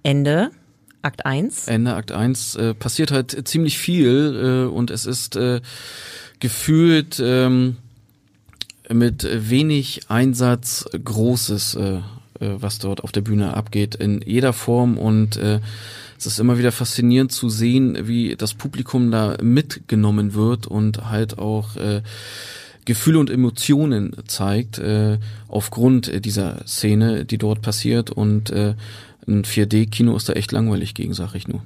Ende 0.02 0.50
Akt 1.02 1.24
1. 1.24 1.68
Ende 1.68 1.94
Akt 1.94 2.10
1 2.10 2.56
äh, 2.56 2.74
passiert 2.74 3.12
halt 3.12 3.46
ziemlich 3.46 3.78
viel 3.78 4.66
äh, 4.66 4.74
und 4.74 4.90
es 4.90 5.06
ist 5.06 5.36
äh, 5.36 5.60
gefühlt 6.40 7.20
ähm, 7.22 7.76
mit 8.92 9.26
wenig 9.50 10.02
Einsatz 10.08 10.86
Großes, 10.92 11.74
äh, 11.74 11.96
äh, 11.96 12.00
was 12.40 12.78
dort 12.78 13.02
auf 13.02 13.12
der 13.12 13.22
Bühne 13.22 13.54
abgeht, 13.54 13.94
in 13.94 14.20
jeder 14.24 14.52
Form 14.52 14.98
und 14.98 15.36
äh, 15.36 15.60
es 16.18 16.26
ist 16.26 16.38
immer 16.38 16.58
wieder 16.58 16.72
faszinierend 16.72 17.30
zu 17.30 17.50
sehen, 17.50 18.08
wie 18.08 18.36
das 18.36 18.54
Publikum 18.54 19.10
da 19.10 19.36
mitgenommen 19.42 20.32
wird 20.34 20.66
und 20.66 21.10
halt 21.10 21.38
auch 21.38 21.76
äh, 21.76 22.02
Gefühle 22.86 23.18
und 23.18 23.30
Emotionen 23.30 24.16
zeigt 24.26 24.78
äh, 24.78 25.18
aufgrund 25.48 26.24
dieser 26.24 26.66
Szene, 26.66 27.24
die 27.24 27.36
dort 27.36 27.60
passiert 27.60 28.10
und 28.10 28.50
äh, 28.50 28.74
ein 29.26 29.42
4D-Kino 29.42 30.16
ist 30.16 30.28
da 30.28 30.34
echt 30.34 30.52
langweilig 30.52 30.94
gegen, 30.94 31.12
sag 31.12 31.34
ich 31.34 31.48
nur. 31.48 31.62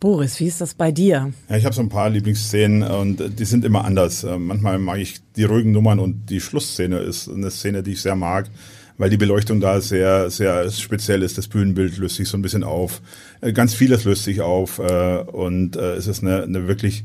Boris, 0.00 0.38
wie 0.40 0.46
ist 0.46 0.60
das 0.60 0.74
bei 0.74 0.92
dir? 0.92 1.32
Ja, 1.48 1.56
ich 1.56 1.64
habe 1.64 1.74
so 1.74 1.80
ein 1.80 1.88
paar 1.88 2.10
Lieblingsszenen 2.10 2.82
und 2.82 3.38
die 3.38 3.44
sind 3.44 3.64
immer 3.64 3.84
anders. 3.84 4.24
Äh, 4.24 4.38
manchmal 4.38 4.78
mag 4.78 4.98
ich 4.98 5.20
die 5.36 5.44
ruhigen 5.44 5.72
Nummern 5.72 5.98
und 5.98 6.28
die 6.30 6.40
Schlussszene 6.40 6.98
ist 6.98 7.28
eine 7.28 7.50
Szene, 7.50 7.82
die 7.82 7.92
ich 7.92 8.02
sehr 8.02 8.16
mag 8.16 8.50
weil 8.98 9.10
die 9.10 9.16
Beleuchtung 9.16 9.60
da 9.60 9.80
sehr, 9.80 10.30
sehr 10.30 10.70
speziell 10.70 11.22
ist. 11.22 11.38
Das 11.38 11.48
Bühnenbild 11.48 11.96
löst 11.98 12.16
sich 12.16 12.28
so 12.28 12.38
ein 12.38 12.42
bisschen 12.42 12.64
auf. 12.64 13.02
Äh, 13.40 13.52
ganz 13.52 13.74
vieles 13.74 14.04
löst 14.04 14.24
sich 14.24 14.40
auf 14.40 14.78
äh, 14.78 15.18
und 15.18 15.76
äh, 15.76 15.94
es 15.94 16.06
ist 16.06 16.22
eine, 16.22 16.42
eine 16.42 16.68
wirklich 16.68 17.04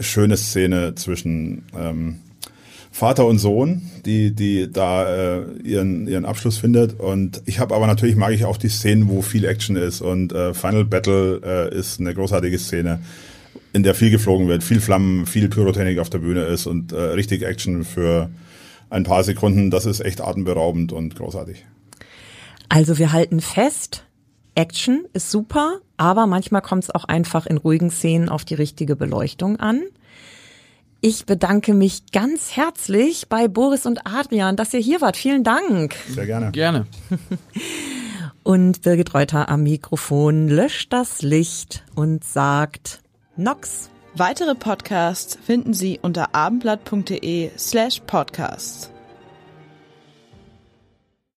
schöne 0.00 0.36
Szene 0.36 0.94
zwischen 0.94 1.64
ähm, 1.78 2.20
Vater 2.92 3.26
und 3.26 3.38
Sohn, 3.38 3.90
die 4.04 4.34
die 4.34 4.70
da 4.70 5.38
äh, 5.38 5.42
ihren 5.64 6.06
ihren 6.06 6.26
Abschluss 6.26 6.58
findet 6.58 7.00
und 7.00 7.42
ich 7.46 7.58
habe 7.58 7.74
aber 7.74 7.86
natürlich 7.86 8.16
mag 8.16 8.32
ich 8.32 8.44
auch 8.44 8.58
die 8.58 8.68
Szenen, 8.68 9.08
wo 9.08 9.22
viel 9.22 9.46
Action 9.46 9.76
ist 9.76 10.02
und 10.02 10.32
äh, 10.32 10.52
Final 10.52 10.84
Battle 10.84 11.40
äh, 11.42 11.76
ist 11.76 12.00
eine 12.00 12.14
großartige 12.14 12.58
Szene, 12.58 13.00
in 13.72 13.82
der 13.82 13.94
viel 13.94 14.10
geflogen 14.10 14.46
wird, 14.46 14.62
viel 14.62 14.80
Flammen, 14.80 15.24
viel 15.24 15.48
Pyrotechnik 15.48 15.98
auf 15.98 16.10
der 16.10 16.18
Bühne 16.18 16.42
ist 16.42 16.66
und 16.66 16.92
äh, 16.92 17.00
richtig 17.00 17.42
Action 17.42 17.84
für 17.84 18.28
ein 18.90 19.04
paar 19.04 19.24
Sekunden, 19.24 19.70
das 19.70 19.86
ist 19.86 20.00
echt 20.00 20.20
atemberaubend 20.20 20.92
und 20.92 21.16
großartig. 21.16 21.64
Also 22.68 22.98
wir 22.98 23.12
halten 23.12 23.40
fest, 23.40 24.04
Action 24.54 25.06
ist 25.14 25.30
super, 25.30 25.80
aber 25.96 26.26
manchmal 26.26 26.60
kommt 26.60 26.84
es 26.84 26.90
auch 26.90 27.04
einfach 27.04 27.46
in 27.46 27.56
ruhigen 27.56 27.90
Szenen 27.90 28.28
auf 28.28 28.44
die 28.44 28.54
richtige 28.54 28.96
Beleuchtung 28.96 29.58
an. 29.58 29.82
Ich 31.04 31.26
bedanke 31.26 31.74
mich 31.74 32.12
ganz 32.12 32.54
herzlich 32.54 33.28
bei 33.28 33.48
Boris 33.48 33.86
und 33.86 34.06
Adrian, 34.06 34.54
dass 34.54 34.72
ihr 34.72 34.78
hier 34.78 35.00
wart. 35.00 35.16
Vielen 35.16 35.42
Dank. 35.42 35.96
Sehr 36.08 36.26
gerne. 36.26 36.52
Gerne. 36.52 36.86
Und 38.44 38.82
Birgit 38.82 39.12
Reuter 39.12 39.48
am 39.48 39.64
Mikrofon 39.64 40.48
löscht 40.48 40.92
das 40.92 41.22
Licht 41.22 41.84
und 41.94 42.24
sagt 42.24 43.00
Nox. 43.36 43.88
Weitere 44.14 44.54
Podcasts 44.54 45.38
finden 45.44 45.74
Sie 45.74 45.98
unter 46.02 46.34
abendblatt.de 46.34 47.50
slash 47.56 48.00
podcasts. 48.06 48.91